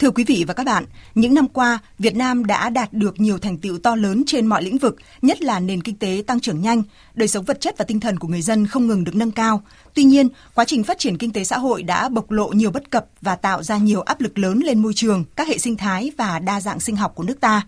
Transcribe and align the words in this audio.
Thưa 0.00 0.10
quý 0.10 0.24
vị 0.24 0.44
và 0.48 0.54
các 0.54 0.66
bạn, 0.66 0.84
những 1.14 1.34
năm 1.34 1.48
qua, 1.48 1.78
Việt 1.98 2.16
Nam 2.16 2.44
đã 2.44 2.70
đạt 2.70 2.92
được 2.92 3.20
nhiều 3.20 3.38
thành 3.38 3.58
tựu 3.58 3.78
to 3.78 3.96
lớn 3.96 4.22
trên 4.26 4.46
mọi 4.46 4.62
lĩnh 4.62 4.78
vực, 4.78 4.96
nhất 5.22 5.42
là 5.42 5.60
nền 5.60 5.82
kinh 5.82 5.96
tế 5.96 6.22
tăng 6.26 6.40
trưởng 6.40 6.60
nhanh, 6.60 6.82
đời 7.14 7.28
sống 7.28 7.44
vật 7.44 7.60
chất 7.60 7.78
và 7.78 7.84
tinh 7.84 8.00
thần 8.00 8.18
của 8.18 8.28
người 8.28 8.42
dân 8.42 8.66
không 8.66 8.86
ngừng 8.86 9.04
được 9.04 9.14
nâng 9.14 9.30
cao. 9.30 9.62
Tuy 9.94 10.02
nhiên, 10.02 10.28
quá 10.54 10.64
trình 10.64 10.84
phát 10.84 10.98
triển 10.98 11.18
kinh 11.18 11.32
tế 11.32 11.44
xã 11.44 11.58
hội 11.58 11.82
đã 11.82 12.08
bộc 12.08 12.30
lộ 12.30 12.48
nhiều 12.48 12.70
bất 12.70 12.90
cập 12.90 13.06
và 13.20 13.36
tạo 13.36 13.62
ra 13.62 13.76
nhiều 13.76 14.00
áp 14.00 14.20
lực 14.20 14.38
lớn 14.38 14.60
lên 14.64 14.82
môi 14.82 14.94
trường, 14.94 15.24
các 15.36 15.48
hệ 15.48 15.58
sinh 15.58 15.76
thái 15.76 16.10
và 16.18 16.38
đa 16.38 16.60
dạng 16.60 16.80
sinh 16.80 16.96
học 16.96 17.12
của 17.14 17.22
nước 17.22 17.40
ta. 17.40 17.62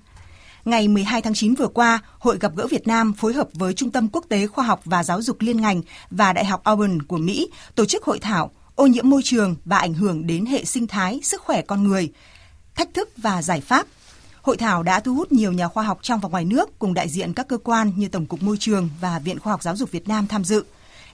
Ngày 0.65 0.89
12 0.89 1.23
tháng 1.23 1.35
9 1.35 1.55
vừa 1.55 1.69
qua, 1.69 1.99
Hội 2.19 2.39
gặp 2.41 2.53
gỡ 2.57 2.67
Việt 2.67 2.87
Nam 2.87 3.13
phối 3.13 3.33
hợp 3.33 3.49
với 3.53 3.75
Trung 3.75 3.91
tâm 3.91 4.09
Quốc 4.13 4.25
tế 4.29 4.47
Khoa 4.47 4.65
học 4.65 4.81
và 4.85 5.05
Giáo 5.05 5.23
dục 5.23 5.37
Liên 5.41 5.61
ngành 5.61 5.83
và 6.11 6.33
Đại 6.33 6.45
học 6.45 6.65
Auburn 6.65 7.03
của 7.03 7.19
Mỹ 7.19 7.51
tổ 7.75 7.85
chức 7.85 8.05
hội 8.05 8.19
thảo 8.19 8.51
ô 8.75 8.87
nhiễm 8.87 9.11
môi 9.11 9.23
trường 9.25 9.57
và 9.65 9.79
ảnh 9.79 9.95
hưởng 9.95 10.27
đến 10.27 10.47
hệ 10.47 10.65
sinh 10.65 10.87
thái, 10.87 11.21
sức 11.23 11.43
khỏe 11.43 11.63
con 11.63 11.83
người, 11.83 12.13
thách 12.75 12.95
thức 12.95 13.11
và 13.17 13.43
giải 13.43 13.61
pháp. 13.61 13.87
Hội 14.43 14.57
thảo 14.57 14.83
đã 14.83 15.01
thu 15.01 15.15
hút 15.15 15.33
nhiều 15.33 15.53
nhà 15.53 15.69
khoa 15.69 15.83
học 15.83 15.99
trong 16.03 16.21
và 16.21 16.29
ngoài 16.29 16.45
nước 16.45 16.79
cùng 16.79 16.95
đại 16.95 17.09
diện 17.09 17.33
các 17.33 17.49
cơ 17.49 17.59
quan 17.59 17.93
như 17.97 18.09
Tổng 18.09 18.27
cục 18.27 18.43
Môi 18.43 18.57
trường 18.61 18.89
và 19.01 19.19
Viện 19.19 19.39
Khoa 19.39 19.53
học 19.53 19.63
Giáo 19.63 19.77
dục 19.77 19.91
Việt 19.91 20.09
Nam 20.09 20.27
tham 20.27 20.45
dự 20.45 20.65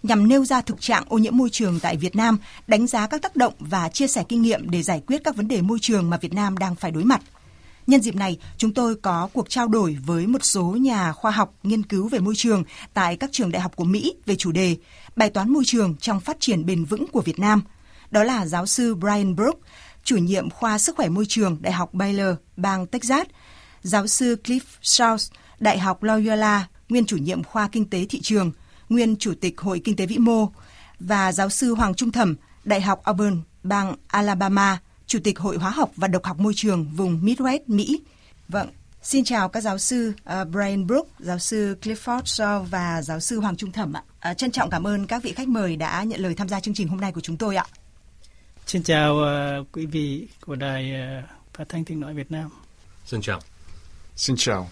nhằm 0.03 0.29
nêu 0.29 0.45
ra 0.45 0.61
thực 0.61 0.81
trạng 0.81 1.05
ô 1.09 1.19
nhiễm 1.19 1.37
môi 1.37 1.51
trường 1.51 1.81
tại 1.81 1.97
Việt 1.97 2.17
Nam, 2.17 2.39
đánh 2.67 2.87
giá 2.87 3.07
các 3.07 3.23
tác 3.23 3.37
động 3.37 3.53
và 3.59 3.89
chia 3.89 4.07
sẻ 4.07 4.25
kinh 4.29 4.43
nghiệm 4.43 4.71
để 4.71 4.83
giải 4.83 5.03
quyết 5.07 5.25
các 5.25 5.37
vấn 5.37 5.49
đề 5.49 5.63
môi 5.63 5.79
trường 5.83 6.11
mà 6.11 6.17
Việt 6.17 6.35
Nam 6.35 6.59
đang 6.59 6.75
phải 6.75 6.91
đối 6.91 7.05
mặt. 7.05 7.21
Nhân 7.87 8.01
dịp 8.01 8.17
này, 8.17 8.39
chúng 8.57 8.75
tôi 8.75 8.95
có 8.95 9.29
cuộc 9.33 9.51
trao 9.51 9.69
đổi 9.69 9.99
với 10.07 10.27
một 10.27 10.45
số 10.45 10.63
nhà 10.65 11.13
khoa 11.13 11.31
học 11.31 11.55
nghiên 11.63 11.83
cứu 11.83 12.09
về 12.09 12.19
môi 12.19 12.35
trường 12.37 12.65
tại 12.95 13.17
các 13.17 13.31
trường 13.33 13.51
đại 13.51 13.63
học 13.63 13.77
của 13.77 13.85
Mỹ 13.85 14.15
về 14.27 14.37
chủ 14.37 14.53
đề 14.53 14.77
Bài 15.19 15.31
toán 15.31 15.51
môi 15.51 15.63
trường 15.67 15.97
trong 15.97 16.21
phát 16.21 16.37
triển 16.41 16.67
bền 16.67 16.85
vững 16.85 17.07
của 17.13 17.21
Việt 17.21 17.39
Nam. 17.39 17.63
Đó 18.11 18.23
là 18.23 18.47
giáo 18.47 18.67
sư 18.67 18.95
Brian 18.95 19.37
Brook, 19.37 19.59
chủ 20.05 20.17
nhiệm 20.17 20.51
khoa 20.51 20.79
sức 20.79 20.97
khỏe 20.97 21.09
môi 21.09 21.27
trường 21.29 21.59
Đại 21.61 21.73
học 21.73 21.95
Baylor, 21.95 22.35
bang 22.57 22.87
Texas, 22.87 23.27
giáo 23.83 24.07
sư 24.07 24.37
Cliff 24.45 24.61
Strauss, 24.83 25.31
Đại 25.61 25.79
học 25.79 26.03
Loyola, 26.03 26.69
nguyên 26.89 27.07
chủ 27.07 27.17
nhiệm 27.17 27.45
khoa 27.45 27.69
kinh 27.69 27.91
tế 27.91 28.07
thị 28.09 28.21
trường, 28.23 28.53
nguyên 28.89 29.17
chủ 29.17 29.35
tịch 29.41 29.61
Hội 29.61 29.81
Kinh 29.85 29.97
tế 29.97 30.07
Vĩ 30.07 30.19
mô, 30.19 30.49
và 31.01 31.33
giáo 31.33 31.49
sư 31.49 31.75
Hoàng 31.75 31.95
Trung 31.95 32.13
Thẩm, 32.13 32.37
Đại 32.65 32.81
học 32.81 33.01
Auburn, 33.05 33.41
bang 33.63 33.97
Alabama, 34.07 34.79
Chủ 35.07 35.19
tịch 35.25 35.39
Hội 35.39 35.57
Hóa 35.57 35.71
học 35.71 35.91
và 35.97 36.09
Độc 36.09 36.25
học 36.25 36.41
Môi 36.41 36.53
trường 36.57 36.91
vùng 36.97 37.21
Midwest, 37.25 37.61
Mỹ. 37.67 38.01
Vâng, 38.49 38.69
xin 39.03 39.25
chào 39.25 39.49
các 39.49 39.61
giáo 39.61 39.79
sư 39.79 40.13
uh, 40.41 40.49
Brian 40.49 40.87
Brook, 40.87 41.07
giáo 41.19 41.39
sư 41.39 41.77
Clifford 41.83 42.23
Shaw 42.23 42.63
và 42.63 43.03
giáo 43.03 43.21
sư 43.21 43.41
Hoàng 43.41 43.57
Trung 43.57 43.73
Thẩm 43.73 43.93
ạ. 43.93 44.03
Uh, 44.31 44.39
trân 44.39 44.51
trọng 44.51 44.71
cảm 44.71 44.87
ơn 44.87 45.07
các 45.07 45.23
vị 45.23 45.33
khách 45.33 45.49
mời 45.49 45.77
đã 45.77 46.03
nhận 46.03 46.21
lời 46.21 46.35
tham 46.35 46.49
gia 46.49 46.61
chương 46.61 46.75
trình 46.75 46.89
hôm 46.89 47.01
nay 47.01 47.13
của 47.13 47.21
chúng 47.21 47.37
tôi 47.37 47.57
ạ. 47.57 47.65
Xin 48.67 48.83
chào 48.83 49.15
uh, 49.15 49.67
quý 49.73 49.87
vị 49.87 50.29
của 50.47 50.57
Đài 50.57 50.93
uh, 50.93 51.25
Phát 51.55 51.69
thanh 51.69 51.85
Tiếng 51.85 52.01
Nói 52.01 52.15
Việt 52.15 52.31
Nam. 52.31 52.51
Xin 53.07 53.21
chào. 53.21 53.41
Xin 54.17 54.37
chào. 54.39 54.69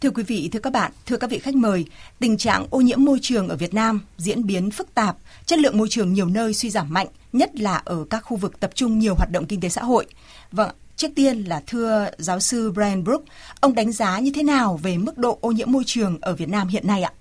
Thưa 0.00 0.10
quý 0.10 0.22
vị, 0.22 0.48
thưa 0.52 0.58
các 0.58 0.72
bạn, 0.72 0.92
thưa 1.06 1.16
các 1.16 1.30
vị 1.30 1.38
khách 1.38 1.54
mời, 1.54 1.84
tình 2.18 2.36
trạng 2.36 2.66
ô 2.70 2.80
nhiễm 2.80 3.04
môi 3.04 3.18
trường 3.22 3.48
ở 3.48 3.56
Việt 3.56 3.74
Nam 3.74 4.00
diễn 4.16 4.46
biến 4.46 4.70
phức 4.70 4.94
tạp, 4.94 5.16
chất 5.46 5.58
lượng 5.58 5.78
môi 5.78 5.88
trường 5.88 6.12
nhiều 6.12 6.26
nơi 6.26 6.54
suy 6.54 6.70
giảm 6.70 6.92
mạnh, 6.92 7.06
nhất 7.32 7.50
là 7.56 7.82
ở 7.84 8.04
các 8.10 8.20
khu 8.20 8.36
vực 8.36 8.60
tập 8.60 8.70
trung 8.74 8.98
nhiều 8.98 9.14
hoạt 9.14 9.30
động 9.32 9.46
kinh 9.46 9.60
tế 9.60 9.68
xã 9.68 9.82
hội. 9.82 10.06
Vâng, 10.52 10.70
trước 10.96 11.08
tiên 11.14 11.44
là 11.44 11.62
thưa 11.66 12.10
giáo 12.18 12.40
sư 12.40 12.72
Brian 12.72 13.04
Brook, 13.04 13.22
ông 13.60 13.74
đánh 13.74 13.92
giá 13.92 14.18
như 14.18 14.30
thế 14.34 14.42
nào 14.42 14.76
về 14.82 14.98
mức 14.98 15.18
độ 15.18 15.38
ô 15.40 15.50
nhiễm 15.50 15.72
môi 15.72 15.82
trường 15.86 16.18
ở 16.20 16.34
Việt 16.34 16.48
Nam 16.48 16.68
hiện 16.68 16.86
nay 16.86 17.02
ạ? 17.02 17.12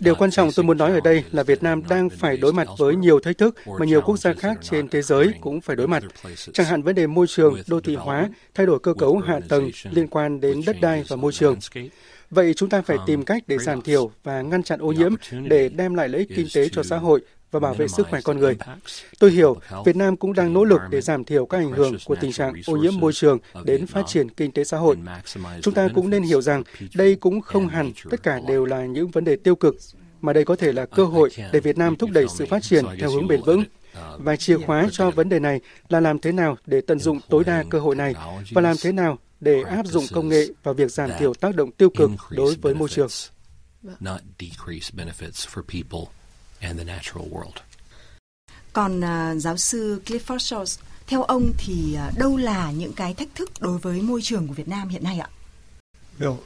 Điều 0.00 0.14
quan 0.14 0.30
trọng 0.30 0.52
tôi 0.52 0.64
muốn 0.64 0.78
nói 0.78 0.92
ở 0.92 1.00
đây 1.00 1.24
là 1.32 1.42
Việt 1.42 1.62
Nam 1.62 1.82
đang 1.88 2.10
phải 2.10 2.36
đối 2.36 2.52
mặt 2.52 2.68
với 2.78 2.96
nhiều 2.96 3.20
thách 3.20 3.38
thức 3.38 3.56
mà 3.78 3.86
nhiều 3.86 4.00
quốc 4.00 4.16
gia 4.16 4.32
khác 4.32 4.58
trên 4.62 4.88
thế 4.88 5.02
giới 5.02 5.34
cũng 5.40 5.60
phải 5.60 5.76
đối 5.76 5.88
mặt, 5.88 6.02
chẳng 6.52 6.66
hạn 6.66 6.82
vấn 6.82 6.94
đề 6.94 7.06
môi 7.06 7.26
trường, 7.26 7.54
đô 7.66 7.80
thị 7.80 7.94
hóa, 7.96 8.28
thay 8.54 8.66
đổi 8.66 8.78
cơ 8.78 8.94
cấu 8.94 9.18
hạ 9.18 9.40
tầng 9.48 9.70
liên 9.90 10.08
quan 10.08 10.40
đến 10.40 10.60
đất 10.66 10.76
đai 10.80 11.04
và 11.08 11.16
môi 11.16 11.32
trường. 11.32 11.58
Vậy 12.30 12.54
chúng 12.54 12.68
ta 12.68 12.82
phải 12.82 12.96
tìm 13.06 13.24
cách 13.24 13.42
để 13.46 13.58
giảm 13.58 13.82
thiểu 13.82 14.10
và 14.22 14.42
ngăn 14.42 14.62
chặn 14.62 14.80
ô 14.80 14.92
nhiễm 14.92 15.14
để 15.44 15.68
đem 15.68 15.94
lại 15.94 16.08
lợi 16.08 16.18
ích 16.18 16.28
kinh 16.36 16.46
tế 16.54 16.68
cho 16.68 16.82
xã 16.82 16.96
hội 16.96 17.20
và 17.54 17.60
bảo 17.60 17.74
vệ 17.74 17.88
sức 17.88 18.06
khỏe 18.10 18.20
con 18.24 18.38
người. 18.38 18.56
Tôi 19.18 19.30
hiểu 19.30 19.56
Việt 19.84 19.96
Nam 19.96 20.16
cũng 20.16 20.32
đang 20.32 20.52
nỗ 20.52 20.64
lực 20.64 20.80
để 20.90 21.00
giảm 21.00 21.24
thiểu 21.24 21.46
các 21.46 21.58
ảnh 21.58 21.72
hưởng 21.72 21.96
của 22.04 22.14
tình 22.14 22.32
trạng 22.32 22.54
ô 22.66 22.76
nhiễm 22.76 22.92
môi 23.00 23.12
trường 23.12 23.38
đến 23.64 23.86
phát 23.86 24.02
triển 24.06 24.28
kinh 24.28 24.52
tế 24.52 24.64
xã 24.64 24.78
hội. 24.78 24.96
Chúng 25.62 25.74
ta 25.74 25.88
cũng 25.94 26.10
nên 26.10 26.22
hiểu 26.22 26.42
rằng 26.42 26.62
đây 26.94 27.14
cũng 27.14 27.40
không 27.40 27.68
hẳn 27.68 27.92
tất 28.10 28.22
cả 28.22 28.40
đều 28.48 28.64
là 28.64 28.86
những 28.86 29.08
vấn 29.08 29.24
đề 29.24 29.36
tiêu 29.36 29.56
cực, 29.56 29.76
mà 30.20 30.32
đây 30.32 30.44
có 30.44 30.56
thể 30.56 30.72
là 30.72 30.86
cơ 30.86 31.04
hội 31.04 31.30
để 31.52 31.60
Việt 31.60 31.78
Nam 31.78 31.96
thúc 31.96 32.10
đẩy 32.10 32.26
sự 32.28 32.46
phát 32.46 32.62
triển 32.62 32.84
theo 32.98 33.10
hướng 33.10 33.28
bền 33.28 33.40
vững. 33.42 33.64
Và 34.18 34.36
chìa 34.36 34.58
khóa 34.58 34.88
cho 34.92 35.10
vấn 35.10 35.28
đề 35.28 35.38
này 35.38 35.60
là 35.88 36.00
làm 36.00 36.18
thế 36.18 36.32
nào 36.32 36.56
để 36.66 36.80
tận 36.80 36.98
dụng 36.98 37.20
tối 37.28 37.44
đa 37.44 37.64
cơ 37.70 37.80
hội 37.80 37.96
này 37.96 38.14
và 38.52 38.60
làm 38.60 38.76
thế 38.82 38.92
nào 38.92 39.18
để 39.40 39.62
áp 39.62 39.86
dụng 39.86 40.04
công 40.12 40.28
nghệ 40.28 40.46
vào 40.62 40.74
việc 40.74 40.90
giảm 40.90 41.10
thiểu 41.18 41.34
tác 41.34 41.56
động 41.56 41.72
tiêu 41.72 41.90
cực 41.90 42.10
đối 42.30 42.54
với 42.54 42.74
môi 42.74 42.88
trường 42.88 43.08
and 46.64 46.78
the 46.78 46.84
natural 46.84 47.28
world. 47.30 47.60
Còn 48.72 49.00
uh, 49.00 49.42
giáo 49.42 49.56
sư 49.56 50.00
Clifford 50.06 50.38
Shores, 50.38 50.78
theo 51.06 51.22
ông 51.22 51.52
thì 51.58 51.96
uh, 52.08 52.18
đâu 52.18 52.36
là 52.36 52.70
những 52.70 52.92
cái 52.92 53.14
thách 53.14 53.34
thức 53.34 53.50
đối 53.60 53.78
với 53.78 54.00
môi 54.00 54.22
trường 54.22 54.48
của 54.48 54.54
Việt 54.54 54.68
Nam 54.68 54.88
hiện 54.88 55.04
nay 55.04 55.18
ạ? 55.18 55.28
Well, 56.18 56.36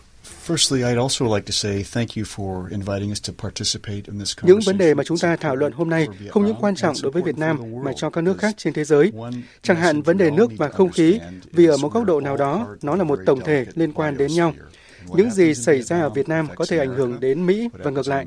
những 4.43 4.61
vấn 4.67 4.79
đề 4.79 4.95
mà 4.95 5.05
chúng 5.05 5.19
ta 5.19 5.37
thảo 5.37 5.56
luận 5.56 5.73
hôm 5.73 5.91
nay 5.91 6.09
không 6.31 6.47
những 6.47 6.56
quan 6.61 6.77
trọng 6.77 6.97
đối 7.03 7.12
với 7.12 7.23
Việt 7.23 7.39
Nam 7.39 7.59
mà 7.85 7.93
cho 7.97 8.11
các 8.11 8.21
nước 8.21 8.39
khác 8.39 8.55
trên 8.59 8.73
thế 8.73 8.85
giới. 8.85 9.12
Chẳng 9.62 9.77
hạn 9.77 10.03
vấn 10.03 10.19
đề 10.19 10.31
nước 10.31 10.50
và 10.56 10.69
không 10.69 10.93
khí, 10.93 11.21
vì 11.53 11.67
ở 11.67 11.77
một 11.77 11.93
góc 11.93 12.05
độ 12.05 12.21
nào 12.21 12.37
đó, 12.37 12.77
nó 12.83 12.97
là 12.97 13.05
một 13.05 13.19
tổng 13.27 13.41
thể 13.45 13.67
liên 13.75 13.93
quan 13.93 14.17
đến 14.17 14.35
nhau. 14.35 14.55
Những 15.14 15.30
gì 15.30 15.54
xảy 15.54 15.82
ra 15.82 16.00
ở 16.00 16.10
Việt 16.10 16.28
Nam 16.28 16.48
có 16.54 16.64
thể 16.69 16.78
ảnh 16.78 16.94
hưởng 16.94 17.20
đến 17.20 17.46
Mỹ 17.46 17.69
và 17.72 17.91
ngược 17.91 18.08
lại. 18.08 18.26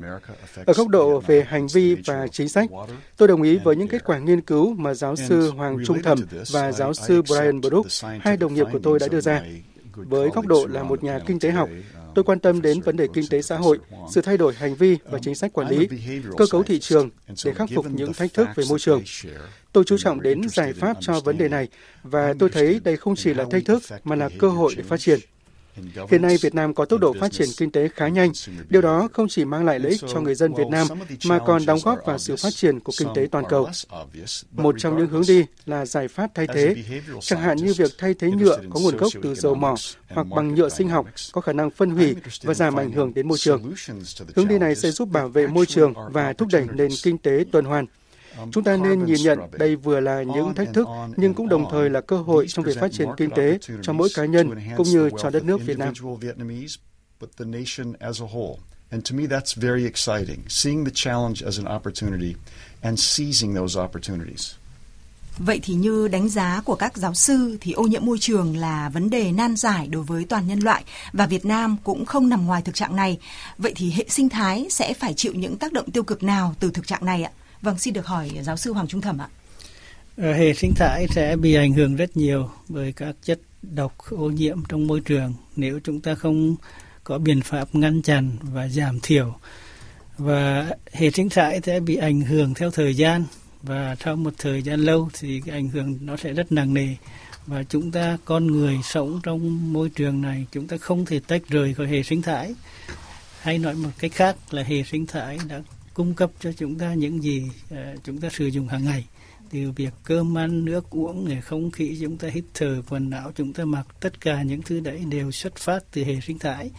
Ở 0.66 0.72
góc 0.72 0.88
độ 0.88 1.20
về 1.20 1.44
hành 1.48 1.66
vi 1.66 1.94
và 1.94 2.26
chính 2.32 2.48
sách, 2.48 2.70
tôi 3.16 3.28
đồng 3.28 3.42
ý 3.42 3.58
với 3.64 3.76
những 3.76 3.88
kết 3.88 4.04
quả 4.04 4.18
nghiên 4.18 4.40
cứu 4.40 4.74
mà 4.74 4.94
giáo 4.94 5.16
sư 5.16 5.50
Hoàng 5.50 5.76
Trung 5.86 6.02
Thẩm 6.02 6.18
và 6.52 6.72
giáo 6.72 6.94
sư 6.94 7.22
Brian 7.22 7.60
Brook, 7.60 7.86
hai 8.20 8.36
đồng 8.36 8.54
nghiệp 8.54 8.66
của 8.72 8.80
tôi 8.82 8.98
đã 8.98 9.08
đưa 9.08 9.20
ra. 9.20 9.42
Với 9.94 10.28
góc 10.34 10.46
độ 10.46 10.66
là 10.66 10.82
một 10.82 11.04
nhà 11.04 11.18
kinh 11.26 11.40
tế 11.40 11.50
học, 11.50 11.68
tôi 12.14 12.24
quan 12.24 12.38
tâm 12.38 12.62
đến 12.62 12.80
vấn 12.80 12.96
đề 12.96 13.06
kinh 13.14 13.24
tế 13.30 13.42
xã 13.42 13.56
hội, 13.56 13.78
sự 14.10 14.20
thay 14.20 14.36
đổi 14.36 14.54
hành 14.54 14.74
vi 14.74 14.98
và 15.10 15.18
chính 15.22 15.34
sách 15.34 15.52
quản 15.52 15.68
lý, 15.68 15.88
cơ 16.36 16.46
cấu 16.50 16.62
thị 16.62 16.80
trường 16.80 17.10
để 17.44 17.54
khắc 17.54 17.68
phục 17.74 17.86
những 17.90 18.12
thách 18.12 18.34
thức 18.34 18.48
về 18.54 18.64
môi 18.68 18.78
trường. 18.78 19.02
Tôi 19.72 19.84
chú 19.84 19.98
trọng 19.98 20.20
đến 20.20 20.48
giải 20.48 20.72
pháp 20.72 20.96
cho 21.00 21.20
vấn 21.20 21.38
đề 21.38 21.48
này 21.48 21.68
và 22.02 22.34
tôi 22.38 22.50
thấy 22.50 22.80
đây 22.84 22.96
không 22.96 23.16
chỉ 23.16 23.34
là 23.34 23.44
thách 23.50 23.64
thức 23.64 23.82
mà 24.04 24.16
là 24.16 24.28
cơ 24.38 24.48
hội 24.48 24.74
để 24.76 24.82
phát 24.82 25.00
triển. 25.00 25.18
Hiện 26.10 26.22
nay 26.22 26.36
Việt 26.40 26.54
Nam 26.54 26.74
có 26.74 26.84
tốc 26.84 27.00
độ 27.00 27.14
phát 27.20 27.32
triển 27.32 27.48
kinh 27.56 27.70
tế 27.70 27.88
khá 27.88 28.08
nhanh. 28.08 28.32
Điều 28.68 28.82
đó 28.82 29.08
không 29.12 29.28
chỉ 29.28 29.44
mang 29.44 29.64
lại 29.64 29.78
lợi 29.78 29.92
ích 29.92 30.00
cho 30.12 30.20
người 30.20 30.34
dân 30.34 30.54
Việt 30.54 30.68
Nam 30.70 30.86
mà 31.24 31.38
còn 31.38 31.66
đóng 31.66 31.78
góp 31.84 31.98
vào 32.06 32.18
sự 32.18 32.36
phát 32.36 32.54
triển 32.54 32.80
của 32.80 32.92
kinh 32.98 33.08
tế 33.14 33.26
toàn 33.30 33.44
cầu. 33.48 33.68
Một 34.50 34.74
trong 34.78 34.98
những 34.98 35.08
hướng 35.08 35.22
đi 35.28 35.44
là 35.66 35.86
giải 35.86 36.08
pháp 36.08 36.30
thay 36.34 36.46
thế, 36.54 36.74
chẳng 37.20 37.40
hạn 37.40 37.56
như 37.56 37.74
việc 37.74 37.90
thay 37.98 38.14
thế 38.14 38.30
nhựa 38.30 38.58
có 38.70 38.80
nguồn 38.80 38.96
gốc 38.96 39.12
từ 39.22 39.34
dầu 39.34 39.54
mỏ 39.54 39.74
hoặc 40.08 40.26
bằng 40.36 40.54
nhựa 40.54 40.68
sinh 40.68 40.88
học 40.88 41.06
có 41.32 41.40
khả 41.40 41.52
năng 41.52 41.70
phân 41.70 41.90
hủy 41.90 42.16
và 42.42 42.54
giảm 42.54 42.76
ảnh 42.76 42.92
hưởng 42.92 43.14
đến 43.14 43.28
môi 43.28 43.38
trường. 43.38 43.72
Hướng 44.36 44.48
đi 44.48 44.58
này 44.58 44.74
sẽ 44.74 44.90
giúp 44.90 45.08
bảo 45.08 45.28
vệ 45.28 45.46
môi 45.46 45.66
trường 45.66 45.94
và 46.12 46.32
thúc 46.32 46.48
đẩy 46.52 46.66
nền 46.74 46.90
kinh 47.02 47.18
tế 47.18 47.44
tuần 47.52 47.64
hoàn. 47.64 47.86
Chúng 48.52 48.64
ta 48.64 48.76
nên 48.76 49.04
nhìn 49.04 49.22
nhận 49.22 49.38
đây 49.52 49.76
vừa 49.76 50.00
là 50.00 50.22
những 50.22 50.54
thách 50.54 50.68
thức 50.74 50.88
nhưng 51.16 51.34
cũng 51.34 51.48
đồng 51.48 51.70
thời 51.70 51.90
là 51.90 52.00
cơ 52.00 52.16
hội 52.16 52.46
trong 52.48 52.64
việc 52.64 52.80
phát 52.80 52.92
triển 52.92 53.08
kinh 53.16 53.30
tế 53.30 53.58
cho 53.82 53.92
mỗi 53.92 54.08
cá 54.14 54.24
nhân 54.24 54.50
cũng 54.76 54.86
như 54.86 55.10
cho 55.22 55.30
đất 55.30 55.44
nước 55.44 55.60
Việt 55.66 55.78
Nam. 55.78 55.94
And 58.92 59.10
to 59.10 59.16
me, 59.16 59.26
that's 59.26 59.54
very 59.54 59.84
exciting, 59.84 60.44
seeing 60.48 60.84
the 60.84 60.90
challenge 60.94 61.42
as 61.46 61.58
an 61.58 61.76
opportunity 61.76 62.34
and 62.82 62.98
seizing 62.98 63.54
those 63.54 63.80
opportunities. 63.80 64.54
Vậy 65.38 65.60
thì 65.62 65.74
như 65.74 66.08
đánh 66.08 66.28
giá 66.28 66.62
của 66.64 66.74
các 66.74 66.96
giáo 66.96 67.14
sư 67.14 67.58
thì 67.60 67.72
ô 67.72 67.82
nhiễm 67.82 68.06
môi 68.06 68.18
trường 68.18 68.56
là 68.56 68.88
vấn 68.88 69.10
đề 69.10 69.32
nan 69.32 69.56
giải 69.56 69.88
đối 69.88 70.02
với 70.02 70.24
toàn 70.24 70.46
nhân 70.46 70.58
loại 70.58 70.84
và 71.12 71.26
Việt 71.26 71.44
Nam 71.44 71.76
cũng 71.84 72.04
không 72.04 72.28
nằm 72.28 72.46
ngoài 72.46 72.62
thực 72.62 72.74
trạng 72.74 72.96
này. 72.96 73.18
Vậy 73.58 73.72
thì 73.76 73.90
hệ 73.90 74.04
sinh 74.08 74.28
thái 74.28 74.66
sẽ 74.70 74.94
phải 74.94 75.14
chịu 75.14 75.32
những 75.34 75.56
tác 75.56 75.72
động 75.72 75.90
tiêu 75.90 76.02
cực 76.02 76.22
nào 76.22 76.54
từ 76.60 76.70
thực 76.70 76.86
trạng 76.86 77.04
này 77.04 77.22
ạ? 77.22 77.30
Vâng, 77.62 77.78
xin 77.78 77.94
được 77.94 78.06
hỏi 78.06 78.30
giáo 78.42 78.56
sư 78.56 78.72
Hoàng 78.72 78.86
Trung 78.86 79.00
Thẩm 79.00 79.18
ạ. 79.18 79.28
Ờ, 80.16 80.32
hệ 80.32 80.54
sinh 80.54 80.72
thái 80.76 81.06
sẽ 81.10 81.36
bị 81.36 81.54
ảnh 81.54 81.72
hưởng 81.72 81.96
rất 81.96 82.16
nhiều 82.16 82.50
bởi 82.68 82.92
các 82.92 83.16
chất 83.22 83.40
độc 83.62 83.94
ô 84.10 84.30
nhiễm 84.30 84.58
trong 84.68 84.86
môi 84.86 85.00
trường 85.00 85.34
nếu 85.56 85.80
chúng 85.84 86.00
ta 86.00 86.14
không 86.14 86.56
có 87.04 87.18
biện 87.18 87.40
pháp 87.42 87.74
ngăn 87.74 88.02
chặn 88.02 88.36
và 88.40 88.68
giảm 88.68 89.00
thiểu. 89.00 89.34
Và 90.18 90.70
hệ 90.92 91.10
sinh 91.10 91.28
thái 91.28 91.60
sẽ 91.64 91.80
bị 91.80 91.96
ảnh 91.96 92.20
hưởng 92.20 92.54
theo 92.54 92.70
thời 92.70 92.96
gian 92.96 93.24
và 93.62 93.96
sau 94.04 94.16
một 94.16 94.34
thời 94.38 94.62
gian 94.62 94.80
lâu 94.80 95.08
thì 95.20 95.40
cái 95.46 95.54
ảnh 95.54 95.68
hưởng 95.68 95.98
nó 96.00 96.16
sẽ 96.16 96.32
rất 96.32 96.52
nặng 96.52 96.74
nề 96.74 96.88
và 97.46 97.62
chúng 97.62 97.90
ta 97.90 98.18
con 98.24 98.46
người 98.46 98.78
sống 98.84 99.20
trong 99.22 99.72
môi 99.72 99.88
trường 99.88 100.22
này 100.22 100.46
chúng 100.52 100.66
ta 100.66 100.76
không 100.76 101.04
thể 101.04 101.20
tách 101.26 101.42
rời 101.48 101.74
khỏi 101.74 101.86
hệ 101.86 102.02
sinh 102.02 102.22
thái 102.22 102.54
hay 103.40 103.58
nói 103.58 103.74
một 103.74 103.90
cách 103.98 104.12
khác 104.12 104.36
là 104.50 104.62
hệ 104.62 104.82
sinh 104.82 105.06
thái 105.06 105.38
đã 105.48 105.60
cung 105.94 106.14
cấp 106.14 106.30
cho 106.40 106.52
chúng 106.52 106.78
ta 106.78 106.94
những 106.94 107.22
gì 107.22 107.50
uh, 107.74 107.78
chúng 108.04 108.20
ta 108.20 108.28
sử 108.30 108.46
dụng 108.46 108.68
hàng 108.68 108.84
ngày. 108.84 109.06
Từ 109.50 109.72
việc 109.76 109.94
cơm 110.04 110.38
ăn 110.38 110.64
nước 110.64 110.90
uống 110.90 111.40
không 111.40 111.70
khí 111.70 111.98
chúng 112.00 112.18
ta 112.18 112.28
hít 112.28 112.44
thở 112.54 112.82
quần 112.88 113.10
áo 113.10 113.32
chúng 113.34 113.52
ta 113.52 113.64
mặc 113.64 113.86
tất 114.00 114.20
cả 114.20 114.42
những 114.42 114.62
thứ 114.62 114.80
đấy 114.80 115.04
đều 115.10 115.30
xuất 115.30 115.56
phát 115.56 115.84
từ 115.92 116.04
hệ 116.04 116.20
sinh 116.20 116.38
thái. 116.38 116.70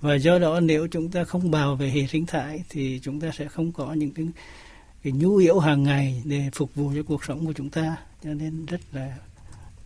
Và 0.00 0.14
do 0.14 0.38
đó 0.38 0.60
nếu 0.60 0.86
chúng 0.86 1.10
ta 1.10 1.24
không 1.24 1.50
bảo 1.50 1.76
vệ 1.76 1.88
hệ 1.88 2.06
sinh 2.06 2.26
thái 2.26 2.64
thì 2.68 3.00
chúng 3.02 3.20
ta 3.20 3.30
sẽ 3.38 3.48
không 3.48 3.72
có 3.72 3.92
những 3.92 4.10
cái, 4.10 4.26
cái 5.02 5.12
nhu 5.12 5.36
yếu 5.36 5.58
hàng 5.58 5.82
ngày 5.82 6.22
để 6.24 6.50
phục 6.52 6.74
vụ 6.74 6.92
cho 6.94 7.02
cuộc 7.02 7.24
sống 7.24 7.46
của 7.46 7.52
chúng 7.52 7.70
ta. 7.70 7.96
Cho 8.24 8.34
nên 8.34 8.66
rất 8.66 8.80
là 8.92 9.16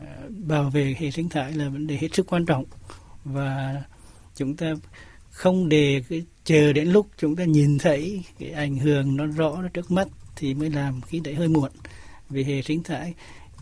uh, 0.02 0.30
bảo 0.36 0.70
vệ 0.70 0.96
hệ 0.98 1.10
sinh 1.10 1.28
thái 1.28 1.52
là 1.52 1.68
vấn 1.68 1.86
đề 1.86 1.96
hết 1.96 2.08
sức 2.14 2.26
quan 2.26 2.46
trọng. 2.46 2.64
Và 3.24 3.82
chúng 4.36 4.56
ta 4.56 4.74
không 5.32 5.68
để 5.68 6.02
cái 6.08 6.22
chờ 6.44 6.72
đến 6.72 6.88
lúc 6.88 7.06
chúng 7.18 7.36
ta 7.36 7.44
nhìn 7.44 7.78
thấy 7.78 8.22
cái 8.38 8.50
ảnh 8.50 8.76
hưởng 8.76 9.16
nó 9.16 9.26
rõ 9.26 9.62
nó 9.62 9.68
trước 9.68 9.90
mắt 9.90 10.08
thì 10.36 10.54
mới 10.54 10.70
làm 10.70 11.00
khi 11.00 11.20
đấy 11.20 11.34
hơi 11.34 11.48
muộn 11.48 11.70
vì 12.30 12.44
hệ 12.44 12.62
sinh 12.62 12.82
thái, 12.82 13.14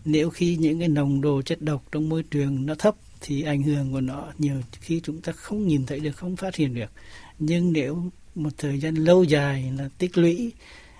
nếu 0.05 0.29
khi 0.29 0.55
những 0.55 0.79
cái 0.79 0.87
nồng 0.87 1.21
độ 1.21 1.41
chất 1.41 1.61
độc 1.61 1.83
trong 1.91 2.09
môi 2.09 2.23
trường 2.23 2.65
nó 2.65 2.75
thấp 2.75 2.95
thì 3.21 3.41
ảnh 3.41 3.63
hưởng 3.63 3.91
của 3.91 4.01
nó 4.01 4.27
nhiều 4.37 4.61
khi 4.71 5.01
chúng 5.03 5.21
ta 5.21 5.31
không 5.31 5.67
nhìn 5.67 5.85
thấy 5.85 5.99
được, 5.99 6.11
không 6.11 6.35
phát 6.35 6.55
hiện 6.55 6.73
được 6.73 6.91
nhưng 7.39 7.73
nếu 7.73 8.03
một 8.35 8.49
thời 8.57 8.79
gian 8.79 8.95
lâu 8.95 9.23
dài 9.23 9.73
là 9.77 9.89
tích 9.97 10.17
lũy 10.17 10.51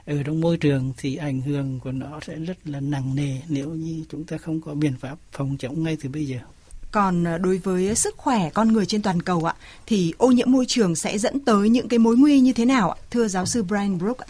ở 0.06 0.24
trong 0.24 0.42
môi 0.42 0.58
trường 0.58 0.94
thì 0.98 1.16
ảnh 1.16 1.42
hưởng 1.42 1.80
của 1.80 1.92
nó 1.92 2.20
sẽ 2.28 2.36
rất 2.36 2.68
là 2.68 2.80
nặng 2.80 3.16
nề 3.16 3.38
nếu 3.50 3.70
như 3.70 4.04
chúng 4.10 4.24
ta 4.24 4.38
không 4.38 4.62
có 4.62 4.74
biện 4.74 4.94
pháp 5.00 5.18
phòng 5.32 5.58
chống 5.60 5.84
ngay 5.84 5.98
từ 6.02 6.10
bây 6.10 6.26
giờ. 6.26 6.40
Còn 6.92 7.24
ờ, 7.24 7.38
đối 7.38 7.58
với 7.58 7.96
sức 7.96 8.18
khỏe 8.18 8.50
con 8.50 8.74
người 8.74 8.86
trên 8.86 9.02
toàn 9.02 9.22
cầu 9.22 9.44
ạ, 9.44 9.56
thì 9.86 10.14
ô 10.18 10.32
nhiễm 10.32 10.52
môi 10.52 10.66
trường 10.66 10.96
sẽ 10.96 11.18
dẫn 11.18 11.40
tới 11.40 11.70
những 11.70 11.88
cái 11.88 12.00
mối 12.00 12.18
nguy 12.18 12.40
như 12.40 12.54
thế 12.54 12.66
nào 12.66 12.92
ạ? 12.92 12.98
Thưa 13.12 13.28
giáo 13.28 13.46
sư 13.46 13.64
Brian 13.64 13.98
Brook 13.98 14.18
ạ. 14.18 14.28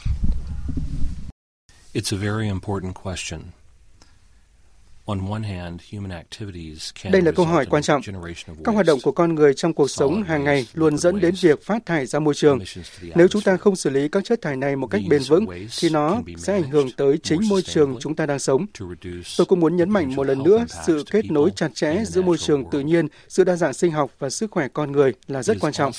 It's 1.94 2.18
a 2.18 2.19
very 2.22 2.48
important 2.48 2.96
question. 3.04 3.42
Đây 7.12 7.22
là 7.22 7.31
câu 7.31 7.46
hỏi 7.46 7.66
quan 7.66 7.84
trọng. 7.84 8.02
Các 8.63 8.72
hoạt 8.72 8.86
động 8.86 9.00
của 9.04 9.12
con 9.12 9.36
người 9.36 9.54
trong 9.54 9.74
cuộc 9.74 9.90
sống 9.90 10.24
hàng 10.24 10.44
ngày 10.44 10.68
luôn 10.74 10.98
dẫn 10.98 11.19
đến 11.19 11.36
việc 11.42 11.63
phát 11.63 11.86
thải 11.86 12.06
ra 12.06 12.19
môi 12.19 12.34
trường. 12.34 12.60
Nếu 13.16 13.28
chúng 13.28 13.42
ta 13.42 13.58
không 13.58 13.75
xử 13.75 13.90
lý 13.90 14.08
các 14.08 14.24
chất 14.25 14.42
thải 14.42 14.58
này 14.58 14.75
một 14.75 14.88
cách 14.88 15.02
bền 15.10 15.22
vững, 15.28 15.46
thì 15.80 15.90
nó 15.90 16.22
sẽ 16.38 16.54
ảnh 16.54 16.69
hưởng 16.69 16.92
tới 16.98 17.18
chính 17.18 17.40
môi 17.50 17.62
trường 17.62 17.98
chúng 18.00 18.16
ta 18.16 18.25
đang 18.25 18.40
sống. 18.40 18.66
Tôi 19.38 19.46
cũng 19.46 19.60
muốn 19.60 19.75
nhấn 19.75 19.90
mạnh 19.90 20.16
một 20.16 20.24
lần 20.24 20.44
nữa, 20.44 20.66
sự 20.86 21.04
kết 21.12 21.31
nối 21.31 21.52
chặt 21.56 21.69
chẽ 21.74 22.04
giữa 22.06 22.22
môi 22.22 22.38
trường 22.38 22.69
tự 22.72 22.80
nhiên, 22.80 23.08
sự 23.28 23.44
đa 23.44 23.56
dạng 23.56 23.74
sinh 23.74 23.92
học 23.92 24.12
và 24.19 24.30
sức 24.30 24.52
khỏe 24.52 24.68
con 24.68 24.92
người 24.92 25.13
là 25.28 25.44
rất 25.44 25.58
quan 25.60 25.74
trọng. 25.74 25.92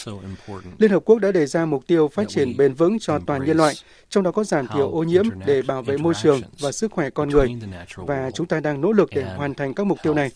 Liên 0.78 0.90
Hợp 0.90 1.02
Quốc 1.04 1.18
đã 1.18 1.32
đề 1.32 1.46
ra 1.46 1.66
mục 1.66 1.86
tiêu 1.86 2.08
phát 2.08 2.28
triển 2.28 2.56
bền 2.56 2.74
vững 2.74 2.98
cho 3.00 3.18
toàn 3.26 3.44
nhân 3.44 3.56
loại, 3.56 3.74
trong 4.08 4.24
đó 4.24 4.30
có 4.30 4.44
giảm 4.44 4.66
thiểu 4.68 4.90
ô 4.90 5.02
nhiễm 5.02 5.24
để 5.46 5.62
bảo 5.62 5.82
vệ 5.82 5.96
môi 5.96 6.14
trường 6.22 6.40
và 6.60 6.72
sức 6.72 6.92
khỏe 6.92 7.10
con 7.10 7.28
người. 7.28 7.48
Và 7.96 8.30
chúng 8.34 8.46
ta 8.46 8.60
đang 8.60 8.80
nỗ 8.80 8.92
lực 8.92 9.01
để 9.14 9.22
hoàn 9.22 9.54
thành 9.54 9.74
các 9.74 9.86
mục 9.86 9.98
tiêu 10.02 10.14
này. 10.14 10.30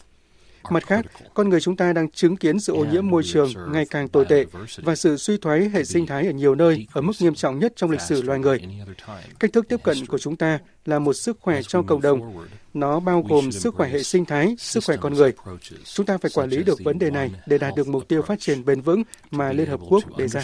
Mặt 0.71 0.87
khác, 0.87 1.05
con 1.35 1.49
người 1.49 1.61
chúng 1.61 1.77
ta 1.77 1.93
đang 1.93 2.11
chứng 2.11 2.37
kiến 2.37 2.61
sự 2.61 2.73
ô 2.73 2.85
nhiễm 2.85 3.09
môi 3.09 3.23
trường 3.23 3.73
ngày 3.73 3.87
càng 3.91 4.09
tồi 4.09 4.25
tệ 4.25 4.45
và 4.77 4.97
sự 4.97 5.17
suy 5.17 5.37
thoái 5.37 5.69
hệ 5.69 5.85
sinh 5.85 6.07
thái 6.07 6.27
ở 6.27 6.33
nhiều 6.33 6.55
nơi 6.55 6.87
ở 6.93 7.01
mức 7.01 7.13
nghiêm 7.21 7.35
trọng 7.35 7.59
nhất 7.59 7.73
trong 7.77 7.91
lịch 7.91 8.01
sử 8.01 8.23
loài 8.23 8.39
người. 8.39 8.61
Cách 9.39 9.53
thức 9.53 9.69
tiếp 9.69 9.81
cận 9.83 10.07
của 10.07 10.19
chúng 10.19 10.37
ta 10.37 10.59
là 10.85 10.99
một 10.99 11.13
sức 11.13 11.39
khỏe 11.41 11.63
cho 11.63 11.83
cộng 11.83 12.03
đồng. 12.03 12.47
Nó 12.75 13.01
bao 13.01 13.25
gồm 13.29 13.53
sức 13.53 13.75
khỏe 13.75 13.89
hệ 13.89 14.03
sinh 14.03 14.25
thái, 14.25 14.57
sức 14.59 14.85
khỏe 14.87 14.97
con 15.01 15.15
người. 15.15 15.33
Chúng 15.85 16.07
ta 16.07 16.19
phải 16.19 16.31
quản 16.35 16.49
lý 16.49 16.63
được 16.63 16.79
vấn 16.85 16.99
đề 16.99 17.11
này 17.11 17.31
để 17.47 17.59
đạt 17.59 17.75
được 17.77 17.89
mục 17.89 18.09
tiêu 18.09 18.23
phát 18.23 18.41
triển 18.41 18.65
bền 18.65 18.81
vững 18.81 19.03
mà 19.31 19.53
Liên 19.53 19.67
Hợp 19.69 19.81
Quốc 19.89 20.17
đề 20.19 20.29
ra. 20.29 20.43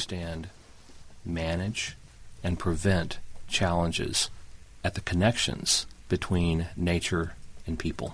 and 2.44 2.58
prevent 2.58 3.18
challenges 3.48 4.28
at 4.82 4.94
the 4.94 5.00
connections 5.00 5.86
between 6.08 6.66
nature 6.76 7.30
and 7.66 7.78
people. 7.78 8.08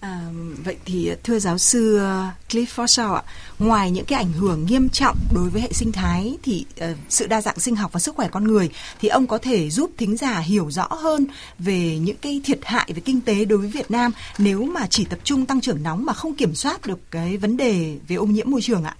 À, 0.00 0.20
vậy 0.64 0.76
thì 0.84 1.10
thưa 1.22 1.38
giáo 1.38 1.58
sư 1.58 1.96
ờ, 1.98 2.30
Cliff 2.48 2.66
Forshaw 2.66 3.14
ạ, 3.14 3.22
ngoài 3.58 3.90
những 3.90 4.04
cái 4.04 4.18
ảnh 4.18 4.32
hưởng 4.32 4.66
nghiêm 4.66 4.88
trọng 4.88 5.16
đối 5.34 5.50
với 5.50 5.62
hệ 5.62 5.72
sinh 5.72 5.92
thái 5.92 6.36
thì 6.42 6.64
uh, 6.84 6.96
sự 7.08 7.26
đa 7.26 7.40
dạng 7.40 7.58
sinh 7.58 7.76
học 7.76 7.92
và 7.92 8.00
sức 8.00 8.14
khỏe 8.16 8.28
con 8.32 8.44
người 8.44 8.70
thì 9.00 9.08
ông 9.08 9.26
có 9.26 9.38
thể 9.38 9.70
giúp 9.70 9.90
thính 9.98 10.16
giả 10.16 10.38
hiểu 10.38 10.70
rõ 10.70 10.88
hơn 10.90 11.26
về 11.58 11.98
những 11.98 12.16
cái 12.16 12.40
thiệt 12.44 12.58
hại 12.62 12.92
về 12.94 13.02
kinh 13.04 13.20
tế 13.20 13.44
đối 13.44 13.58
với 13.58 13.68
Việt 13.68 13.90
Nam 13.90 14.12
nếu 14.38 14.62
mà 14.64 14.86
chỉ 14.86 15.04
tập 15.04 15.18
trung 15.24 15.46
tăng 15.46 15.60
trưởng 15.60 15.82
nóng 15.82 16.04
mà 16.04 16.12
không 16.12 16.34
kiểm 16.34 16.54
soát 16.54 16.86
được 16.86 17.10
cái 17.10 17.36
vấn 17.36 17.56
đề 17.56 17.98
về 18.08 18.16
ô 18.16 18.26
nhiễm 18.26 18.50
môi 18.50 18.62
trường 18.62 18.84
ạ? 18.84 18.96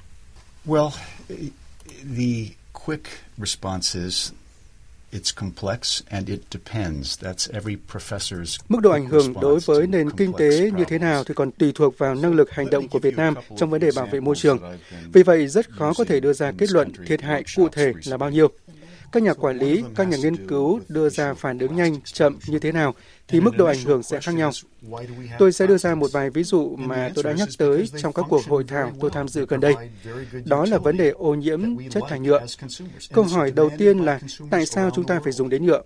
Well, 0.67 0.91
the 2.17 2.55
quick 2.73 3.07
response 3.39 4.01
is 4.05 4.33
Mức 8.69 8.81
độ 8.83 8.91
ảnh 8.91 9.07
hưởng 9.07 9.35
đối 9.41 9.61
với 9.61 9.87
nền 9.87 10.11
kinh 10.11 10.33
tế 10.39 10.71
như 10.71 10.85
thế 10.89 10.99
nào 10.99 11.25
thì 11.25 11.35
còn 11.35 11.51
tùy 11.51 11.73
thuộc 11.75 11.99
vào 11.99 12.15
năng 12.15 12.35
lực 12.35 12.51
hành 12.51 12.71
động 12.71 12.89
của 12.89 12.99
Việt 12.99 13.17
Nam 13.17 13.35
trong 13.57 13.71
vấn 13.71 13.81
đề 13.81 13.91
bảo 13.97 14.07
vệ 14.07 14.21
môi 14.21 14.37
trường. 14.37 14.59
Vì 15.13 15.23
vậy, 15.23 15.49
rất 15.49 15.71
khó 15.71 15.93
có 15.99 16.05
thể 16.05 16.21
đưa 16.21 16.33
ra 16.33 16.53
kết 16.59 16.71
luận 16.71 16.93
thiệt 17.07 17.23
hại 17.23 17.45
cụ 17.57 17.69
thể 17.69 17.93
là 18.05 18.17
bao 18.17 18.31
nhiêu. 18.31 18.49
Các 19.13 19.23
nhà 19.23 19.35
quản 19.35 19.59
lý, 19.59 19.85
các 19.97 20.09
nhà 20.09 20.17
nghiên 20.17 20.47
cứu 20.47 20.81
đưa 20.89 21.09
ra 21.09 21.35
phản 21.35 21.59
ứng 21.59 21.77
nhanh, 21.77 22.01
chậm 22.01 22.39
như 22.47 22.59
thế 22.59 22.73
nào 22.73 22.95
thì 23.31 23.41
mức 23.41 23.57
độ 23.57 23.67
ảnh 23.67 23.83
hưởng 23.85 24.03
sẽ 24.03 24.21
khác 24.21 24.35
nhau. 24.35 24.51
Tôi 25.39 25.53
sẽ 25.53 25.67
đưa 25.67 25.79
ra 25.79 25.95
một 25.95 26.13
vài 26.13 26.31
ví 26.31 26.45
dụ 26.45 26.77
mà 26.77 27.11
tôi 27.15 27.25
đã 27.25 27.33
nhắc 27.33 27.49
tới 27.59 27.91
trong 28.03 28.13
các 28.13 28.25
cuộc 28.29 28.45
hội 28.45 28.65
thảo 28.69 28.93
tôi 29.01 29.11
tham 29.15 29.29
dự 29.29 29.47
gần 29.47 29.61
đây. 29.61 29.75
Đó 30.45 30.67
là 30.67 30.79
vấn 30.79 30.97
đề 30.97 31.11
ô 31.11 31.35
nhiễm 31.35 31.61
chất 31.91 32.03
thải 32.09 32.21
nhựa. 32.21 32.47
Câu 33.13 33.25
hỏi 33.25 33.51
đầu 33.51 33.71
tiên 33.79 33.99
là 33.99 34.21
tại 34.51 34.67
sao 34.67 34.91
chúng 34.95 35.05
ta 35.05 35.21
phải 35.25 35.33
dùng 35.33 35.49
đến 35.49 35.67
nhựa? 35.67 35.83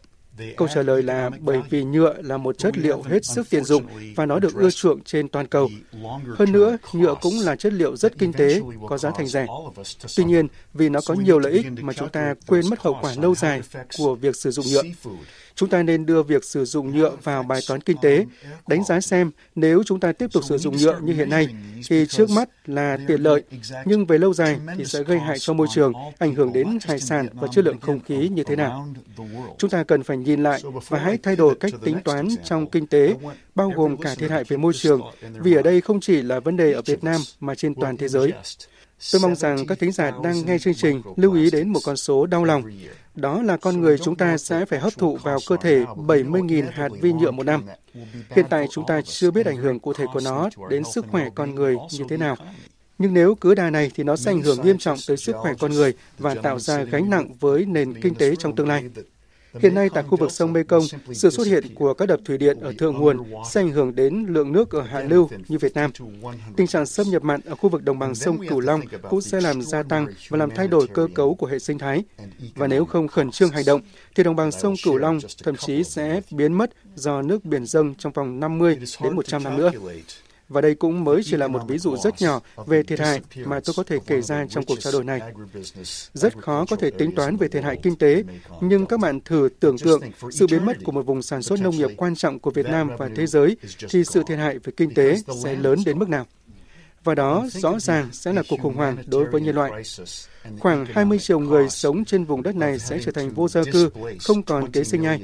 Câu 0.57 0.69
trả 0.75 0.83
lời 0.83 1.03
là 1.03 1.31
bởi 1.41 1.59
vì 1.71 1.85
nhựa 1.85 2.15
là 2.23 2.37
một 2.37 2.59
chất 2.59 2.79
liệu 2.79 3.03
hết 3.03 3.25
sức 3.25 3.51
tiện 3.51 3.65
dụng 3.65 3.87
và 4.17 4.27
nó 4.27 4.39
được 4.39 4.55
ưa 4.55 4.71
chuộng 4.71 5.01
trên 5.05 5.29
toàn 5.29 5.47
cầu. 5.47 5.69
Hơn 6.39 6.53
nữa, 6.53 6.77
nhựa 6.93 7.15
cũng 7.21 7.41
là 7.41 7.57
chất 7.57 7.73
liệu 7.73 7.97
rất 7.97 8.19
kinh 8.19 8.33
tế, 8.33 8.61
có 8.89 8.99
giá 8.99 9.11
thành 9.11 9.29
rẻ. 9.29 9.47
Tuy 10.17 10.25
nhiên, 10.25 10.49
vì 10.75 10.89
nó 10.89 11.01
có 11.07 11.15
nhiều 11.15 11.39
lợi 11.39 11.53
ích 11.53 11.67
mà 11.83 11.93
chúng 11.93 12.09
ta 12.09 12.35
quên 12.47 12.71
mất 12.71 12.81
hậu 12.81 12.99
quả 13.01 13.15
lâu 13.17 13.35
dài 13.35 13.61
của 13.99 14.15
việc 14.15 14.37
sử 14.37 14.51
dụng 14.51 14.67
nhựa. 14.67 14.83
Chúng 15.57 15.69
ta 15.69 15.83
nên 15.83 16.07
đưa 16.07 16.23
việc 16.23 16.45
sử 16.45 16.65
dụng 16.65 16.97
nhựa 16.97 17.17
vào 17.23 17.43
bài 17.43 17.61
toán 17.69 17.81
kinh 17.81 17.97
tế, 18.03 18.27
đánh 18.67 18.85
giá 18.85 19.01
xem 19.01 19.31
nếu 19.55 19.83
chúng 19.83 20.01
ta 20.01 20.13
tiếp 20.13 20.27
tục 20.33 20.45
sử 20.45 20.59
dụng 20.59 20.77
nhựa 20.77 20.99
như 21.03 21.13
hiện 21.13 21.31
nay 21.31 21.49
thì 21.89 22.07
trước 22.07 22.31
mắt 22.31 22.49
là 22.67 22.99
tiện 23.09 23.21
lợi, 23.21 23.43
nhưng 23.85 24.07
về 24.07 24.19
lâu 24.19 24.35
dài 24.35 24.59
thì 24.79 24.85
sẽ 24.85 25.03
gây 25.03 25.19
hại 25.19 25.39
cho 25.39 25.53
môi 25.53 25.67
trường, 25.75 25.93
ảnh 26.19 26.35
hưởng 26.35 26.53
đến 26.53 26.79
hải 26.83 27.01
sản 27.01 27.29
và 27.33 27.49
chất 27.53 27.65
lượng 27.65 27.81
không 27.81 28.01
khí 28.01 28.29
như 28.29 28.45
thế 28.45 28.57
nào. 28.57 28.89
Chúng 29.59 29.71
ta 29.71 29.85
cần 29.85 30.03
phải 30.03 30.17
nhìn 30.17 30.43
lại 30.43 30.63
và 30.89 30.99
hãy 30.99 31.19
thay 31.23 31.37
đổi 31.37 31.55
cách 31.55 31.73
tính 31.85 31.97
toán 32.05 32.29
trong 32.45 32.71
kinh 32.71 32.87
tế, 32.87 33.15
bao 33.55 33.73
gồm 33.77 33.97
cả 33.97 34.15
thiệt 34.15 34.31
hại 34.31 34.45
về 34.45 34.57
môi 34.57 34.73
trường, 34.73 35.01
vì 35.39 35.55
ở 35.55 35.63
đây 35.63 35.81
không 35.81 36.01
chỉ 36.01 36.23
là 36.23 36.41
vấn 36.41 36.57
đề 36.57 36.73
ở 36.73 36.83
Việt 36.83 37.05
Nam 37.05 37.21
mà 37.41 37.55
trên 37.55 37.75
toàn 37.75 37.97
thế 37.97 38.09
giới. 38.09 38.33
Tôi 39.13 39.21
mong 39.21 39.35
rằng 39.35 39.67
các 39.67 39.79
thính 39.79 39.93
giả 39.93 40.11
đang 40.25 40.47
nghe 40.47 40.59
chương 40.59 40.75
trình 40.75 41.03
lưu 41.17 41.35
ý 41.35 41.51
đến 41.51 41.69
một 41.69 41.81
con 41.85 41.97
số 41.97 42.27
đau 42.27 42.45
lòng. 42.45 42.63
Đó 43.15 43.43
là 43.43 43.57
con 43.57 43.81
người 43.81 43.99
chúng 43.99 44.17
ta 44.17 44.39
sẽ 44.39 44.65
phải 44.65 44.79
hấp 44.79 44.99
thụ 44.99 45.17
vào 45.17 45.39
cơ 45.47 45.57
thể 45.61 45.85
70.000 45.85 46.71
hạt 46.73 46.89
vi 47.01 47.13
nhựa 47.13 47.31
một 47.31 47.47
năm. 47.47 47.65
Hiện 48.31 48.47
tại 48.51 48.67
chúng 48.71 48.87
ta 48.87 49.01
chưa 49.05 49.31
biết 49.31 49.47
ảnh 49.47 49.57
hưởng 49.57 49.81
cụ 49.81 49.93
thể 49.93 50.05
của 50.13 50.21
nó 50.25 50.49
đến 50.71 50.83
sức 50.95 51.05
khỏe 51.11 51.29
con 51.35 51.55
người 51.55 51.77
như 51.93 52.05
thế 52.09 52.17
nào. 52.17 52.37
Nhưng 52.99 53.15
nếu 53.15 53.35
cứ 53.35 53.55
đà 53.55 53.71
này 53.71 53.91
thì 53.95 54.05
nó 54.05 54.17
sẽ 54.17 54.31
ảnh 54.31 54.43
hưởng 54.43 54.63
nghiêm 54.63 54.79
trọng 54.79 54.99
tới 55.09 55.17
sức 55.17 55.37
khỏe 55.37 55.53
con 55.59 55.73
người 55.73 55.95
và 56.19 56.35
tạo 56.35 56.59
ra 56.59 56.83
gánh 56.83 57.11
nặng 57.11 57.29
với 57.41 57.65
nền 57.65 58.01
kinh 58.01 58.15
tế 58.15 58.37
trong 58.37 58.57
tương 58.57 58.69
lai. 58.69 58.85
Hiện 59.61 59.75
nay 59.75 59.89
tại 59.95 60.03
khu 60.03 60.17
vực 60.17 60.33
sông 60.33 60.53
Mekong, 60.53 60.83
sự 61.13 61.31
xuất 61.31 61.47
hiện 61.47 61.75
của 61.75 61.95
các 61.95 62.07
đập 62.07 62.21
thủy 62.25 62.39
điện 62.39 62.61
ở 62.61 62.73
thượng 62.79 62.95
nguồn 62.95 63.19
sẽ 63.51 63.61
ảnh 63.61 63.71
hưởng 63.71 63.95
đến 63.95 64.27
lượng 64.29 64.53
nước 64.53 64.71
ở 64.71 64.83
hạ 64.83 65.01
lưu 65.01 65.29
như 65.49 65.59
Việt 65.59 65.75
Nam. 65.75 65.91
Tình 66.57 66.67
trạng 66.67 66.87
xâm 66.87 67.07
nhập 67.11 67.23
mặn 67.25 67.41
ở 67.41 67.55
khu 67.55 67.69
vực 67.69 67.85
đồng 67.85 67.99
bằng 67.99 68.15
sông 68.15 68.47
Cửu 68.49 68.61
Long 68.61 68.81
cũng 69.11 69.21
sẽ 69.21 69.41
làm 69.41 69.63
gia 69.63 69.83
tăng 69.83 70.07
và 70.29 70.39
làm 70.39 70.51
thay 70.51 70.69
đổi 70.69 70.87
cơ 70.87 71.09
cấu 71.15 71.35
của 71.35 71.47
hệ 71.47 71.59
sinh 71.59 71.79
thái. 71.79 72.05
Và 72.55 72.67
nếu 72.67 72.85
không 72.85 73.09
khẩn 73.09 73.31
trương 73.31 73.51
hành 73.51 73.65
động, 73.67 73.81
thì 74.15 74.23
đồng 74.23 74.37
bằng 74.37 74.53
sông 74.53 74.75
Cửu 74.85 74.97
Long 74.97 75.19
thậm 75.45 75.57
chí 75.57 75.85
sẽ 75.85 76.21
biến 76.31 76.53
mất 76.53 76.71
do 76.95 77.23
nước 77.23 77.45
biển 77.45 77.67
dâng 77.67 77.95
trong 77.99 78.13
vòng 78.13 78.41
50 78.41 78.79
đến 79.03 79.17
100 79.17 79.43
năm 79.45 79.57
nữa. 79.57 79.71
Và 80.49 80.61
đây 80.61 80.75
cũng 80.75 81.05
mới 81.05 81.23
chỉ 81.25 81.37
là 81.37 81.49
một 81.49 81.61
ví 81.69 81.79
dụ 81.79 81.97
rất 81.97 82.23
nhỏ 82.23 82.41
về 82.67 82.83
thiệt 82.83 83.01
hại 83.01 83.21
mà 83.45 83.61
tôi 83.65 83.75
có 83.77 83.83
thể 83.83 83.99
kể 84.07 84.21
ra 84.21 84.47
trong 84.51 84.65
cuộc 84.65 84.81
trao 84.81 84.93
đổi 84.93 85.05
này. 85.05 85.21
Rất 86.13 86.39
khó 86.39 86.65
có 86.71 86.77
thể 86.77 86.91
tính 86.91 87.15
toán 87.15 87.37
về 87.37 87.49
thiệt 87.49 87.65
hại 87.65 87.77
kinh 87.83 87.97
tế, 87.97 88.23
nhưng 88.61 88.87
các 88.87 89.01
bạn 89.01 89.21
thử 89.21 89.49
tưởng 89.61 89.79
tượng 89.79 90.01
sự 90.31 90.47
biến 90.47 90.67
mất 90.67 90.77
của 90.85 90.93
một 90.93 91.07
vùng 91.07 91.23
sản 91.23 91.43
xuất 91.43 91.61
nông 91.61 91.77
nghiệp 91.77 91.91
quan 91.97 92.15
trọng 92.15 92.39
của 92.39 92.51
Việt 92.51 92.67
Nam 92.67 92.91
và 92.99 93.11
thế 93.17 93.27
giới 93.27 93.57
thì 93.91 94.05
sự 94.05 94.23
thiệt 94.27 94.39
hại 94.39 94.59
về 94.59 94.73
kinh 94.77 94.95
tế 94.95 95.17
sẽ 95.45 95.57
lớn 95.57 95.79
đến 95.87 95.99
mức 95.99 96.09
nào. 96.09 96.27
Và 97.05 97.15
đó 97.15 97.47
rõ 97.51 97.79
ràng 97.79 98.09
sẽ 98.13 98.33
là 98.33 98.43
cuộc 98.49 98.61
khủng 98.63 98.75
hoảng 98.75 98.97
đối 99.07 99.25
với 99.25 99.41
nhân 99.41 99.55
loại. 99.55 99.83
Khoảng 100.61 100.87
20 100.87 101.19
triệu 101.19 101.39
người 101.39 101.69
sống 101.69 102.05
trên 102.05 102.25
vùng 102.25 102.43
đất 102.43 102.57
này 102.57 102.79
sẽ 102.79 102.99
trở 103.05 103.13
thành 103.13 103.31
vô 103.31 103.49
gia 103.49 103.63
cư, 103.73 103.91
không 104.21 104.43
còn 104.43 104.73
kế 104.73 104.85
sinh 104.85 105.03
nhai 105.03 105.21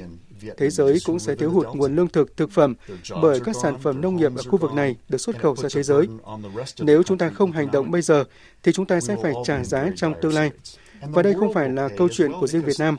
thế 0.57 0.69
giới 0.69 0.99
cũng 1.05 1.19
sẽ 1.19 1.35
thiếu 1.35 1.51
hụt 1.51 1.67
nguồn 1.73 1.95
lương 1.95 2.07
thực, 2.07 2.37
thực 2.37 2.51
phẩm 2.51 2.75
bởi 3.21 3.39
các 3.39 3.55
sản 3.61 3.79
phẩm 3.79 4.01
nông 4.01 4.15
nghiệp 4.15 4.31
ở 4.35 4.43
khu 4.43 4.57
vực 4.57 4.73
này 4.73 4.95
được 5.09 5.17
xuất 5.17 5.39
khẩu 5.39 5.55
ra 5.55 5.69
thế 5.73 5.83
giới. 5.83 6.07
Nếu 6.79 7.03
chúng 7.03 7.17
ta 7.17 7.29
không 7.29 7.51
hành 7.51 7.71
động 7.71 7.91
bây 7.91 8.01
giờ, 8.01 8.23
thì 8.63 8.71
chúng 8.71 8.85
ta 8.85 8.99
sẽ 8.99 9.15
phải 9.21 9.33
trả 9.45 9.63
giá 9.63 9.89
trong 9.95 10.13
tương 10.21 10.33
lai. 10.33 10.51
Và 11.01 11.21
đây 11.21 11.33
không 11.39 11.53
phải 11.53 11.69
là 11.69 11.89
câu 11.97 12.09
chuyện 12.11 12.31
của 12.39 12.47
riêng 12.47 12.61
Việt 12.61 12.79
Nam. 12.79 12.95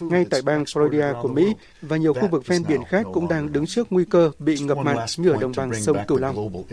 Ngay 0.00 0.26
tại 0.30 0.42
bang 0.42 0.64
Florida 0.64 1.22
của 1.22 1.28
Mỹ 1.28 1.54
và 1.82 1.96
nhiều 1.96 2.14
khu 2.14 2.28
vực 2.28 2.46
ven 2.46 2.64
biển 2.68 2.84
khác 2.88 3.06
cũng 3.12 3.28
đang 3.28 3.52
đứng 3.52 3.66
trước 3.66 3.86
nguy 3.90 4.04
cơ 4.04 4.30
bị 4.38 4.58
ngập 4.58 4.78
mặn 4.78 4.96
như 5.16 5.30
ở 5.30 5.36
đồng 5.40 5.52
bằng 5.56 5.82
sông 5.82 5.96
Cửu 6.08 6.18
Long. 6.18 6.64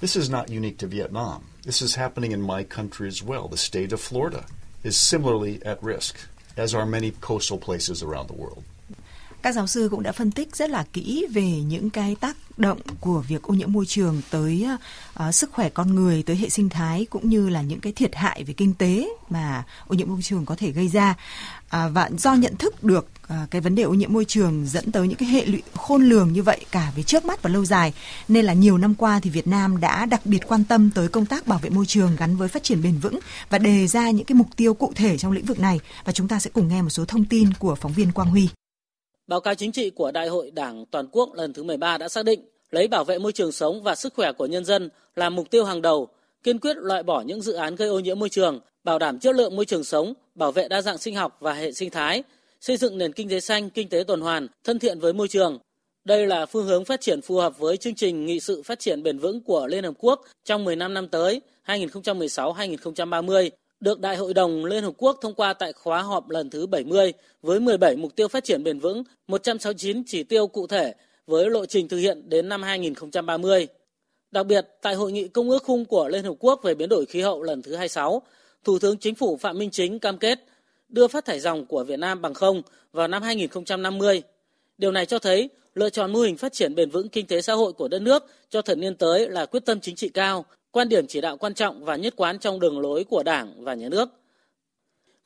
This 0.00 0.16
is 0.16 0.30
not 0.30 0.48
unique 0.48 0.76
to 0.82 0.86
Vietnam. 0.90 1.40
This 1.64 1.82
is 1.82 1.98
happening 1.98 2.30
in 2.30 2.40
my 2.40 2.64
country 2.76 3.06
as 3.06 3.22
well. 3.22 3.48
The 3.48 3.56
state 3.56 3.88
of 3.88 3.98
Florida 3.98 4.40
is 4.82 4.96
similarly 4.96 5.58
at 5.64 5.78
risk, 5.82 6.16
as 6.56 6.74
are 6.74 6.86
many 6.86 7.10
coastal 7.20 7.58
places 7.66 8.02
around 8.02 8.28
the 8.28 8.36
world. 8.36 8.62
Các 9.42 9.54
giáo 9.54 9.66
sư 9.66 9.88
cũng 9.90 10.02
đã 10.02 10.12
phân 10.12 10.30
tích 10.30 10.56
rất 10.56 10.70
là 10.70 10.84
kỹ 10.92 11.26
về 11.32 11.50
những 11.50 11.90
cái 11.90 12.16
tác 12.20 12.36
động 12.56 12.78
của 13.00 13.24
việc 13.28 13.42
ô 13.42 13.54
nhiễm 13.54 13.72
môi 13.72 13.86
trường 13.86 14.22
tới 14.30 14.66
uh, 15.28 15.34
sức 15.34 15.52
khỏe 15.52 15.68
con 15.68 15.94
người, 15.94 16.22
tới 16.22 16.36
hệ 16.36 16.48
sinh 16.48 16.68
thái 16.68 17.06
cũng 17.10 17.28
như 17.28 17.48
là 17.48 17.62
những 17.62 17.80
cái 17.80 17.92
thiệt 17.92 18.14
hại 18.14 18.44
về 18.44 18.54
kinh 18.54 18.74
tế 18.74 19.08
mà 19.30 19.64
ô 19.86 19.94
nhiễm 19.94 20.08
môi 20.08 20.22
trường 20.22 20.46
có 20.46 20.54
thể 20.56 20.70
gây 20.70 20.88
ra. 20.88 21.16
À, 21.68 21.88
và 21.88 22.10
do 22.18 22.34
nhận 22.34 22.56
thức 22.56 22.84
được 22.84 23.06
à, 23.28 23.46
cái 23.50 23.60
vấn 23.60 23.74
đề 23.74 23.82
ô 23.82 23.94
nhiễm 23.94 24.12
môi 24.12 24.24
trường 24.24 24.66
dẫn 24.66 24.92
tới 24.92 25.08
những 25.08 25.16
cái 25.16 25.28
hệ 25.28 25.44
lụy 25.44 25.62
khôn 25.74 26.02
lường 26.02 26.32
như 26.32 26.42
vậy 26.42 26.64
cả 26.70 26.92
về 26.96 27.02
trước 27.02 27.24
mắt 27.24 27.42
và 27.42 27.50
lâu 27.50 27.64
dài 27.64 27.92
nên 28.28 28.44
là 28.44 28.52
nhiều 28.52 28.78
năm 28.78 28.94
qua 28.94 29.20
thì 29.22 29.30
Việt 29.30 29.46
Nam 29.46 29.80
đã 29.80 30.06
đặc 30.06 30.20
biệt 30.24 30.48
quan 30.48 30.64
tâm 30.64 30.90
tới 30.94 31.08
công 31.08 31.26
tác 31.26 31.46
bảo 31.46 31.58
vệ 31.58 31.70
môi 31.70 31.86
trường 31.86 32.16
gắn 32.16 32.36
với 32.36 32.48
phát 32.48 32.62
triển 32.62 32.82
bền 32.82 32.98
vững 32.98 33.18
và 33.50 33.58
đề 33.58 33.86
ra 33.86 34.10
những 34.10 34.26
cái 34.26 34.34
mục 34.34 34.48
tiêu 34.56 34.74
cụ 34.74 34.92
thể 34.94 35.18
trong 35.18 35.32
lĩnh 35.32 35.44
vực 35.44 35.60
này 35.60 35.80
và 36.04 36.12
chúng 36.12 36.28
ta 36.28 36.38
sẽ 36.38 36.50
cùng 36.52 36.68
nghe 36.68 36.82
một 36.82 36.90
số 36.90 37.04
thông 37.04 37.24
tin 37.24 37.52
của 37.58 37.74
phóng 37.74 37.92
viên 37.92 38.12
Quang 38.12 38.30
Huy. 38.30 38.48
Báo 39.30 39.40
cáo 39.40 39.54
chính 39.54 39.72
trị 39.72 39.90
của 39.90 40.10
Đại 40.10 40.28
hội 40.28 40.50
Đảng 40.50 40.84
Toàn 40.90 41.06
quốc 41.12 41.34
lần 41.34 41.52
thứ 41.52 41.62
13 41.62 41.98
đã 41.98 42.08
xác 42.08 42.24
định 42.24 42.40
lấy 42.70 42.88
bảo 42.88 43.04
vệ 43.04 43.18
môi 43.18 43.32
trường 43.32 43.52
sống 43.52 43.82
và 43.82 43.94
sức 43.94 44.14
khỏe 44.14 44.32
của 44.32 44.46
nhân 44.46 44.64
dân 44.64 44.90
là 45.16 45.30
mục 45.30 45.50
tiêu 45.50 45.64
hàng 45.64 45.82
đầu, 45.82 46.08
kiên 46.42 46.58
quyết 46.58 46.76
loại 46.76 47.02
bỏ 47.02 47.20
những 47.20 47.42
dự 47.42 47.52
án 47.52 47.76
gây 47.76 47.88
ô 47.88 47.98
nhiễm 48.00 48.18
môi 48.18 48.28
trường, 48.28 48.60
bảo 48.84 48.98
đảm 48.98 49.18
chất 49.18 49.34
lượng 49.34 49.56
môi 49.56 49.64
trường 49.64 49.84
sống, 49.84 50.14
bảo 50.34 50.52
vệ 50.52 50.68
đa 50.68 50.82
dạng 50.82 50.98
sinh 50.98 51.14
học 51.14 51.36
và 51.40 51.52
hệ 51.52 51.72
sinh 51.72 51.90
thái, 51.90 52.22
xây 52.60 52.76
dựng 52.76 52.98
nền 52.98 53.12
kinh 53.12 53.28
tế 53.28 53.40
xanh, 53.40 53.70
kinh 53.70 53.88
tế 53.88 54.04
tuần 54.06 54.20
hoàn, 54.20 54.46
thân 54.64 54.78
thiện 54.78 55.00
với 55.00 55.12
môi 55.12 55.28
trường. 55.28 55.58
Đây 56.04 56.26
là 56.26 56.46
phương 56.46 56.66
hướng 56.66 56.84
phát 56.84 57.00
triển 57.00 57.20
phù 57.20 57.36
hợp 57.36 57.58
với 57.58 57.76
chương 57.76 57.94
trình 57.94 58.26
nghị 58.26 58.40
sự 58.40 58.62
phát 58.62 58.78
triển 58.78 59.02
bền 59.02 59.18
vững 59.18 59.40
của 59.40 59.66
Liên 59.66 59.84
Hợp 59.84 59.94
Quốc 59.98 60.24
trong 60.44 60.64
15 60.64 60.94
năm 60.94 61.08
tới 61.08 61.40
2016-2030 61.66 63.50
được 63.80 64.00
Đại 64.00 64.16
hội 64.16 64.34
đồng 64.34 64.64
Liên 64.64 64.84
Hợp 64.84 64.92
Quốc 64.96 65.18
thông 65.20 65.34
qua 65.34 65.52
tại 65.52 65.72
khóa 65.72 66.02
họp 66.02 66.30
lần 66.30 66.50
thứ 66.50 66.66
70 66.66 67.12
với 67.42 67.60
17 67.60 67.96
mục 67.96 68.16
tiêu 68.16 68.28
phát 68.28 68.44
triển 68.44 68.64
bền 68.64 68.78
vững, 68.78 69.04
169 69.28 70.02
chỉ 70.06 70.22
tiêu 70.22 70.46
cụ 70.46 70.66
thể 70.66 70.94
với 71.26 71.50
lộ 71.50 71.66
trình 71.66 71.88
thực 71.88 71.98
hiện 71.98 72.28
đến 72.28 72.48
năm 72.48 72.62
2030. 72.62 73.66
Đặc 74.30 74.46
biệt, 74.46 74.66
tại 74.82 74.94
Hội 74.94 75.12
nghị 75.12 75.28
Công 75.28 75.50
ước 75.50 75.62
khung 75.62 75.84
của 75.84 76.08
Liên 76.08 76.24
Hợp 76.24 76.34
Quốc 76.38 76.60
về 76.62 76.74
biến 76.74 76.88
đổi 76.88 77.06
khí 77.06 77.20
hậu 77.20 77.42
lần 77.42 77.62
thứ 77.62 77.76
26, 77.76 78.22
Thủ 78.64 78.78
tướng 78.78 78.96
Chính 78.96 79.14
phủ 79.14 79.36
Phạm 79.36 79.58
Minh 79.58 79.70
Chính 79.70 79.98
cam 79.98 80.18
kết 80.18 80.38
đưa 80.88 81.08
phát 81.08 81.24
thải 81.24 81.40
dòng 81.40 81.66
của 81.66 81.84
Việt 81.84 81.98
Nam 81.98 82.22
bằng 82.22 82.34
không 82.34 82.62
vào 82.92 83.08
năm 83.08 83.22
2050. 83.22 84.22
Điều 84.78 84.92
này 84.92 85.06
cho 85.06 85.18
thấy 85.18 85.50
lựa 85.74 85.90
chọn 85.90 86.12
mô 86.12 86.20
hình 86.20 86.36
phát 86.36 86.52
triển 86.52 86.74
bền 86.74 86.90
vững 86.90 87.08
kinh 87.08 87.26
tế 87.26 87.40
xã 87.40 87.52
hội 87.52 87.72
của 87.72 87.88
đất 87.88 88.02
nước 88.02 88.24
cho 88.50 88.62
thập 88.62 88.78
niên 88.78 88.96
tới 88.96 89.28
là 89.28 89.46
quyết 89.46 89.64
tâm 89.64 89.80
chính 89.80 89.96
trị 89.96 90.08
cao, 90.08 90.44
quan 90.72 90.88
điểm 90.88 91.06
chỉ 91.06 91.20
đạo 91.20 91.36
quan 91.36 91.54
trọng 91.54 91.84
và 91.84 91.96
nhất 91.96 92.14
quán 92.16 92.38
trong 92.38 92.60
đường 92.60 92.80
lối 92.80 93.04
của 93.04 93.22
Đảng 93.22 93.64
và 93.64 93.74
Nhà 93.74 93.88
nước. 93.88 94.08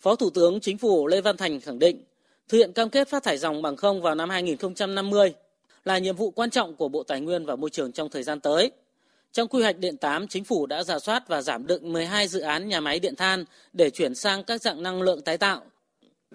Phó 0.01 0.17
Thủ 0.17 0.31
tướng 0.31 0.61
Chính 0.61 0.79
phủ 0.79 1.07
Lê 1.07 1.21
Văn 1.21 1.37
Thành 1.37 1.61
khẳng 1.61 1.79
định, 1.79 2.05
thực 2.49 2.59
hiện 2.59 2.73
cam 2.73 2.91
kết 2.91 3.09
phát 3.09 3.23
thải 3.23 3.39
dòng 3.39 3.63
bằng 3.63 3.77
không 3.77 4.03
vào 4.03 4.15
năm 4.15 4.31
2050 4.31 5.35
là 5.85 5.99
nhiệm 5.99 6.17
vụ 6.17 6.31
quan 6.31 6.51
trọng 6.51 6.77
của 6.77 6.89
Bộ 6.89 7.03
Tài 7.03 7.21
nguyên 7.21 7.47
và 7.47 7.57
Môi 7.57 7.71
trường 7.71 7.93
trong 7.93 8.09
thời 8.09 8.23
gian 8.23 8.41
tới. 8.41 8.71
Trong 9.33 9.49
quy 9.49 9.63
hoạch 9.63 9.79
điện 9.79 9.97
8, 9.97 10.29
chính 10.29 10.45
phủ 10.45 10.67
đã 10.67 10.83
giả 10.83 10.99
soát 10.99 11.29
và 11.29 11.43
giảm 11.43 11.67
đựng 11.67 11.93
12 11.93 12.29
dự 12.29 12.41
án 12.41 12.69
nhà 12.69 12.81
máy 12.81 13.01
điện 13.01 13.17
than 13.17 13.45
để 13.73 13.91
chuyển 13.91 14.15
sang 14.15 14.45
các 14.45 14.63
dạng 14.63 14.83
năng 14.83 15.03
lượng 15.03 15.21
tái 15.23 15.39
tạo. 15.39 15.63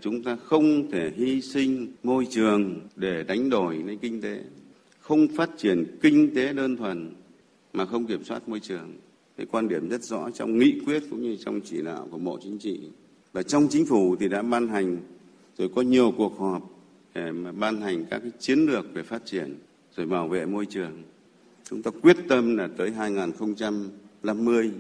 Chúng 0.01 0.23
ta 0.23 0.37
không 0.43 0.91
thể 0.91 1.11
hy 1.15 1.41
sinh 1.41 1.93
môi 2.03 2.27
trường 2.31 2.79
để 2.95 3.23
đánh 3.27 3.49
đổi 3.49 3.75
lấy 3.75 3.97
kinh 4.01 4.21
tế, 4.21 4.39
không 4.99 5.27
phát 5.37 5.49
triển 5.57 5.99
kinh 6.01 6.35
tế 6.35 6.53
đơn 6.53 6.77
thuần 6.77 7.13
mà 7.73 7.85
không 7.85 8.05
kiểm 8.05 8.23
soát 8.23 8.49
môi 8.49 8.59
trường. 8.59 8.93
Cái 9.37 9.45
quan 9.45 9.67
điểm 9.67 9.89
rất 9.89 10.03
rõ 10.03 10.29
trong 10.29 10.59
nghị 10.59 10.79
quyết 10.85 11.03
cũng 11.09 11.21
như 11.21 11.37
trong 11.45 11.61
chỉ 11.61 11.81
đạo 11.81 12.07
của 12.11 12.17
Bộ 12.17 12.39
Chính 12.43 12.57
trị. 12.57 12.79
Và 13.33 13.43
trong 13.43 13.67
chính 13.69 13.85
phủ 13.85 14.15
thì 14.19 14.27
đã 14.27 14.41
ban 14.41 14.67
hành, 14.67 14.97
rồi 15.57 15.69
có 15.75 15.81
nhiều 15.81 16.13
cuộc 16.17 16.39
họp 16.39 16.69
để 17.15 17.31
mà 17.31 17.51
ban 17.51 17.81
hành 17.81 18.05
các 18.09 18.19
cái 18.19 18.31
chiến 18.39 18.59
lược 18.59 18.93
về 18.93 19.03
phát 19.03 19.21
triển, 19.25 19.55
rồi 19.95 20.05
bảo 20.05 20.27
vệ 20.27 20.45
môi 20.45 20.65
trường. 20.65 21.03
Chúng 21.63 21.81
ta 21.81 21.91
quyết 22.01 22.17
tâm 22.27 22.57
là 22.57 22.69
tới 22.77 22.91
2050 22.91 24.71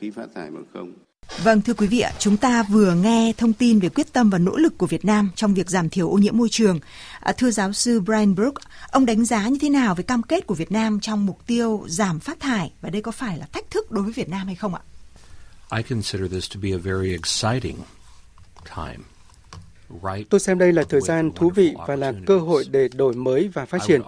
khí 0.00 0.10
phát 0.10 0.34
thải 0.34 0.50
bằng 0.50 0.64
không. 0.72 0.92
Vâng 1.36 1.62
thưa 1.62 1.74
quý 1.74 1.86
vị 1.86 2.00
ạ, 2.00 2.12
chúng 2.18 2.36
ta 2.36 2.62
vừa 2.62 2.94
nghe 2.94 3.32
thông 3.36 3.52
tin 3.52 3.78
về 3.78 3.88
quyết 3.88 4.12
tâm 4.12 4.30
và 4.30 4.38
nỗ 4.38 4.56
lực 4.56 4.78
của 4.78 4.86
Việt 4.86 5.04
Nam 5.04 5.30
trong 5.34 5.54
việc 5.54 5.70
giảm 5.70 5.88
thiểu 5.88 6.10
ô 6.10 6.18
nhiễm 6.18 6.36
môi 6.36 6.48
trường. 6.48 6.80
À, 7.20 7.32
thưa 7.32 7.50
giáo 7.50 7.72
sư 7.72 8.00
Brian 8.00 8.34
Brook, 8.34 8.54
ông 8.90 9.06
đánh 9.06 9.24
giá 9.24 9.48
như 9.48 9.58
thế 9.60 9.68
nào 9.68 9.94
về 9.94 10.04
cam 10.04 10.22
kết 10.22 10.46
của 10.46 10.54
Việt 10.54 10.72
Nam 10.72 11.00
trong 11.00 11.26
mục 11.26 11.46
tiêu 11.46 11.84
giảm 11.86 12.20
phát 12.20 12.40
thải 12.40 12.72
và 12.80 12.90
đây 12.90 13.02
có 13.02 13.12
phải 13.12 13.38
là 13.38 13.46
thách 13.52 13.70
thức 13.70 13.90
đối 13.90 14.04
với 14.04 14.12
Việt 14.12 14.28
Nam 14.28 14.46
hay 14.46 14.54
không 14.54 14.74
ạ? 14.74 14.80
I 15.76 15.82
consider 15.82 16.32
this 16.32 16.50
to 16.54 16.60
be 16.62 16.70
a 16.72 16.78
very 16.78 17.10
exciting 17.10 17.76
time 18.76 19.04
Tôi 20.30 20.40
xem 20.40 20.58
đây 20.58 20.72
là 20.72 20.82
thời 20.82 21.00
gian 21.00 21.30
thú 21.32 21.50
vị 21.54 21.74
và 21.86 21.96
là 21.96 22.12
cơ 22.26 22.38
hội 22.38 22.64
để 22.70 22.88
đổi 22.88 23.14
mới 23.14 23.48
và 23.52 23.66
phát 23.66 23.78
triển. 23.86 24.00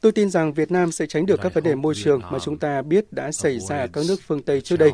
Tôi 0.00 0.12
tin 0.12 0.30
rằng 0.30 0.52
Việt 0.52 0.70
Nam 0.70 0.92
sẽ 0.92 1.06
tránh 1.06 1.26
được 1.26 1.40
các 1.42 1.54
vấn 1.54 1.64
đề 1.64 1.74
môi 1.74 1.94
trường 1.94 2.20
mà 2.30 2.38
chúng 2.38 2.58
ta 2.58 2.82
biết 2.82 3.12
đã 3.12 3.32
xảy 3.32 3.60
ra 3.60 3.78
ở 3.78 3.86
các 3.92 4.04
nước 4.08 4.16
phương 4.26 4.42
Tây 4.42 4.60
trước 4.60 4.76
đây. 4.76 4.90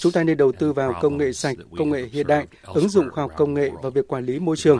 Chúng 0.00 0.12
ta 0.12 0.24
nên 0.24 0.36
đầu 0.36 0.52
tư 0.52 0.72
vào 0.72 0.98
công 1.02 1.18
nghệ 1.18 1.32
sạch, 1.32 1.56
công 1.78 1.90
nghệ 1.90 2.08
hiện 2.12 2.26
đại, 2.26 2.46
ứng 2.62 2.88
dụng 2.88 3.10
khoa 3.10 3.24
học 3.24 3.32
công 3.36 3.54
nghệ 3.54 3.70
vào 3.82 3.90
việc 3.90 4.08
quản 4.08 4.24
lý 4.24 4.38
môi 4.38 4.56
trường. 4.56 4.78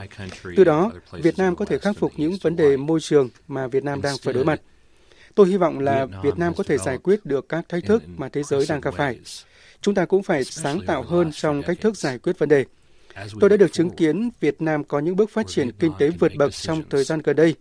Từ 0.56 0.64
đó, 0.64 0.92
Việt 1.12 1.38
Nam 1.38 1.56
có 1.56 1.64
thể 1.64 1.78
khắc 1.78 1.96
phục 1.98 2.12
những 2.16 2.36
vấn 2.42 2.56
đề 2.56 2.76
môi 2.76 3.00
trường 3.00 3.28
mà 3.48 3.66
Việt 3.66 3.84
Nam 3.84 4.02
đang 4.02 4.16
phải 4.22 4.34
đối 4.34 4.44
mặt. 4.44 4.60
Tôi 5.34 5.48
hy 5.48 5.56
vọng 5.56 5.78
là 5.78 6.06
Việt 6.22 6.38
Nam 6.38 6.54
có 6.56 6.64
thể 6.64 6.78
giải 6.78 6.98
quyết 6.98 7.26
được 7.26 7.48
các 7.48 7.68
thách 7.68 7.84
thức 7.84 8.02
mà 8.16 8.28
thế 8.28 8.42
giới 8.42 8.66
đang 8.68 8.80
gặp 8.80 8.94
phải. 8.94 9.20
Chúng 9.80 9.94
ta 9.94 10.04
cũng 10.04 10.22
phải 10.22 10.44
sáng 10.44 10.80
tạo 10.86 11.02
hơn 11.02 11.30
trong 11.32 11.62
cách 11.62 11.80
thức 11.80 11.96
giải 11.96 12.18
quyết 12.18 12.38
vấn 12.38 12.48
đề. 12.48 12.64
Tôi 13.40 13.50
đã 13.50 13.56
được 13.56 13.72
chứng 13.72 13.90
kiến 13.90 14.30
Việt 14.40 14.62
Nam 14.62 14.84
có 14.84 14.98
những 14.98 15.16
bước 15.16 15.30
phát 15.30 15.46
triển 15.48 15.70
kinh 15.78 15.92
tế 15.98 16.10
vượt 16.10 16.32
bậc 16.38 16.52
trong 16.52 16.82
thời 16.90 17.04
gian 17.04 17.20
gần 17.22 17.36
đây. 17.36 17.54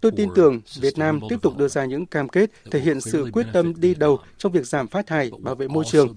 Tôi 0.00 0.12
tin 0.16 0.28
tưởng 0.34 0.60
Việt 0.80 0.98
Nam 0.98 1.20
tiếp 1.28 1.36
tục 1.42 1.56
đưa 1.56 1.68
ra 1.68 1.84
những 1.84 2.06
cam 2.06 2.28
kết 2.28 2.50
thể 2.70 2.80
hiện 2.80 3.00
sự 3.00 3.30
quyết 3.32 3.46
tâm 3.52 3.80
đi 3.80 3.94
đầu 3.94 4.18
trong 4.38 4.52
việc 4.52 4.66
giảm 4.66 4.88
phát 4.88 5.06
thải, 5.06 5.30
bảo 5.38 5.54
vệ 5.54 5.68
môi 5.68 5.84
trường. 5.84 6.14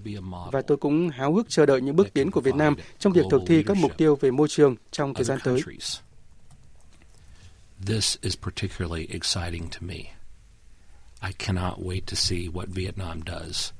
Và 0.52 0.62
tôi 0.62 0.76
cũng 0.76 1.08
háo 1.08 1.34
hức 1.34 1.46
chờ 1.48 1.66
đợi 1.66 1.80
những 1.80 1.96
bước 1.96 2.12
tiến 2.12 2.30
của 2.30 2.40
Việt 2.40 2.54
Nam 2.54 2.76
trong 2.98 3.12
việc 3.12 3.24
thực 3.30 3.42
thi 3.46 3.62
các 3.62 3.76
mục 3.76 3.96
tiêu 3.96 4.16
về 4.16 4.30
môi 4.30 4.48
trường 4.48 4.76
trong 4.90 5.14
thời 5.14 5.24
gian 5.24 5.38
tới. 5.44 5.60
This 7.86 8.16
is 8.20 8.36
particularly 8.42 9.06
exciting 9.10 9.68
to 9.70 9.78
me. 9.80 9.96
I 11.22 11.32
cannot 11.38 11.78
wait 11.78 12.06
to 12.06 12.14
see 12.14 12.48
what 12.48 12.66
Vietnam 12.68 13.22
does 13.26 13.72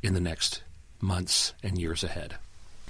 in 0.00 0.14
the 0.14 0.20
next 0.20 0.62
months 1.00 1.52
and 1.62 1.78
years 1.78 2.04
ahead. 2.04 2.41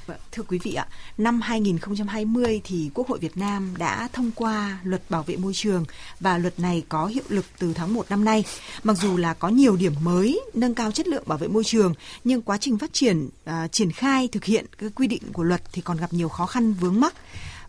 Vâng, 0.06 0.16
thưa 0.32 0.42
quý 0.42 0.58
vị 0.62 0.74
ạ, 0.74 0.86
năm 1.18 1.40
2020 1.40 2.60
thì 2.64 2.90
Quốc 2.94 3.08
hội 3.08 3.18
Việt 3.18 3.36
Nam 3.36 3.74
đã 3.78 4.08
thông 4.12 4.30
qua 4.36 4.78
luật 4.84 5.02
bảo 5.10 5.22
vệ 5.22 5.36
môi 5.36 5.54
trường 5.54 5.84
và 6.20 6.38
luật 6.38 6.60
này 6.60 6.84
có 6.88 7.06
hiệu 7.06 7.24
lực 7.28 7.44
từ 7.58 7.72
tháng 7.74 7.94
1 7.94 8.06
năm 8.10 8.24
nay. 8.24 8.44
Mặc 8.82 8.96
dù 8.96 9.16
là 9.16 9.34
có 9.34 9.48
nhiều 9.48 9.76
điểm 9.76 9.92
mới 10.02 10.40
nâng 10.54 10.74
cao 10.74 10.92
chất 10.92 11.08
lượng 11.08 11.22
bảo 11.26 11.38
vệ 11.38 11.48
môi 11.48 11.64
trường, 11.64 11.94
nhưng 12.24 12.42
quá 12.42 12.58
trình 12.58 12.78
phát 12.78 12.92
triển 12.92 13.26
uh, 13.26 13.72
triển 13.72 13.92
khai 13.92 14.28
thực 14.28 14.44
hiện 14.44 14.66
cái 14.78 14.90
quy 14.94 15.06
định 15.06 15.22
của 15.32 15.42
luật 15.42 15.62
thì 15.72 15.82
còn 15.82 15.96
gặp 15.96 16.12
nhiều 16.12 16.28
khó 16.28 16.46
khăn 16.46 16.72
vướng 16.72 17.00
mắc. 17.00 17.14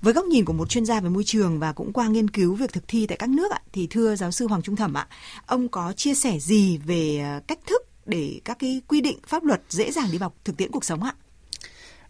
Với 0.01 0.13
góc 0.13 0.25
nhìn 0.25 0.45
của 0.45 0.53
một 0.53 0.69
chuyên 0.69 0.85
gia 0.85 0.99
về 0.99 1.09
môi 1.09 1.23
trường 1.23 1.59
và 1.59 1.73
cũng 1.73 1.93
qua 1.93 2.07
nghiên 2.07 2.29
cứu 2.29 2.55
việc 2.55 2.73
thực 2.73 2.87
thi 2.87 3.07
tại 3.07 3.17
các 3.17 3.29
nước 3.29 3.51
ạ, 3.51 3.61
thì 3.73 3.87
thưa 3.87 4.15
giáo 4.15 4.31
sư 4.31 4.47
Hoàng 4.47 4.61
Trung 4.61 4.75
Thẩm 4.75 4.93
ạ, 4.93 5.07
ông 5.45 5.67
có 5.67 5.93
chia 5.93 6.15
sẻ 6.15 6.39
gì 6.39 6.77
về 6.77 7.19
à, 7.19 7.41
cách 7.47 7.59
thức 7.67 7.81
để 8.05 8.39
các 8.45 8.59
cái 8.59 8.81
quy 8.87 9.01
định 9.01 9.17
pháp 9.27 9.43
luật 9.43 9.61
dễ 9.69 9.91
dàng 9.91 10.11
đi 10.11 10.17
vào 10.17 10.33
thực 10.45 10.57
tiễn 10.57 10.71
cuộc 10.71 10.85
sống 10.85 11.03
ạ? 11.03 11.13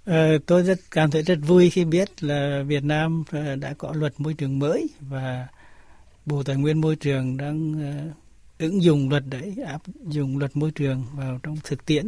Ờ, 0.05 0.38
tôi 0.45 0.63
rất 0.63 0.79
cảm 0.91 1.12
thấy 1.12 1.22
rất 1.22 1.39
vui 1.41 1.69
khi 1.69 1.86
biết 1.86 2.24
là 2.24 2.63
Việt 2.67 2.83
Nam 2.83 3.24
ờ, 3.31 3.55
đã 3.55 3.74
có 3.77 3.93
luật 3.95 4.13
môi 4.17 4.33
trường 4.33 4.60
mới 4.60 4.89
và 5.00 5.48
Bộ 6.25 6.43
Tài 6.43 6.55
nguyên 6.55 6.81
Môi 6.81 6.95
trường 6.95 7.38
đang 7.38 7.72
uh, 7.72 8.15
ứng 8.60 8.83
dụng 8.83 9.10
luật 9.10 9.24
đấy, 9.29 9.55
áp 9.67 9.81
dụng 10.07 10.38
luật 10.38 10.57
môi 10.57 10.72
trường 10.72 11.05
vào 11.15 11.39
trong 11.43 11.57
thực 11.63 11.86
tiễn. 11.86 12.07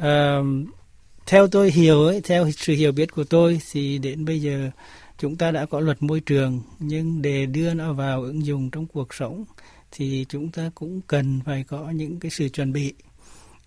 Uh, 0.00 0.46
theo 1.26 1.46
tôi 1.48 1.70
hiểu 1.70 2.02
ấy, 2.04 2.20
theo 2.24 2.50
sự 2.50 2.72
hiểu 2.74 2.92
biết 2.92 3.12
của 3.12 3.24
tôi 3.24 3.60
thì 3.72 3.98
đến 3.98 4.24
bây 4.24 4.40
giờ 4.40 4.70
chúng 5.18 5.36
ta 5.36 5.50
đã 5.50 5.66
có 5.66 5.80
luật 5.80 6.02
môi 6.02 6.20
trường 6.20 6.62
nhưng 6.78 7.22
để 7.22 7.46
đưa 7.46 7.74
nó 7.74 7.92
vào 7.92 8.22
ứng 8.22 8.46
dụng 8.46 8.70
trong 8.70 8.86
cuộc 8.86 9.14
sống 9.14 9.44
thì 9.92 10.26
chúng 10.28 10.50
ta 10.50 10.70
cũng 10.74 11.00
cần 11.06 11.40
phải 11.44 11.64
có 11.64 11.90
những 11.90 12.20
cái 12.20 12.30
sự 12.30 12.48
chuẩn 12.48 12.72
bị 12.72 12.94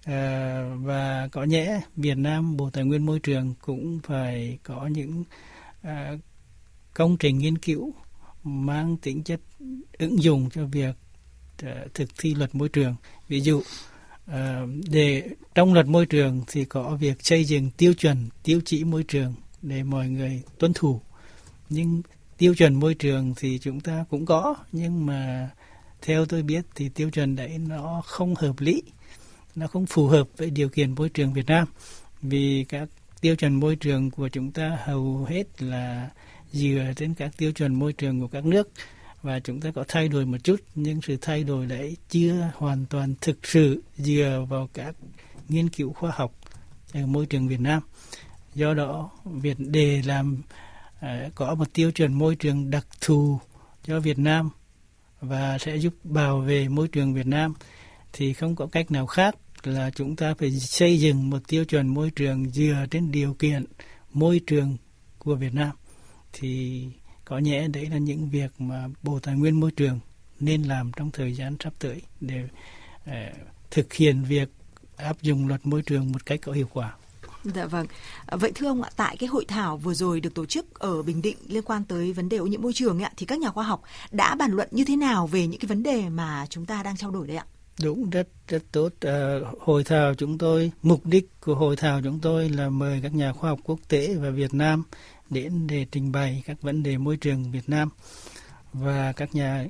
Ờ, 0.06 0.76
và 0.78 1.28
có 1.32 1.44
nhẽ 1.44 1.82
Việt 1.96 2.18
Nam, 2.18 2.58
Bộ 2.58 2.70
Tài 2.70 2.84
nguyên 2.84 3.06
Môi 3.06 3.20
trường 3.20 3.54
cũng 3.62 4.00
phải 4.04 4.58
có 4.64 4.88
những 4.88 5.24
ờ, 5.84 6.18
công 6.94 7.18
trình 7.18 7.38
nghiên 7.38 7.58
cứu 7.58 7.94
mang 8.44 8.98
tính 8.98 9.24
chất 9.24 9.40
ứng 9.98 10.24
dụng 10.24 10.50
cho 10.50 10.66
việc 10.66 10.96
ờ, 11.64 11.88
thực 11.94 12.10
thi 12.18 12.36
luật 12.36 12.56
môi 12.56 12.70
trường. 12.70 12.96
Ví 13.28 13.42
dụ 13.42 13.62
để 14.92 15.30
trong 15.56 15.74
luật 15.74 15.88
môi 15.88 16.06
trường 16.06 16.42
thì 16.48 16.66
có 16.66 16.96
việc 16.96 17.26
xây 17.26 17.46
dựng 17.46 17.70
tiêu 17.78 17.94
chuẩn 17.94 18.30
tiêu 18.44 18.62
chí 18.66 18.84
môi 18.84 19.04
trường 19.04 19.34
để 19.62 19.84
mọi 19.84 20.10
người 20.10 20.42
tuân 20.60 20.74
thủ 20.74 21.02
nhưng 21.70 22.02
tiêu 22.38 22.56
chuẩn 22.56 22.74
môi 22.76 22.94
trường 22.94 23.34
thì 23.38 23.60
chúng 23.62 23.80
ta 23.80 24.06
cũng 24.10 24.26
có, 24.26 24.56
nhưng 24.72 25.06
mà 25.06 25.50
theo 26.02 26.26
tôi 26.26 26.44
biết 26.44 26.66
thì 26.76 26.90
tiêu 26.90 27.10
chuẩn 27.10 27.36
đấy 27.36 27.58
nó 27.58 28.02
không 28.06 28.36
hợp 28.36 28.60
lý 28.60 28.84
nó 29.56 29.68
không 29.68 29.86
phù 29.86 30.08
hợp 30.08 30.28
với 30.38 30.50
điều 30.50 30.70
kiện 30.70 30.96
môi 30.96 31.10
trường 31.10 31.34
Việt 31.34 31.46
Nam. 31.46 31.68
Vì 32.22 32.66
các 32.70 32.90
tiêu 33.22 33.36
chuẩn 33.36 33.60
môi 33.60 33.76
trường 33.76 34.12
của 34.12 34.30
chúng 34.30 34.52
ta 34.52 34.78
hầu 34.84 35.26
hết 35.30 35.62
là 35.62 36.10
dựa 36.52 36.94
trên 36.96 37.14
các 37.14 37.38
tiêu 37.38 37.52
chuẩn 37.52 37.76
môi 37.76 37.94
trường 37.94 38.22
của 38.22 38.28
các 38.28 38.46
nước. 38.46 38.70
Và 39.22 39.40
chúng 39.40 39.62
ta 39.62 39.72
có 39.72 39.84
thay 39.88 40.08
đổi 40.08 40.26
một 40.26 40.38
chút, 40.44 40.62
nhưng 40.76 41.02
sự 41.02 41.18
thay 41.22 41.44
đổi 41.44 41.66
đấy 41.66 41.98
chưa 42.10 42.52
hoàn 42.56 42.86
toàn 42.86 43.14
thực 43.22 43.48
sự 43.48 43.82
dựa 43.98 44.46
vào 44.50 44.70
các 44.74 44.96
nghiên 45.50 45.70
cứu 45.70 45.94
khoa 45.94 46.12
học 46.16 46.34
ở 46.94 47.06
môi 47.06 47.26
trường 47.26 47.48
Việt 47.48 47.60
Nam. 47.60 47.82
Do 48.56 48.74
đó 48.74 49.10
việc 49.26 49.58
để 49.60 50.02
làm 50.06 50.42
ờ, 51.00 51.30
có 51.36 51.56
một 51.56 51.74
tiêu 51.74 51.92
chuẩn 51.92 52.14
môi 52.14 52.36
trường 52.36 52.70
đặc 52.70 52.88
thù 53.02 53.40
cho 53.88 54.00
Việt 54.00 54.20
Nam 54.20 54.50
và 55.22 55.58
sẽ 55.58 55.76
giúp 55.76 55.94
bảo 56.04 56.40
vệ 56.40 56.70
môi 56.70 56.88
trường 56.88 57.14
Việt 57.14 57.28
Nam, 57.28 57.54
thì 58.14 58.34
không 58.34 58.56
có 58.56 58.68
cách 58.68 58.92
nào 58.92 59.06
khác 59.08 59.36
là 59.68 59.90
chúng 59.96 60.16
ta 60.16 60.34
phải 60.40 60.52
xây 60.52 61.00
dựng 61.00 61.30
một 61.30 61.48
tiêu 61.48 61.66
chuẩn 61.66 61.88
môi 61.88 62.12
trường 62.16 62.50
dựa 62.50 62.86
trên 62.92 63.12
điều 63.12 63.34
kiện 63.34 63.66
môi 64.14 64.42
trường 64.48 64.78
của 65.20 65.36
Việt 65.36 65.54
Nam 65.54 65.72
thì 66.34 66.84
có 67.26 67.38
nhẽ 67.38 67.68
đấy 67.68 67.86
là 67.86 67.98
những 67.98 68.30
việc 68.30 68.52
mà 68.58 68.88
Bộ 69.04 69.20
Tài 69.20 69.36
nguyên 69.36 69.60
Môi 69.60 69.72
trường 69.72 70.00
nên 70.40 70.64
làm 70.64 70.92
trong 70.96 71.12
thời 71.12 71.34
gian 71.34 71.56
sắp 71.60 71.74
tới 71.80 72.02
để 72.22 72.44
uh, 73.04 73.12
thực 73.72 73.94
hiện 73.94 74.24
việc 74.24 74.50
áp 74.98 75.22
dụng 75.22 75.48
luật 75.48 75.66
môi 75.66 75.82
trường 75.82 76.12
một 76.12 76.26
cách 76.26 76.40
có 76.44 76.52
hiệu 76.52 76.68
quả. 76.74 76.96
Dạ 77.44 77.66
vâng. 77.66 77.88
À, 78.26 78.38
vậy 78.38 78.52
thưa 78.56 78.68
ông 78.68 78.82
ạ, 78.82 78.90
tại 78.96 79.18
cái 79.18 79.28
hội 79.28 79.46
thảo 79.46 79.78
vừa 79.78 79.94
rồi 79.94 80.20
được 80.20 80.34
tổ 80.34 80.46
chức 80.46 80.80
ở 80.80 81.02
Bình 81.02 81.22
Định 81.22 81.38
liên 81.48 81.64
quan 81.64 81.84
tới 81.84 82.14
vấn 82.14 82.30
đề 82.30 82.38
ô 82.38 82.46
nhiễm 82.46 82.62
môi 82.62 82.74
trường 82.74 83.04
ạ, 83.04 83.12
thì 83.18 83.26
các 83.26 83.40
nhà 83.40 83.50
khoa 83.50 83.64
học 83.64 83.82
đã 84.12 84.36
bàn 84.36 84.52
luận 84.52 84.68
như 84.72 84.86
thế 84.86 84.96
nào 84.96 85.28
về 85.28 85.48
những 85.48 85.60
cái 85.60 85.68
vấn 85.68 85.84
đề 85.84 86.10
mà 86.10 86.46
chúng 86.50 86.66
ta 86.66 86.84
đang 86.84 86.98
trao 86.98 87.12
đổi 87.12 87.28
đây 87.28 87.38
ạ? 87.38 87.46
Đúng, 87.82 88.10
rất 88.10 88.28
rất 88.48 88.64
tốt. 88.72 88.90
À, 89.02 89.40
hội 89.60 89.84
thảo 89.84 90.14
chúng 90.16 90.38
tôi, 90.38 90.72
mục 90.82 91.06
đích 91.06 91.30
của 91.42 91.56
hội 91.56 91.76
thảo 91.76 92.02
chúng 92.04 92.20
tôi 92.20 92.50
là 92.50 92.70
mời 92.70 93.00
các 93.04 93.14
nhà 93.14 93.34
khoa 93.34 93.50
học 93.50 93.60
quốc 93.64 93.80
tế 93.88 94.16
và 94.16 94.30
Việt 94.30 94.54
Nam 94.54 94.84
đến 95.30 95.68
để 95.68 95.86
trình 95.92 96.12
bày 96.12 96.44
các 96.46 96.62
vấn 96.62 96.84
đề 96.84 96.98
môi 96.98 97.18
trường 97.18 97.52
Việt 97.52 97.70
Nam 97.70 97.90
và 98.74 99.12
các 99.12 99.36
nhà 99.36 99.66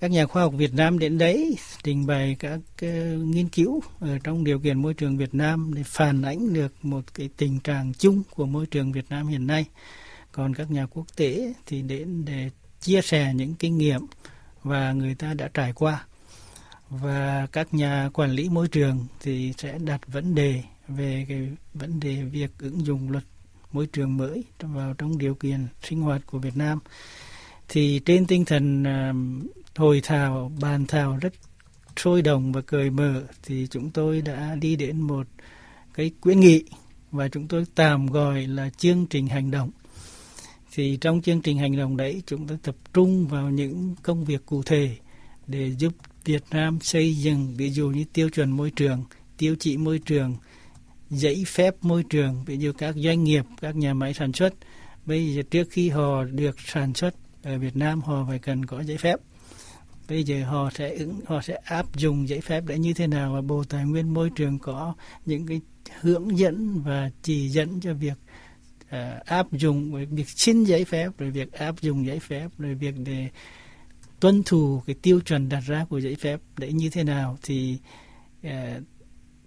các 0.00 0.10
nhà 0.10 0.26
khoa 0.26 0.42
học 0.42 0.52
Việt 0.56 0.74
Nam 0.74 0.98
đến 0.98 1.18
đấy 1.18 1.56
trình 1.82 2.06
bày 2.06 2.36
các 2.38 2.58
uh, 2.58 2.90
nghiên 3.26 3.48
cứu 3.48 3.80
ở 4.00 4.18
trong 4.24 4.44
điều 4.44 4.58
kiện 4.58 4.82
môi 4.82 4.94
trường 4.94 5.16
Việt 5.16 5.34
Nam 5.34 5.72
để 5.74 5.82
phản 5.86 6.22
ánh 6.22 6.52
được 6.52 6.72
một 6.82 7.14
cái 7.14 7.30
tình 7.36 7.60
trạng 7.60 7.92
chung 7.98 8.22
của 8.34 8.46
môi 8.46 8.66
trường 8.66 8.92
Việt 8.92 9.04
Nam 9.08 9.26
hiện 9.26 9.46
nay. 9.46 9.64
Còn 10.32 10.54
các 10.54 10.70
nhà 10.70 10.86
quốc 10.86 11.06
tế 11.16 11.54
thì 11.66 11.82
đến 11.82 12.24
để 12.24 12.50
chia 12.80 13.02
sẻ 13.02 13.32
những 13.34 13.54
kinh 13.54 13.78
nghiệm 13.78 14.00
và 14.62 14.92
người 14.92 15.14
ta 15.14 15.34
đã 15.34 15.48
trải 15.54 15.72
qua. 15.72 16.04
Và 16.90 17.46
các 17.52 17.74
nhà 17.74 18.10
quản 18.12 18.30
lý 18.30 18.48
môi 18.48 18.68
trường 18.68 19.06
thì 19.20 19.52
sẽ 19.58 19.78
đặt 19.78 20.00
vấn 20.06 20.34
đề 20.34 20.62
về 20.88 21.26
cái 21.28 21.48
vấn 21.74 22.00
đề 22.00 22.22
việc 22.22 22.50
ứng 22.58 22.86
dụng 22.86 23.10
luật 23.10 23.24
môi 23.72 23.86
trường 23.86 24.16
mới 24.16 24.44
vào 24.60 24.94
trong 24.94 25.18
điều 25.18 25.34
kiện 25.34 25.66
sinh 25.82 26.00
hoạt 26.00 26.22
của 26.26 26.38
Việt 26.38 26.56
Nam. 26.56 26.78
Thì 27.68 28.00
trên 28.04 28.26
tinh 28.26 28.44
thần 28.44 28.84
hội 29.76 30.00
thảo, 30.04 30.52
bàn 30.60 30.86
thảo 30.86 31.18
rất 31.20 31.32
sôi 31.96 32.22
động 32.22 32.52
và 32.52 32.60
cởi 32.60 32.90
mở 32.90 33.22
thì 33.42 33.66
chúng 33.70 33.90
tôi 33.90 34.22
đã 34.22 34.54
đi 34.54 34.76
đến 34.76 35.00
một 35.00 35.26
cái 35.94 36.10
quyết 36.20 36.34
nghị 36.34 36.64
và 37.10 37.28
chúng 37.28 37.48
tôi 37.48 37.64
tạm 37.74 38.06
gọi 38.06 38.46
là 38.46 38.70
chương 38.70 39.06
trình 39.06 39.26
hành 39.26 39.50
động. 39.50 39.70
Thì 40.72 40.98
trong 41.00 41.22
chương 41.22 41.42
trình 41.42 41.58
hành 41.58 41.76
động 41.76 41.96
đấy, 41.96 42.22
chúng 42.26 42.46
tôi 42.46 42.58
tập 42.62 42.76
trung 42.94 43.26
vào 43.26 43.50
những 43.50 43.94
công 44.02 44.24
việc 44.24 44.46
cụ 44.46 44.62
thể 44.62 44.96
để 45.46 45.74
giúp 45.78 45.92
Việt 46.26 46.44
Nam 46.50 46.78
xây 46.80 47.16
dựng 47.16 47.54
ví 47.56 47.70
dụ 47.70 47.90
như 47.90 48.04
tiêu 48.12 48.30
chuẩn 48.30 48.50
môi 48.50 48.70
trường, 48.70 49.04
tiêu 49.36 49.56
chí 49.58 49.76
môi 49.76 49.98
trường, 49.98 50.36
giấy 51.10 51.44
phép 51.46 51.74
môi 51.82 52.04
trường, 52.10 52.44
ví 52.46 52.58
dụ 52.58 52.72
các 52.72 52.94
doanh 52.98 53.24
nghiệp, 53.24 53.44
các 53.60 53.76
nhà 53.76 53.94
máy 53.94 54.14
sản 54.14 54.32
xuất. 54.32 54.54
Bây 55.06 55.34
giờ 55.34 55.42
trước 55.50 55.68
khi 55.70 55.88
họ 55.88 56.24
được 56.24 56.60
sản 56.60 56.94
xuất 56.94 57.14
ở 57.42 57.58
Việt 57.58 57.76
Nam 57.76 58.00
họ 58.00 58.24
phải 58.28 58.38
cần 58.38 58.66
có 58.66 58.82
giấy 58.82 58.96
phép. 58.98 59.16
Bây 60.08 60.24
giờ 60.24 60.44
họ 60.44 60.70
sẽ 60.74 60.94
ứng 60.96 61.20
họ 61.26 61.42
sẽ 61.42 61.54
áp 61.64 61.96
dụng 61.96 62.28
giấy 62.28 62.40
phép 62.40 62.64
để 62.66 62.78
như 62.78 62.94
thế 62.94 63.06
nào 63.06 63.34
và 63.34 63.40
Bộ 63.40 63.64
Tài 63.68 63.84
nguyên 63.84 64.14
Môi 64.14 64.30
trường 64.36 64.58
có 64.58 64.94
những 65.26 65.46
cái 65.46 65.60
hướng 66.00 66.38
dẫn 66.38 66.82
và 66.82 67.10
chỉ 67.22 67.48
dẫn 67.48 67.80
cho 67.80 67.94
việc 67.94 68.18
uh, 68.84 69.24
áp 69.24 69.52
dụng 69.52 70.06
việc 70.10 70.28
xin 70.28 70.64
giấy 70.64 70.84
phép 70.84 71.08
rồi 71.18 71.30
việc 71.30 71.52
áp 71.52 71.80
dụng 71.80 72.06
giấy 72.06 72.20
phép 72.20 72.48
rồi 72.58 72.74
việc 72.74 72.94
để 72.98 73.28
tuân 74.20 74.42
thủ 74.42 74.82
cái 74.86 74.96
tiêu 75.02 75.20
chuẩn 75.20 75.48
đặt 75.48 75.60
ra 75.60 75.84
của 75.84 75.98
giấy 75.98 76.14
phép 76.14 76.40
để 76.58 76.72
như 76.72 76.90
thế 76.90 77.04
nào 77.04 77.38
thì 77.42 77.78
uh, 78.46 78.50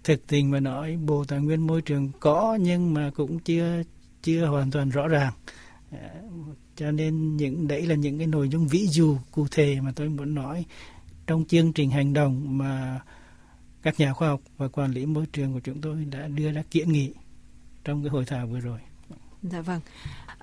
thực 0.04 0.26
tình 0.26 0.50
mà 0.50 0.60
nói 0.60 0.96
bộ 0.96 1.24
tài 1.24 1.40
nguyên 1.40 1.66
môi 1.66 1.82
trường 1.82 2.10
có 2.20 2.58
nhưng 2.60 2.94
mà 2.94 3.10
cũng 3.14 3.38
chưa 3.38 3.82
chưa 4.22 4.46
hoàn 4.46 4.70
toàn 4.70 4.90
rõ 4.90 5.08
ràng 5.08 5.32
uh, 5.94 5.98
cho 6.76 6.90
nên 6.90 7.36
những 7.36 7.68
đấy 7.68 7.86
là 7.86 7.94
những 7.94 8.18
cái 8.18 8.26
nội 8.26 8.48
dung 8.48 8.68
ví 8.68 8.86
dụ 8.86 9.16
cụ 9.30 9.46
thể 9.50 9.80
mà 9.80 9.92
tôi 9.96 10.08
muốn 10.08 10.34
nói 10.34 10.64
trong 11.26 11.44
chương 11.44 11.72
trình 11.72 11.90
hành 11.90 12.12
động 12.12 12.58
mà 12.58 13.00
các 13.82 14.00
nhà 14.00 14.12
khoa 14.12 14.28
học 14.28 14.40
và 14.56 14.68
quản 14.68 14.92
lý 14.92 15.06
môi 15.06 15.26
trường 15.32 15.52
của 15.52 15.60
chúng 15.60 15.80
tôi 15.80 16.04
đã 16.04 16.28
đưa 16.28 16.52
ra 16.52 16.62
kiến 16.70 16.92
nghị 16.92 17.12
trong 17.84 18.02
cái 18.02 18.10
hội 18.10 18.24
thảo 18.24 18.46
vừa 18.46 18.60
rồi. 18.60 18.78
Dạ 19.42 19.60
vâng. 19.60 19.80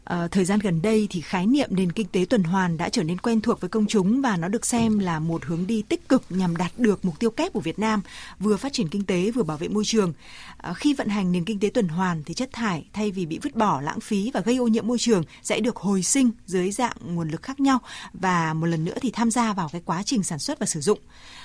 À, 0.07 0.27
thời 0.31 0.45
gian 0.45 0.59
gần 0.59 0.81
đây 0.81 1.07
thì 1.09 1.21
khái 1.21 1.45
niệm 1.45 1.69
nền 1.71 1.91
kinh 1.91 2.07
tế 2.07 2.25
tuần 2.29 2.43
hoàn 2.43 2.77
đã 2.77 2.89
trở 2.89 3.03
nên 3.03 3.17
quen 3.17 3.41
thuộc 3.41 3.61
với 3.61 3.69
công 3.69 3.85
chúng 3.87 4.21
và 4.21 4.37
nó 4.37 4.47
được 4.47 4.65
xem 4.65 4.99
là 4.99 5.19
một 5.19 5.45
hướng 5.45 5.67
đi 5.67 5.81
tích 5.81 6.09
cực 6.09 6.23
nhằm 6.29 6.55
đạt 6.55 6.71
được 6.77 7.05
mục 7.05 7.19
tiêu 7.19 7.29
kép 7.29 7.53
của 7.53 7.59
Việt 7.59 7.79
Nam, 7.79 8.01
vừa 8.39 8.57
phát 8.57 8.73
triển 8.73 8.87
kinh 8.89 9.05
tế 9.05 9.31
vừa 9.31 9.43
bảo 9.43 9.57
vệ 9.57 9.67
môi 9.67 9.85
trường. 9.85 10.13
À, 10.57 10.73
khi 10.73 10.93
vận 10.93 11.07
hành 11.07 11.31
nền 11.31 11.45
kinh 11.45 11.59
tế 11.59 11.69
tuần 11.69 11.87
hoàn 11.87 12.23
thì 12.23 12.33
chất 12.33 12.49
thải 12.53 12.85
thay 12.93 13.11
vì 13.11 13.25
bị 13.25 13.39
vứt 13.43 13.55
bỏ, 13.55 13.81
lãng 13.81 13.99
phí 13.99 14.31
và 14.33 14.39
gây 14.39 14.57
ô 14.57 14.67
nhiễm 14.67 14.87
môi 14.87 14.97
trường 14.97 15.23
sẽ 15.43 15.59
được 15.59 15.75
hồi 15.75 16.03
sinh 16.03 16.31
dưới 16.45 16.71
dạng 16.71 16.95
nguồn 17.01 17.29
lực 17.29 17.41
khác 17.41 17.59
nhau 17.59 17.79
và 18.13 18.53
một 18.53 18.65
lần 18.65 18.85
nữa 18.85 18.95
thì 19.01 19.11
tham 19.11 19.31
gia 19.31 19.53
vào 19.53 19.69
cái 19.71 19.81
quá 19.85 20.03
trình 20.03 20.23
sản 20.23 20.39
xuất 20.39 20.59
và 20.59 20.65
sử 20.65 20.81
dụng. 20.81 20.99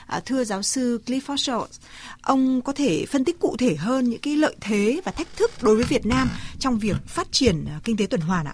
À, 0.06 0.20
thưa 0.24 0.44
giáo 0.44 0.62
sư 0.62 1.00
Clifford 1.06 1.36
Schultz, 1.36 1.80
ông 2.22 2.62
có 2.62 2.72
thể 2.72 3.06
phân 3.06 3.24
tích 3.24 3.40
cụ 3.40 3.56
thể 3.56 3.76
hơn 3.76 4.10
những 4.10 4.20
cái 4.20 4.36
lợi 4.36 4.56
thế 4.60 5.00
và 5.04 5.12
thách 5.12 5.36
thức 5.36 5.50
đối 5.62 5.76
với 5.76 5.84
Việt 5.84 6.06
Nam 6.06 6.30
trong 6.58 6.78
việc 6.78 6.96
phát 7.06 7.32
triển 7.32 7.66
kinh 7.84 7.96
tế 7.96 8.06
tuần 8.06 8.20
hoàn 8.20 8.46
ạ? 8.46 8.51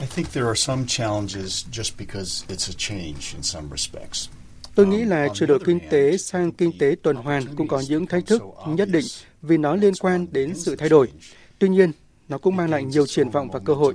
I 0.00 0.06
think 0.06 0.32
there 0.32 0.46
are 0.46 0.54
some 0.54 0.84
challenges 0.86 1.66
just 1.72 1.96
because 1.98 2.44
it's 2.48 2.68
a 2.68 2.74
change 2.78 3.34
in 3.34 3.42
some 3.42 3.68
respects. 3.70 4.28
Tôi 4.74 4.86
nghĩ 4.86 5.04
là 5.04 5.28
chuyển 5.34 5.48
đổi 5.48 5.58
kinh 5.64 5.78
tế 5.90 6.16
sang 6.16 6.52
kinh 6.52 6.78
tế 6.78 6.96
tuần 7.02 7.16
hoàn 7.16 7.56
cũng 7.56 7.68
có 7.68 7.82
những 7.88 8.06
thách 8.06 8.26
thức 8.26 8.42
nhất 8.66 8.88
định 8.88 9.04
vì 9.42 9.56
nó 9.56 9.76
liên 9.76 9.94
quan 10.00 10.26
đến 10.32 10.54
sự 10.54 10.76
thay 10.76 10.88
đổi. 10.88 11.08
Tuy 11.58 11.68
nhiên, 11.68 11.92
nó 12.28 12.38
cũng 12.38 12.56
mang 12.56 12.70
lại 12.70 12.84
nhiều 12.84 13.06
triển 13.06 13.30
vọng 13.30 13.50
và 13.50 13.58
cơ 13.58 13.74
hội. 13.74 13.94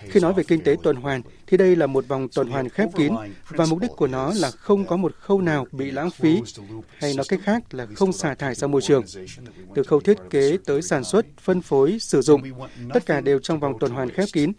Khi 0.00 0.20
nói 0.20 0.32
về 0.32 0.42
kinh 0.42 0.64
tế 0.64 0.76
tuần 0.82 0.96
hoàn, 0.96 1.22
thì 1.46 1.56
đây 1.56 1.76
là 1.76 1.86
một 1.86 2.08
vòng 2.08 2.28
tuần 2.34 2.48
hoàn 2.48 2.68
khép 2.68 2.88
kín 2.96 3.12
và 3.48 3.66
mục 3.66 3.78
đích 3.78 3.90
của 3.96 4.06
nó 4.06 4.32
là 4.36 4.50
không 4.50 4.86
có 4.86 4.96
một 4.96 5.14
khâu 5.20 5.40
nào 5.40 5.66
bị 5.72 5.90
lãng 5.90 6.10
phí, 6.10 6.42
hay 6.98 7.14
nói 7.14 7.26
cách 7.28 7.40
khác 7.44 7.74
là 7.74 7.86
không 7.94 8.12
xả 8.12 8.34
thải 8.34 8.54
ra 8.54 8.66
môi 8.66 8.82
trường. 8.82 9.04
Từ 9.74 9.82
khâu 9.82 10.00
thiết 10.00 10.18
kế 10.30 10.58
tới 10.66 10.82
sản 10.82 11.04
xuất, 11.04 11.26
phân 11.40 11.62
phối, 11.62 11.98
sử 12.00 12.22
dụng, 12.22 12.42
tất 12.94 13.06
cả 13.06 13.20
đều 13.20 13.38
trong 13.38 13.60
vòng 13.60 13.78
tuần 13.80 13.92
hoàn 13.92 14.10
khép 14.10 14.28
kín. 14.32 14.52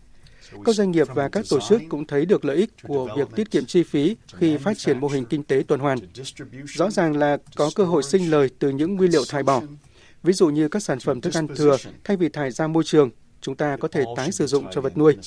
Các 0.66 0.76
doanh 0.76 0.92
nghiệp 0.92 1.08
và 1.14 1.30
các 1.30 1.46
tổ 1.50 1.60
chức 1.70 1.82
cũng 1.90 2.06
thấy 2.06 2.26
được 2.26 2.46
lợi 2.46 2.58
ích 2.58 2.70
của 2.88 3.10
việc 3.18 3.28
tiết 3.36 3.52
kiệm 3.52 3.66
chi 3.66 3.84
phí 3.84 4.16
khi 4.38 4.58
phát 4.58 4.78
triển 4.78 5.00
mô 5.00 5.08
hình 5.08 5.26
kinh 5.26 5.44
tế 5.44 5.64
tuần 5.68 5.80
hoàn. 5.80 6.00
Rõ 6.66 6.90
ràng 6.90 7.18
là 7.18 7.38
có 7.56 7.72
cơ 7.76 7.84
hội 7.84 8.04
sinh 8.04 8.32
lời 8.32 8.50
từ 8.60 8.70
những 8.70 8.96
nguyên 8.96 9.12
liệu 9.12 9.24
thải 9.30 9.44
bỏ. 9.44 9.62
Ví 10.24 10.34
dụ 10.34 10.50
như 10.50 10.68
các 10.68 10.84
sản 10.84 11.00
phẩm 11.00 11.22
thức 11.22 11.34
ăn 11.34 11.48
thừa 11.56 11.78
thay 12.04 12.18
vì 12.18 12.30
thải 12.30 12.52
ra 12.52 12.68
môi 12.68 12.84
trường, 12.84 13.10
chúng 13.42 13.56
ta 13.56 13.78
có 13.78 13.88
thể 13.88 14.04
tái 14.16 14.32
sử 14.32 14.48
dụng 14.48 14.66
cho 14.72 14.82
vật 14.82 14.98
nuôi. 14.98 15.18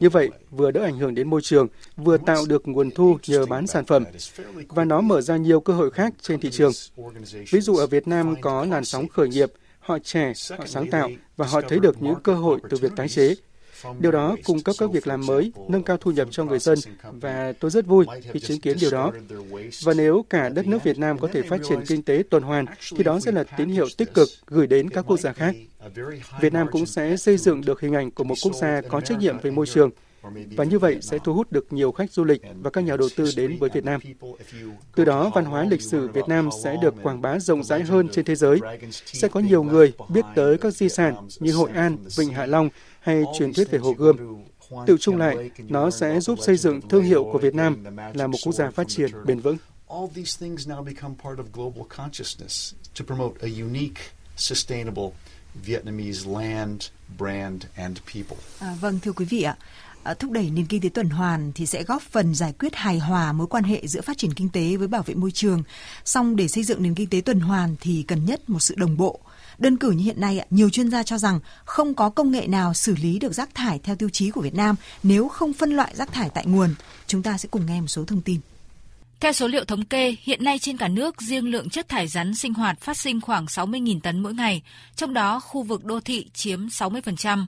Như 0.00 0.10
vậy, 0.10 0.30
vừa 0.50 0.70
đỡ 0.70 0.80
ảnh 0.82 0.98
hưởng 0.98 1.14
đến 1.14 1.30
môi 1.30 1.42
trường, 1.42 1.68
vừa 1.96 2.16
tạo 2.16 2.44
được 2.46 2.68
nguồn 2.68 2.90
thu 2.90 3.18
nhờ 3.26 3.46
bán 3.46 3.66
sản 3.66 3.84
phẩm. 3.86 4.04
Và 4.68 4.84
nó 4.84 5.00
mở 5.00 5.20
ra 5.20 5.36
nhiều 5.36 5.60
cơ 5.60 5.72
hội 5.72 5.90
khác 5.90 6.14
trên 6.22 6.40
thị 6.40 6.50
trường. 6.50 6.72
Ví 7.50 7.60
dụ 7.60 7.76
ở 7.76 7.86
Việt 7.86 8.08
Nam 8.08 8.34
có 8.40 8.64
làn 8.64 8.84
sóng 8.84 9.08
khởi 9.08 9.28
nghiệp, 9.28 9.52
họ 9.78 9.98
trẻ, 9.98 10.32
họ 10.50 10.66
sáng 10.66 10.90
tạo 10.90 11.10
và 11.36 11.46
họ 11.46 11.60
thấy 11.68 11.78
được 11.78 12.02
những 12.02 12.14
cơ 12.22 12.34
hội 12.34 12.60
từ 12.70 12.76
việc 12.76 12.92
tái 12.96 13.08
chế. 13.08 13.34
Điều 13.98 14.12
đó 14.12 14.36
cung 14.44 14.60
cấp 14.60 14.74
các 14.78 14.90
việc 14.90 15.06
làm 15.06 15.26
mới, 15.26 15.52
nâng 15.68 15.82
cao 15.82 15.96
thu 15.96 16.10
nhập 16.10 16.28
cho 16.30 16.44
người 16.44 16.58
dân 16.58 16.78
và 17.02 17.52
tôi 17.60 17.70
rất 17.70 17.86
vui 17.86 18.06
khi 18.32 18.40
chứng 18.40 18.60
kiến 18.60 18.76
điều 18.80 18.90
đó. 18.90 19.12
Và 19.82 19.94
nếu 19.94 20.24
cả 20.30 20.48
đất 20.48 20.66
nước 20.66 20.84
Việt 20.84 20.98
Nam 20.98 21.18
có 21.18 21.28
thể 21.32 21.42
phát 21.42 21.60
triển 21.68 21.80
kinh 21.86 22.02
tế 22.02 22.22
tuần 22.30 22.42
hoàn 22.42 22.64
thì 22.96 23.04
đó 23.04 23.20
sẽ 23.20 23.32
là 23.32 23.44
tín 23.44 23.68
hiệu 23.68 23.86
tích 23.96 24.14
cực 24.14 24.28
gửi 24.46 24.66
đến 24.66 24.90
các 24.90 25.04
quốc 25.06 25.20
gia 25.20 25.32
khác. 25.32 25.54
Việt 26.40 26.52
Nam 26.52 26.66
cũng 26.72 26.86
sẽ 26.86 27.16
xây 27.16 27.36
dựng 27.36 27.60
được 27.60 27.80
hình 27.80 27.94
ảnh 27.94 28.10
của 28.10 28.24
một 28.24 28.34
quốc 28.42 28.54
gia 28.54 28.80
có 28.80 29.00
trách 29.00 29.18
nhiệm 29.18 29.38
về 29.38 29.50
môi 29.50 29.66
trường 29.66 29.90
và 30.56 30.64
như 30.64 30.78
vậy 30.78 30.98
sẽ 31.02 31.18
thu 31.24 31.34
hút 31.34 31.52
được 31.52 31.72
nhiều 31.72 31.92
khách 31.92 32.12
du 32.12 32.24
lịch 32.24 32.42
và 32.62 32.70
các 32.70 32.80
nhà 32.80 32.96
đầu 32.96 33.08
tư 33.16 33.30
đến 33.36 33.56
với 33.60 33.70
Việt 33.74 33.84
Nam. 33.84 34.00
Từ 34.94 35.04
đó, 35.04 35.30
văn 35.34 35.44
hóa 35.44 35.64
lịch 35.70 35.82
sử 35.82 36.08
Việt 36.08 36.28
Nam 36.28 36.48
sẽ 36.64 36.76
được 36.82 36.94
quảng 37.02 37.20
bá 37.20 37.38
rộng 37.38 37.64
rãi 37.64 37.82
hơn 37.82 38.08
trên 38.12 38.24
thế 38.24 38.34
giới. 38.34 38.58
Sẽ 38.90 39.28
có 39.28 39.40
nhiều 39.40 39.62
người 39.62 39.92
biết 40.08 40.24
tới 40.34 40.58
các 40.58 40.74
di 40.74 40.88
sản 40.88 41.14
như 41.40 41.52
Hội 41.52 41.70
An, 41.74 41.96
Vịnh 42.16 42.32
Hạ 42.32 42.46
Long 42.46 42.68
hay 43.00 43.24
truyền 43.38 43.52
thuyết 43.54 43.70
về 43.70 43.78
Hồ 43.78 43.92
Gươm. 43.92 44.16
Tự 44.86 44.96
chung 45.00 45.16
lại, 45.16 45.50
nó 45.68 45.90
sẽ 45.90 46.20
giúp 46.20 46.38
xây 46.42 46.56
dựng 46.56 46.88
thương 46.88 47.04
hiệu 47.04 47.24
của 47.32 47.38
Việt 47.38 47.54
Nam 47.54 47.84
là 48.14 48.26
một 48.26 48.38
quốc 48.44 48.52
gia 48.52 48.70
phát 48.70 48.88
triển 48.88 49.10
bền 49.24 49.40
vững. 49.40 49.56
All 49.88 50.06
these 50.14 50.46
things 50.46 50.68
now 50.68 50.84
become 50.84 51.14
part 51.22 51.38
of 51.38 51.44
global 51.52 51.82
consciousness 51.96 52.74
to 52.98 53.04
promote 53.04 53.34
a 53.40 53.48
unique, 53.64 54.02
sustainable 54.36 55.10
Vietnamese 55.54 56.30
land, 56.30 56.80
brand 57.18 57.62
and 57.74 57.98
people. 58.14 58.36
À, 58.58 58.74
vâng 58.80 58.98
thưa 59.02 59.12
quý 59.12 59.24
vị 59.24 59.42
ạ, 59.42 59.56
à, 60.02 60.14
thúc 60.14 60.30
đẩy 60.30 60.50
nền 60.50 60.66
kinh 60.66 60.80
tế 60.80 60.88
tuần 60.88 61.10
hoàn 61.10 61.52
thì 61.54 61.66
sẽ 61.66 61.82
góp 61.82 62.02
phần 62.02 62.34
giải 62.34 62.52
quyết 62.58 62.74
hài 62.74 62.98
hòa 62.98 63.32
mối 63.32 63.46
quan 63.46 63.64
hệ 63.64 63.86
giữa 63.86 64.00
phát 64.00 64.18
triển 64.18 64.34
kinh 64.34 64.48
tế 64.48 64.76
với 64.76 64.88
bảo 64.88 65.02
vệ 65.02 65.14
môi 65.14 65.30
trường. 65.30 65.62
Song 66.04 66.36
để 66.36 66.48
xây 66.48 66.64
dựng 66.64 66.82
nền 66.82 66.94
kinh 66.94 67.10
tế 67.10 67.20
tuần 67.20 67.40
hoàn 67.40 67.76
thì 67.80 68.04
cần 68.08 68.24
nhất 68.24 68.50
một 68.50 68.60
sự 68.60 68.74
đồng 68.74 68.96
bộ. 68.96 69.20
Đơn 69.60 69.76
cử 69.76 69.90
như 69.90 70.04
hiện 70.04 70.20
nay, 70.20 70.46
nhiều 70.50 70.70
chuyên 70.70 70.90
gia 70.90 71.02
cho 71.02 71.18
rằng 71.18 71.40
không 71.64 71.94
có 71.94 72.10
công 72.10 72.30
nghệ 72.30 72.46
nào 72.46 72.74
xử 72.74 72.94
lý 72.96 73.18
được 73.18 73.32
rác 73.32 73.54
thải 73.54 73.78
theo 73.78 73.96
tiêu 73.96 74.08
chí 74.08 74.30
của 74.30 74.40
Việt 74.40 74.54
Nam 74.54 74.76
nếu 75.02 75.28
không 75.28 75.52
phân 75.52 75.70
loại 75.70 75.96
rác 75.96 76.12
thải 76.12 76.30
tại 76.30 76.46
nguồn. 76.46 76.74
Chúng 77.06 77.22
ta 77.22 77.38
sẽ 77.38 77.48
cùng 77.52 77.66
nghe 77.66 77.80
một 77.80 77.86
số 77.86 78.04
thông 78.04 78.20
tin. 78.20 78.40
Theo 79.20 79.32
số 79.32 79.48
liệu 79.48 79.64
thống 79.64 79.84
kê, 79.84 80.16
hiện 80.22 80.44
nay 80.44 80.58
trên 80.58 80.76
cả 80.76 80.88
nước 80.88 81.22
riêng 81.22 81.50
lượng 81.50 81.70
chất 81.70 81.88
thải 81.88 82.08
rắn 82.08 82.34
sinh 82.34 82.54
hoạt 82.54 82.80
phát 82.80 82.96
sinh 82.96 83.20
khoảng 83.20 83.44
60.000 83.44 84.00
tấn 84.00 84.20
mỗi 84.20 84.34
ngày, 84.34 84.62
trong 84.96 85.14
đó 85.14 85.40
khu 85.40 85.62
vực 85.62 85.84
đô 85.84 86.00
thị 86.00 86.30
chiếm 86.34 86.66
60%. 86.66 87.46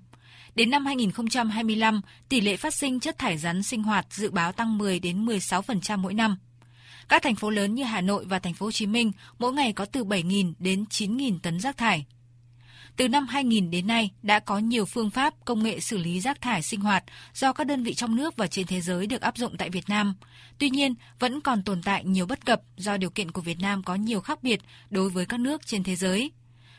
Đến 0.55 0.71
năm 0.71 0.87
2025, 0.87 2.01
tỷ 2.29 2.41
lệ 2.41 2.57
phát 2.57 2.75
sinh 2.75 3.01
chất 3.01 3.19
thải 3.19 3.39
rắn 3.39 3.63
sinh 3.63 3.83
hoạt 3.83 4.07
dự 4.11 4.31
báo 4.31 4.53
tăng 4.53 4.79
10 4.79 5.01
đến 5.01 5.27
16% 5.27 5.99
mỗi 5.99 6.15
năm. 6.15 6.37
Các 7.13 7.23
thành 7.23 7.35
phố 7.35 7.51
lớn 7.51 7.75
như 7.75 7.85
Hà 7.85 8.01
Nội 8.01 8.25
và 8.25 8.39
thành 8.39 8.55
phố 8.55 8.67
Hồ 8.67 8.73
Chí 8.73 8.87
Minh 8.87 9.13
mỗi 9.39 9.53
ngày 9.53 9.73
có 9.73 9.85
từ 9.85 10.05
7.000 10.05 10.53
đến 10.59 10.85
9.000 10.91 11.39
tấn 11.43 11.61
rác 11.61 11.77
thải. 11.77 12.07
Từ 12.97 13.09
năm 13.09 13.27
2000 13.27 13.71
đến 13.71 13.87
nay 13.87 14.11
đã 14.23 14.39
có 14.39 14.59
nhiều 14.59 14.85
phương 14.85 15.11
pháp 15.11 15.35
công 15.45 15.63
nghệ 15.63 15.81
xử 15.81 15.99
lý 15.99 16.21
rác 16.21 16.41
thải 16.41 16.63
sinh 16.63 16.81
hoạt 16.81 17.05
do 17.35 17.53
các 17.53 17.67
đơn 17.67 17.83
vị 17.83 17.95
trong 17.95 18.17
nước 18.17 18.37
và 18.37 18.47
trên 18.47 18.67
thế 18.67 18.81
giới 18.81 19.07
được 19.07 19.21
áp 19.21 19.37
dụng 19.37 19.57
tại 19.57 19.71
Việt 19.71 19.89
Nam. 19.89 20.15
Tuy 20.59 20.71
nhiên, 20.71 20.95
vẫn 21.19 21.41
còn 21.41 21.63
tồn 21.63 21.83
tại 21.83 22.05
nhiều 22.05 22.27
bất 22.27 22.47
cập 22.47 22.63
do 22.77 22.97
điều 22.97 23.11
kiện 23.11 23.31
của 23.31 23.41
Việt 23.41 23.61
Nam 23.61 23.83
có 23.83 23.95
nhiều 23.95 24.21
khác 24.21 24.43
biệt 24.43 24.61
đối 24.91 25.11
với 25.11 25.27
các 25.27 25.41
nước 25.41 25.67
trên 25.67 25.85
thế 25.85 25.97
giới. 25.97 26.31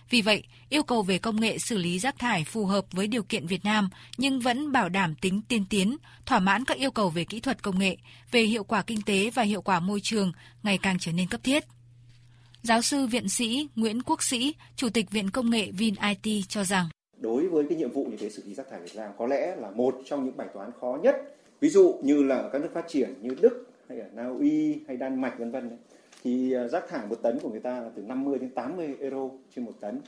Vì 0.10 0.22
vậy, 0.22 0.44
yêu 0.70 0.84
cầu 0.84 1.04
về 1.04 1.18
công 1.18 1.42
nghệ 1.42 1.58
xử 1.58 1.78
lý 1.78 2.00
rác 2.00 2.20
thải 2.20 2.44
phù 2.44 2.66
hợp 2.66 2.86
với 2.92 3.08
điều 3.08 3.24
kiện 3.24 3.48
Việt 3.48 3.66
Nam 3.66 3.90
nhưng 4.18 4.40
vẫn 4.40 4.72
bảo 4.72 4.90
đảm 4.90 5.16
tính 5.22 5.42
tiên 5.48 5.66
tiến, 5.70 5.98
thỏa 6.26 6.40
mãn 6.40 6.66
các 6.66 6.78
yêu 6.78 6.92
cầu 6.92 7.10
về 7.10 7.24
kỹ 7.24 7.40
thuật 7.40 7.64
công 7.64 7.80
nghệ, 7.80 7.98
về 8.32 8.42
hiệu 8.42 8.64
quả 8.64 8.82
kinh 8.82 9.02
tế 9.02 9.30
và 9.30 9.44
hiệu 9.44 9.62
quả 9.62 9.80
môi 9.80 10.00
trường 10.04 10.32
ngày 10.64 10.78
càng 10.78 10.98
trở 11.00 11.12
nên 11.12 11.28
cấp 11.28 11.42
thiết. 11.44 11.64
Giáo 12.62 12.82
sư 12.82 13.08
viện 13.08 13.30
sĩ 13.30 13.68
Nguyễn 13.76 14.02
Quốc 14.02 14.24
Sĩ, 14.24 14.56
Chủ 14.76 14.90
tịch 14.90 15.12
Viện 15.12 15.30
Công 15.30 15.50
nghệ 15.50 15.72
VinIT 15.72 16.46
cho 16.48 16.64
rằng 16.64 16.90
Đối 17.18 17.48
với 17.48 17.66
cái 17.70 17.78
nhiệm 17.78 17.92
vụ 17.92 18.06
như 18.06 18.18
thế 18.18 18.30
xử 18.30 18.44
lý 18.46 18.54
rác 18.54 18.66
thải 18.72 18.80
Việt 18.82 18.96
Nam 18.96 19.12
có 19.18 19.28
lẽ 19.28 19.56
là 19.56 19.72
một 19.72 19.96
trong 20.06 20.26
những 20.26 20.38
bài 20.38 20.48
toán 20.54 20.72
khó 20.82 20.98
nhất. 21.04 21.16
Ví 21.60 21.70
dụ 21.70 22.00
như 22.04 22.24
là 22.24 22.50
các 22.54 22.62
nước 22.62 22.70
phát 22.74 22.86
triển 22.90 23.14
như 23.22 23.30
Đức 23.42 23.68
hay 23.90 23.98
là 23.98 24.06
Na 24.14 24.28
Uy 24.40 24.76
hay 24.88 24.98
Đan 24.98 25.22
Mạch 25.22 25.40
vân 25.40 25.52
vân 25.52 25.78
thì 26.24 26.54
à, 26.54 26.68
rác 26.68 26.88
thải 26.88 27.08
một 27.08 27.16
tấn 27.22 27.40
của 27.40 27.50
người 27.50 27.60
ta 27.60 27.82
là 27.82 27.90
từ 27.96 28.02
50 28.02 28.40
đến 28.40 28.50
80 28.50 28.96
euro 29.00 29.30
trên 29.56 29.66
một 29.66 29.74
tấn. 29.80 30.00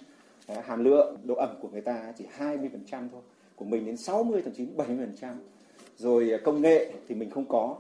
hàm 0.64 0.84
lượng 0.84 1.18
độ 1.24 1.36
ẩm 1.36 1.50
của 1.62 1.70
người 1.70 1.82
ta 1.82 2.14
chỉ 2.18 2.26
20% 2.38 2.68
thôi, 2.90 3.22
của 3.56 3.66
mình 3.66 3.86
đến 3.86 3.98
60 3.98 4.42
thậm 4.42 4.54
chí 4.54 4.66
70%. 4.78 5.36
Rồi 5.98 6.32
à, 6.32 6.38
công 6.44 6.62
nghệ 6.62 6.92
thì 7.08 7.16
mình 7.16 7.30
không 7.30 7.46
có, 7.46 7.76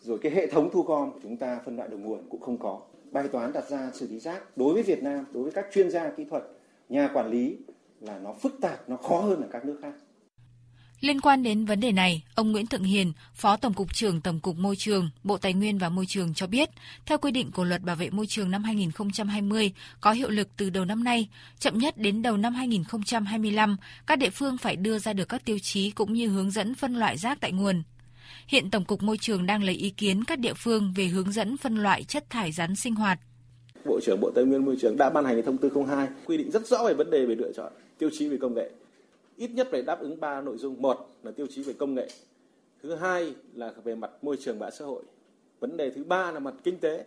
rồi 0.00 0.18
cái 0.18 0.32
hệ 0.32 0.46
thống 0.46 0.70
thu 0.72 0.82
gom 0.82 1.12
của 1.12 1.18
chúng 1.22 1.36
ta 1.36 1.60
phân 1.64 1.76
loại 1.76 1.88
đầu 1.88 1.98
nguồn 1.98 2.20
cũng 2.30 2.40
không 2.40 2.56
có 2.56 2.80
bài 3.10 3.28
toán 3.28 3.52
đặt 3.52 3.68
ra 3.68 3.90
xử 3.94 4.08
lý 4.08 4.18
rác 4.18 4.56
đối 4.56 4.74
với 4.74 4.82
Việt 4.82 5.02
Nam, 5.02 5.24
đối 5.32 5.42
với 5.42 5.52
các 5.52 5.66
chuyên 5.72 5.90
gia 5.90 6.10
kỹ 6.10 6.24
thuật, 6.24 6.44
nhà 6.88 7.10
quản 7.14 7.30
lý 7.30 7.56
là 8.00 8.18
nó 8.18 8.32
phức 8.32 8.52
tạp, 8.60 8.88
nó 8.88 8.96
khó 8.96 9.20
hơn 9.20 9.42
ở 9.42 9.48
các 9.50 9.64
nước 9.64 9.78
khác. 9.82 9.92
Liên 11.00 11.20
quan 11.20 11.42
đến 11.42 11.64
vấn 11.64 11.80
đề 11.80 11.92
này, 11.92 12.22
ông 12.34 12.52
Nguyễn 12.52 12.66
Thượng 12.66 12.82
Hiền, 12.82 13.12
Phó 13.34 13.56
Tổng 13.56 13.74
cục 13.74 13.94
trưởng 13.94 14.20
Tổng 14.20 14.40
cục 14.40 14.56
Môi 14.56 14.76
trường, 14.76 15.10
Bộ 15.24 15.38
Tài 15.38 15.52
nguyên 15.52 15.78
và 15.78 15.88
Môi 15.88 16.06
trường 16.06 16.34
cho 16.34 16.46
biết, 16.46 16.70
theo 17.06 17.18
quy 17.18 17.30
định 17.30 17.50
của 17.50 17.64
Luật 17.64 17.82
Bảo 17.82 17.96
vệ 17.96 18.10
môi 18.10 18.26
trường 18.26 18.50
năm 18.50 18.64
2020 18.64 19.72
có 20.00 20.12
hiệu 20.12 20.28
lực 20.28 20.48
từ 20.56 20.70
đầu 20.70 20.84
năm 20.84 21.04
nay, 21.04 21.28
chậm 21.58 21.78
nhất 21.78 21.98
đến 21.98 22.22
đầu 22.22 22.36
năm 22.36 22.54
2025, 22.54 23.76
các 24.06 24.18
địa 24.18 24.30
phương 24.30 24.58
phải 24.58 24.76
đưa 24.76 24.98
ra 24.98 25.12
được 25.12 25.28
các 25.28 25.44
tiêu 25.44 25.58
chí 25.62 25.90
cũng 25.90 26.12
như 26.12 26.28
hướng 26.28 26.50
dẫn 26.50 26.74
phân 26.74 26.94
loại 26.94 27.18
rác 27.18 27.40
tại 27.40 27.52
nguồn. 27.52 27.82
Hiện 28.46 28.70
Tổng 28.70 28.84
cục 28.84 29.02
Môi 29.02 29.18
trường 29.18 29.46
đang 29.46 29.62
lấy 29.62 29.74
ý 29.74 29.90
kiến 29.90 30.24
các 30.24 30.38
địa 30.38 30.54
phương 30.54 30.92
về 30.96 31.04
hướng 31.04 31.32
dẫn 31.32 31.56
phân 31.56 31.76
loại 31.76 32.04
chất 32.04 32.30
thải 32.30 32.52
rắn 32.52 32.76
sinh 32.76 32.94
hoạt. 32.94 33.18
Bộ 33.84 34.00
trưởng 34.02 34.20
Bộ 34.20 34.30
Tài 34.34 34.44
nguyên 34.44 34.64
Môi 34.64 34.76
trường 34.80 34.96
đã 34.96 35.10
ban 35.10 35.24
hành 35.24 35.42
thông 35.46 35.58
tư 35.58 35.70
02 35.88 36.08
quy 36.24 36.36
định 36.36 36.50
rất 36.50 36.66
rõ 36.66 36.84
về 36.86 36.94
vấn 36.94 37.10
đề 37.10 37.26
về 37.26 37.34
lựa 37.34 37.52
chọn 37.56 37.72
tiêu 37.98 38.10
chí 38.18 38.28
về 38.28 38.36
công 38.40 38.54
nghệ. 38.54 38.70
Ít 39.38 39.50
nhất 39.54 39.68
phải 39.70 39.82
đáp 39.82 40.00
ứng 40.00 40.20
3 40.20 40.40
nội 40.40 40.58
dung. 40.58 40.82
Một 40.82 41.10
là 41.22 41.30
tiêu 41.30 41.46
chí 41.46 41.62
về 41.62 41.72
công 41.72 41.94
nghệ. 41.94 42.08
Thứ 42.82 42.94
hai 42.94 43.34
là 43.54 43.72
về 43.84 43.94
mặt 43.94 44.10
môi 44.22 44.36
trường 44.36 44.58
và 44.58 44.70
xã 44.70 44.84
hội. 44.84 45.02
Vấn 45.60 45.76
đề 45.76 45.90
thứ 45.90 46.04
ba 46.04 46.32
là 46.32 46.38
mặt 46.38 46.54
kinh 46.64 46.78
tế. 46.78 47.04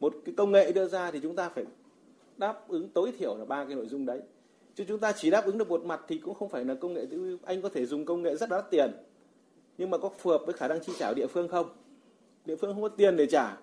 Một 0.00 0.14
cái 0.24 0.34
công 0.36 0.52
nghệ 0.52 0.72
đưa 0.72 0.88
ra 0.88 1.10
thì 1.10 1.20
chúng 1.22 1.36
ta 1.36 1.48
phải 1.48 1.64
đáp 2.36 2.68
ứng, 2.68 2.88
tối 2.88 3.12
thiểu 3.18 3.36
là 3.36 3.44
ba 3.44 3.64
cái 3.64 3.74
nội 3.74 3.86
dung 3.86 4.06
đấy. 4.06 4.20
Chứ 4.74 4.84
chúng 4.88 4.98
ta 4.98 5.12
chỉ 5.12 5.30
đáp 5.30 5.44
ứng 5.46 5.58
được 5.58 5.68
một 5.68 5.84
mặt 5.84 6.00
thì 6.08 6.18
cũng 6.18 6.34
không 6.34 6.48
phải 6.48 6.64
là 6.64 6.74
công 6.74 6.94
nghệ 6.94 7.06
anh 7.44 7.62
có 7.62 7.68
thể 7.68 7.86
dùng 7.86 8.04
công 8.04 8.22
nghệ 8.22 8.36
rất 8.36 8.50
đắt 8.50 8.70
tiền, 8.70 8.90
nhưng 9.78 9.90
mà 9.90 9.98
có 9.98 10.10
phù 10.18 10.30
hợp 10.30 10.42
với 10.46 10.52
khả 10.52 10.68
năng 10.68 10.80
chi 10.80 10.92
trả 10.98 11.08
của 11.08 11.14
địa 11.14 11.26
phương 11.26 11.48
không 11.48 11.68
địa 12.44 12.56
phương 12.56 12.74
không 12.74 12.82
có 12.82 12.88
tiền 12.88 13.16
để 13.16 13.26
trả, 13.26 13.56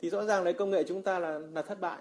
thì 0.00 0.10
rõ 0.10 0.24
ràng 0.24 0.44
lấy 0.44 0.52
công 0.52 0.70
nghệ 0.70 0.84
chúng 0.84 1.02
ta 1.02 1.18
là 1.18 1.38
là 1.38 1.62
thất 1.62 1.80
bại 1.80 1.98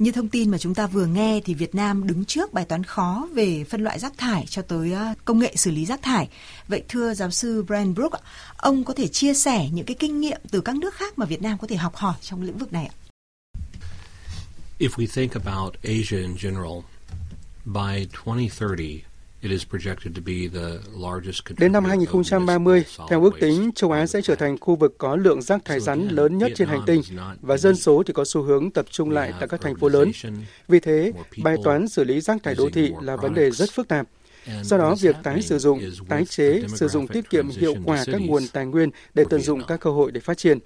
như 0.00 0.12
thông 0.12 0.28
tin 0.28 0.50
mà 0.50 0.58
chúng 0.58 0.74
ta 0.74 0.86
vừa 0.86 1.06
nghe 1.06 1.40
thì 1.44 1.54
Việt 1.54 1.74
Nam 1.74 2.06
đứng 2.06 2.24
trước 2.24 2.52
bài 2.52 2.64
toán 2.64 2.84
khó 2.84 3.28
về 3.34 3.64
phân 3.64 3.84
loại 3.84 3.98
rác 3.98 4.12
thải 4.18 4.46
cho 4.48 4.62
tới 4.62 4.92
ờ, 4.92 5.14
công 5.24 5.38
nghệ 5.38 5.52
xử 5.56 5.70
lý 5.70 5.86
rác 5.86 6.02
thải. 6.02 6.28
Vậy 6.68 6.82
thưa 6.88 7.14
giáo 7.14 7.30
sư 7.30 7.64
Brian 7.66 7.94
Brook, 7.94 8.12
ông 8.56 8.84
có 8.84 8.94
thể 8.94 9.08
chia 9.08 9.34
sẻ 9.34 9.68
những 9.72 9.86
cái 9.86 9.96
kinh 9.98 10.20
nghiệm 10.20 10.40
từ 10.50 10.60
các 10.60 10.76
nước 10.76 10.94
khác 10.94 11.18
mà 11.18 11.26
Việt 11.26 11.42
Nam 11.42 11.58
có 11.58 11.66
thể 11.66 11.76
học 11.76 11.96
hỏi 11.96 12.14
trong 12.20 12.42
lĩnh 12.42 12.58
vực 12.58 12.72
này 12.72 12.86
ạ? 12.86 12.94
If 14.78 14.88
we 14.88 15.06
think 15.06 15.32
about 15.44 15.74
Asia 15.82 16.22
in 16.22 16.36
general, 16.42 16.82
by 17.64 18.06
2030, 18.26 19.02
Đến 21.58 21.72
năm 21.72 21.84
2030, 21.84 22.84
theo 23.08 23.22
ước 23.22 23.34
tính, 23.40 23.70
châu 23.74 23.92
Á 23.92 24.06
sẽ 24.06 24.22
trở 24.22 24.34
thành 24.34 24.58
khu 24.58 24.76
vực 24.76 24.94
có 24.98 25.16
lượng 25.16 25.42
rác 25.42 25.64
thải 25.64 25.80
rắn 25.80 26.08
lớn 26.08 26.38
nhất 26.38 26.52
trên 26.56 26.68
hành 26.68 26.82
tinh 26.86 27.02
và 27.40 27.56
dân 27.56 27.76
số 27.76 28.02
thì 28.06 28.12
có 28.12 28.24
xu 28.24 28.42
hướng 28.42 28.70
tập 28.70 28.86
trung 28.90 29.10
lại 29.10 29.32
tại 29.38 29.48
các 29.48 29.60
thành 29.60 29.76
phố 29.76 29.88
lớn. 29.88 30.10
Vì 30.68 30.80
thế, 30.80 31.12
bài 31.42 31.56
toán 31.64 31.88
xử 31.88 32.04
lý 32.04 32.20
rác 32.20 32.42
thải 32.42 32.54
đô 32.54 32.70
thị 32.70 32.92
là 33.02 33.16
vấn 33.16 33.34
đề 33.34 33.50
rất 33.50 33.70
phức 33.72 33.88
tạp. 33.88 34.06
Do 34.62 34.78
đó, 34.78 34.94
việc 35.00 35.16
tái 35.22 35.42
sử 35.42 35.58
dụng, 35.58 35.80
tái 36.08 36.24
chế, 36.24 36.62
sử 36.68 36.88
dụng 36.88 37.08
tiết 37.08 37.30
kiệm 37.30 37.48
hiệu 37.48 37.74
quả 37.84 38.04
các 38.06 38.20
nguồn 38.20 38.42
tài 38.52 38.66
nguyên 38.66 38.90
để 39.14 39.24
tận 39.30 39.40
dụng 39.40 39.62
các 39.68 39.80
cơ 39.80 39.90
hội 39.90 40.12
để 40.12 40.20
phát 40.20 40.38
triển. 40.38 40.58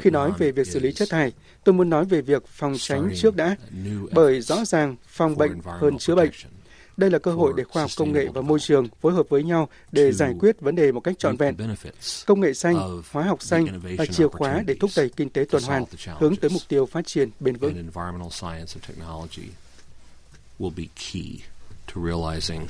Khi 0.00 0.10
nói 0.10 0.32
về 0.38 0.52
việc 0.52 0.66
xử 0.66 0.80
lý 0.80 0.92
chất 0.92 1.10
thải, 1.10 1.32
tôi 1.64 1.72
muốn 1.72 1.90
nói 1.90 2.04
về 2.04 2.22
việc 2.22 2.46
phòng 2.46 2.74
tránh 2.78 3.10
trước 3.16 3.36
đã, 3.36 3.56
bởi 4.12 4.40
rõ 4.40 4.64
ràng 4.64 4.96
phòng 5.08 5.36
bệnh 5.36 5.60
hơn 5.64 5.98
chữa 5.98 6.14
bệnh. 6.14 6.30
Đây 6.96 7.10
là 7.10 7.18
cơ 7.18 7.32
hội 7.32 7.52
để 7.56 7.64
khoa 7.64 7.82
học 7.82 7.90
công 7.96 8.12
nghệ 8.12 8.28
và 8.34 8.40
môi 8.40 8.60
trường 8.60 8.88
phối 9.00 9.12
hợp 9.12 9.28
với 9.28 9.42
nhau 9.42 9.68
để 9.92 10.12
giải 10.12 10.34
quyết 10.40 10.60
vấn 10.60 10.76
đề 10.76 10.92
một 10.92 11.00
cách 11.00 11.18
trọn 11.18 11.36
vẹn. 11.36 11.56
Công 12.26 12.40
nghệ 12.40 12.54
xanh, 12.54 13.02
hóa 13.10 13.24
học 13.24 13.42
xanh 13.42 13.66
là 13.98 14.06
chìa 14.06 14.28
khóa 14.28 14.62
để 14.66 14.76
thúc 14.80 14.90
đẩy 14.96 15.08
kinh 15.08 15.30
tế 15.30 15.44
tuần 15.50 15.62
hoàn, 15.62 15.84
hướng 16.18 16.36
tới 16.36 16.50
mục 16.50 16.62
tiêu 16.68 16.86
phát 16.86 17.06
triển 17.06 17.30
bền 17.40 17.56
vững. 17.56 17.90
will 20.58 20.70
be 20.70 20.88
key 20.96 21.42
to 21.86 22.00
realizing 22.00 22.68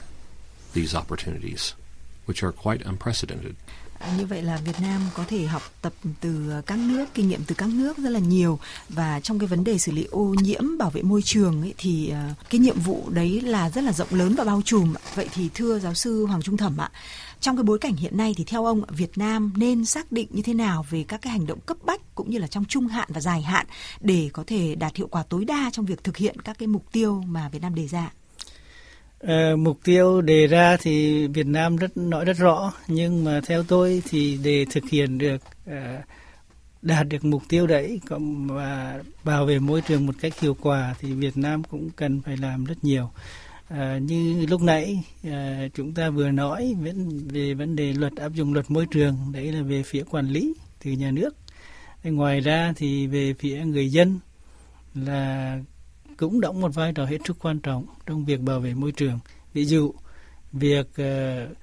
these 0.74 0.94
opportunities, 0.94 1.74
which 2.26 2.42
are 2.42 2.52
quite 2.52 2.82
unprecedented. 2.82 3.54
À, 3.98 4.12
như 4.18 4.26
vậy 4.26 4.42
là 4.42 4.56
Việt 4.56 4.80
Nam 4.82 5.00
có 5.14 5.24
thể 5.28 5.46
học 5.46 5.62
tập 5.82 5.92
từ 6.20 6.52
các 6.66 6.78
nước, 6.78 7.04
kinh 7.14 7.28
nghiệm 7.28 7.40
từ 7.46 7.54
các 7.54 7.68
nước 7.68 7.98
rất 7.98 8.11
là 8.11 8.20
nhiều 8.20 8.59
và 8.88 9.20
trong 9.20 9.38
cái 9.38 9.46
vấn 9.46 9.64
đề 9.64 9.78
xử 9.78 9.92
lý 9.92 10.04
ô 10.04 10.35
nhiễm, 10.42 10.78
bảo 10.78 10.90
vệ 10.90 11.02
môi 11.02 11.22
trường 11.22 11.62
ấy, 11.62 11.74
thì 11.78 12.11
à, 12.11 12.35
cái 12.50 12.59
nhiệm 12.59 12.80
vụ 12.80 13.11
đấy 13.11 13.40
là 13.40 13.70
rất 13.70 13.85
là 13.85 13.92
rộng 13.92 14.09
lớn 14.11 14.35
và 14.38 14.44
bao 14.44 14.62
trùm. 14.64 14.94
Vậy 15.14 15.28
thì 15.35 15.48
thưa 15.54 15.78
giáo 15.78 15.94
sư 15.94 16.26
Hoàng 16.26 16.42
Trung 16.42 16.56
Thẩm 16.56 16.78
ạ, 16.78 16.90
trong 17.40 17.56
cái 17.56 17.62
bối 17.62 17.78
cảnh 17.78 17.96
hiện 17.96 18.16
nay 18.16 18.35
thì 18.37 18.44
theo 18.44 18.64
ông 18.64 18.82
Việt 18.88 19.18
Nam 19.18 19.52
nên 19.56 19.85
xác 19.85 20.12
định 20.12 20.28
như 20.30 20.42
thế 20.42 20.54
nào 20.54 20.87
về 20.90 21.04
các 21.09 21.22
cái 21.22 21.32
hành 21.32 21.46
động 21.46 21.61
cấp 21.61 21.76
bách 21.85 22.14
cũng 22.14 22.30
như 22.30 22.38
là 22.38 22.46
trong 22.46 22.64
trung 22.64 22.87
hạn 22.87 23.09
và 23.12 23.20
dài 23.20 23.42
hạn 23.42 23.66
để 24.00 24.30
có 24.32 24.44
thể 24.46 24.74
đạt 24.74 24.96
hiệu 24.96 25.09
quả 25.09 25.22
tối 25.22 25.44
đa 25.44 25.70
trong 25.72 25.87
việc 25.87 26.04
thực 26.04 26.16
hiện 26.16 26.40
các 26.40 26.59
cái 26.59 26.66
mục 26.66 26.92
tiêu 26.92 27.22
mà 27.26 27.48
Việt 27.48 27.62
Nam 27.62 27.74
đề 27.74 27.88
ra? 27.88 28.11
Uh, 29.24 29.59
mục 29.59 29.79
tiêu 29.85 30.20
đề 30.20 30.46
ra 30.46 30.76
thì 30.76 31.26
Việt 31.26 31.46
Nam 31.46 31.76
rất 31.76 31.96
nói 31.96 32.24
rất 32.24 32.37
rõ 32.37 32.72
nhưng 32.88 33.24
mà 33.24 33.40
theo 33.46 33.62
tôi 33.62 34.02
thì 34.11 34.38
để 34.44 34.66
thực 34.70 34.85
hiện 34.90 35.18
được 35.18 35.42
uh, 35.70 35.74
đạt 36.83 37.09
được 37.09 37.24
mục 37.24 37.42
tiêu 37.48 37.66
đấy 37.66 38.00
và 38.46 39.00
bảo 39.24 39.46
vệ 39.46 39.59
môi 39.59 39.81
trường 39.81 40.07
một 40.07 40.14
cách 40.20 40.40
hiệu 40.40 40.57
quả 40.62 40.94
thì 41.00 41.12
Việt 41.12 41.37
Nam 41.37 41.64
cũng 41.64 41.90
cần 41.96 42.20
phải 42.20 42.37
làm 42.37 42.64
rất 42.64 42.85
nhiều. 42.85 43.11
À, 43.68 43.98
như 44.02 44.46
lúc 44.46 44.62
nãy 44.62 45.05
à, 45.24 45.68
chúng 45.74 45.94
ta 45.94 46.11
vừa 46.11 46.31
nói 46.31 46.74
về 47.33 47.55
vấn 47.55 47.76
đề 47.76 47.92
luật 47.92 48.16
áp 48.16 48.29
dụng 48.29 48.52
luật 48.52 48.70
môi 48.70 48.87
trường 48.90 49.16
đấy 49.33 49.52
là 49.52 49.62
về 49.62 49.83
phía 49.83 50.02
quản 50.11 50.29
lý 50.29 50.55
từ 50.85 50.90
nhà 50.90 51.11
nước 51.11 51.37
ngoài 52.05 52.40
ra 52.40 52.72
thì 52.76 53.07
về 53.07 53.35
phía 53.38 53.64
người 53.64 53.90
dân 53.90 54.18
là 54.94 55.59
cũng 56.16 56.40
đóng 56.40 56.61
một 56.61 56.74
vai 56.74 56.92
trò 56.92 57.05
hết 57.05 57.18
sức 57.24 57.37
quan 57.40 57.61
trọng 57.61 57.87
trong 58.07 58.24
việc 58.24 58.40
bảo 58.40 58.61
vệ 58.61 58.74
môi 58.74 58.92
trường. 58.92 59.18
Ví 59.55 59.64
dụ 59.64 59.94
việc 60.52 60.87
ờ, 60.96 61.48
uh, 61.50 61.57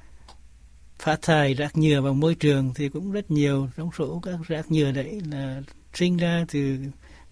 phát 0.99 1.21
thải 1.21 1.53
rác 1.53 1.77
nhựa 1.77 2.01
vào 2.01 2.13
môi 2.13 2.35
trường 2.35 2.73
thì 2.75 2.89
cũng 2.89 3.11
rất 3.11 3.31
nhiều 3.31 3.69
trong 3.77 3.89
số 3.97 4.19
các 4.23 4.39
rác 4.47 4.71
nhựa 4.71 4.91
đấy 4.91 5.21
là 5.31 5.61
sinh 5.93 6.17
ra 6.17 6.45
từ 6.51 6.77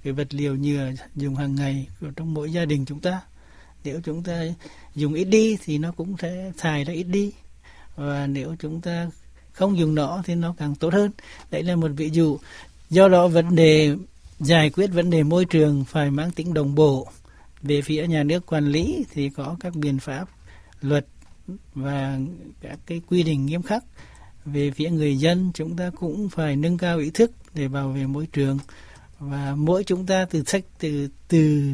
cái 0.03 0.13
vật 0.13 0.34
liệu 0.34 0.55
nhựa 0.55 0.91
dùng 1.15 1.36
hàng 1.36 1.55
ngày 1.55 1.88
của 2.01 2.07
trong 2.15 2.34
mỗi 2.34 2.51
gia 2.51 2.65
đình 2.65 2.86
chúng 2.86 2.99
ta. 2.99 3.21
Nếu 3.84 4.01
chúng 4.03 4.23
ta 4.23 4.43
dùng 4.95 5.13
ít 5.13 5.23
đi 5.23 5.57
thì 5.65 5.77
nó 5.77 5.91
cũng 5.91 6.15
sẽ 6.21 6.51
thải 6.57 6.84
ra 6.84 6.93
ít 6.93 7.03
đi. 7.03 7.31
Và 7.95 8.27
nếu 8.27 8.55
chúng 8.60 8.81
ta 8.81 9.10
không 9.51 9.77
dùng 9.77 9.95
nó 9.95 10.21
thì 10.25 10.36
nó 10.36 10.55
càng 10.57 10.75
tốt 10.75 10.93
hơn. 10.93 11.12
Đấy 11.51 11.63
là 11.63 11.75
một 11.75 11.91
ví 11.97 12.10
dụ. 12.10 12.38
Do 12.89 13.07
đó 13.07 13.27
vấn 13.27 13.55
đề 13.55 13.95
giải 14.41 14.69
quyết 14.69 14.88
vấn 14.88 15.10
đề 15.10 15.23
môi 15.23 15.45
trường 15.45 15.86
phải 15.86 16.12
mang 16.12 16.32
tính 16.32 16.54
đồng 16.54 16.75
bộ. 16.75 17.08
Về 17.62 17.82
phía 17.82 18.08
nhà 18.08 18.23
nước 18.23 18.45
quản 18.45 18.67
lý 18.67 19.06
thì 19.12 19.30
có 19.30 19.56
các 19.60 19.75
biện 19.75 19.99
pháp 19.99 20.30
luật 20.82 21.06
và 21.73 22.19
các 22.62 22.80
cái 22.86 23.01
quy 23.08 23.23
định 23.23 23.45
nghiêm 23.45 23.62
khắc. 23.62 23.84
Về 24.45 24.71
phía 24.71 24.89
người 24.89 25.17
dân 25.17 25.51
chúng 25.54 25.75
ta 25.75 25.89
cũng 25.99 26.30
phải 26.30 26.56
nâng 26.56 26.77
cao 26.77 26.97
ý 26.99 27.10
thức 27.10 27.32
để 27.54 27.67
bảo 27.67 27.89
vệ 27.89 28.06
môi 28.06 28.27
trường. 28.34 28.60
Và 29.19 29.56
mỗi 29.56 29.84
chúng 29.84 30.06
ta 30.06 30.25
từ 30.25 30.43
sách 30.43 30.63
từ 30.80 31.08
từ 31.27 31.71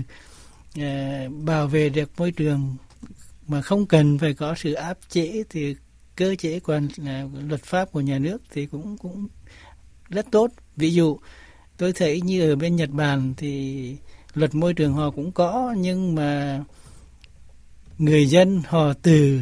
uh, 0.79 0.83
bảo 1.45 1.67
vệ 1.67 1.89
được 1.89 2.11
môi 2.17 2.31
trường 2.31 2.75
mà 3.47 3.61
không 3.61 3.85
cần 3.85 4.17
phải 4.17 4.33
có 4.33 4.55
sự 4.55 4.73
áp 4.73 4.97
chế 5.09 5.43
thì 5.49 5.75
cơ 6.15 6.35
chế 6.35 6.59
quản 6.59 6.85
uh, 6.85 7.31
luật 7.49 7.63
pháp 7.63 7.91
của 7.91 8.01
nhà 8.01 8.19
nước 8.19 8.41
thì 8.53 8.65
cũng 8.65 8.97
cũng 8.97 9.27
rất 10.09 10.25
tốt. 10.31 10.51
Ví 10.75 10.93
dụ 10.93 11.17
tôi 11.77 11.93
thấy 11.93 12.21
như 12.21 12.49
ở 12.49 12.55
bên 12.55 12.75
Nhật 12.75 12.89
Bản 12.89 13.33
thì 13.37 13.95
luật 14.33 14.55
môi 14.55 14.73
trường 14.73 14.93
họ 14.93 15.11
cũng 15.11 15.31
có 15.31 15.75
nhưng 15.77 16.15
mà 16.15 16.63
người 17.97 18.25
dân 18.25 18.61
họ 18.67 18.93
từ 18.93 19.41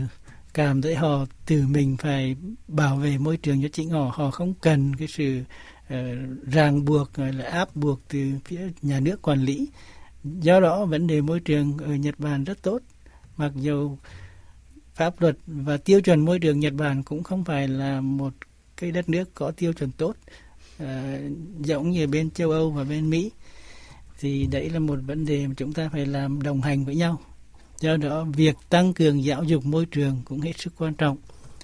cảm 0.53 0.81
thấy 0.81 0.95
họ 0.95 1.25
từ 1.45 1.63
mình 1.67 1.97
phải 1.97 2.35
bảo 2.67 2.95
vệ 2.95 3.17
môi 3.17 3.37
trường 3.37 3.61
cho 3.61 3.67
chính 3.73 3.89
họ. 3.89 4.11
Họ 4.15 4.31
không 4.31 4.53
cần 4.53 4.95
cái 4.95 5.07
sự 5.07 5.41
uh, 5.83 5.97
ràng 6.51 6.85
buộc 6.85 7.17
hay 7.17 7.33
là 7.33 7.45
áp 7.45 7.75
buộc 7.75 7.99
từ 8.07 8.31
phía 8.45 8.59
nhà 8.81 8.99
nước 8.99 9.21
quản 9.21 9.41
lý. 9.41 9.67
Do 10.23 10.59
đó 10.59 10.85
vấn 10.85 11.07
đề 11.07 11.21
môi 11.21 11.39
trường 11.39 11.77
ở 11.77 11.95
Nhật 11.95 12.19
Bản 12.19 12.43
rất 12.43 12.61
tốt. 12.61 12.79
Mặc 13.37 13.51
dù 13.55 13.97
pháp 14.93 15.21
luật 15.21 15.37
và 15.47 15.77
tiêu 15.77 16.01
chuẩn 16.01 16.25
môi 16.25 16.39
trường 16.39 16.59
Nhật 16.59 16.73
Bản 16.73 17.03
cũng 17.03 17.23
không 17.23 17.43
phải 17.43 17.67
là 17.67 18.01
một 18.01 18.33
cái 18.77 18.91
đất 18.91 19.09
nước 19.09 19.33
có 19.33 19.51
tiêu 19.51 19.73
chuẩn 19.73 19.91
tốt 19.91 20.15
uh, 20.83 20.87
giống 21.59 21.91
như 21.91 22.07
bên 22.07 22.31
châu 22.31 22.51
Âu 22.51 22.71
và 22.71 22.83
bên 22.83 23.09
Mỹ 23.09 23.31
thì 24.19 24.47
đấy 24.51 24.69
là 24.69 24.79
một 24.79 24.99
vấn 25.07 25.25
đề 25.25 25.47
mà 25.47 25.53
chúng 25.57 25.73
ta 25.73 25.89
phải 25.91 26.05
làm 26.05 26.41
đồng 26.41 26.61
hành 26.61 26.85
với 26.85 26.95
nhau. 26.95 27.19
Do 27.79 27.97
đó 27.97 28.23
việc 28.23 28.55
tăng 28.69 28.93
cường 28.93 29.23
giáo 29.23 29.43
dục 29.43 29.65
môi 29.65 29.85
trường 29.85 30.21
cũng 30.25 30.41
hết 30.41 30.53
sức 30.57 30.73
quan 30.77 30.93
trọng. 30.93 31.17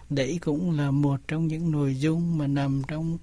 Đấy 0.09 0.39
cũng 0.41 0.77
là 0.77 0.91
một 0.91 1.19
trong 1.27 1.47
những 1.47 1.71
nội 1.71 1.95
dung 1.95 2.37
mà 2.37 2.47
nằm 2.47 2.81
trong 2.87 3.17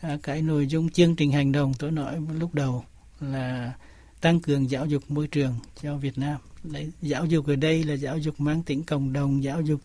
à, 0.00 0.18
cái 0.22 0.42
nội 0.42 0.66
dung 0.66 0.90
chương 0.90 1.16
trình 1.16 1.32
hành 1.32 1.52
động 1.52 1.72
tôi 1.78 1.90
nói 1.90 2.16
lúc 2.38 2.54
đầu 2.54 2.84
là 3.20 3.72
tăng 4.20 4.40
cường 4.40 4.70
giáo 4.70 4.86
dục 4.86 5.02
môi 5.08 5.26
trường 5.26 5.54
cho 5.82 5.96
Việt 5.96 6.18
Nam. 6.18 6.36
Đấy 6.64 6.90
giáo 7.02 7.24
dục 7.24 7.46
ở 7.46 7.56
đây 7.56 7.84
là 7.84 7.94
giáo 7.94 8.18
dục 8.18 8.40
mang 8.40 8.62
tính 8.62 8.82
cộng 8.82 9.12
đồng 9.12 9.42
giáo 9.44 9.60
dục 9.60 9.80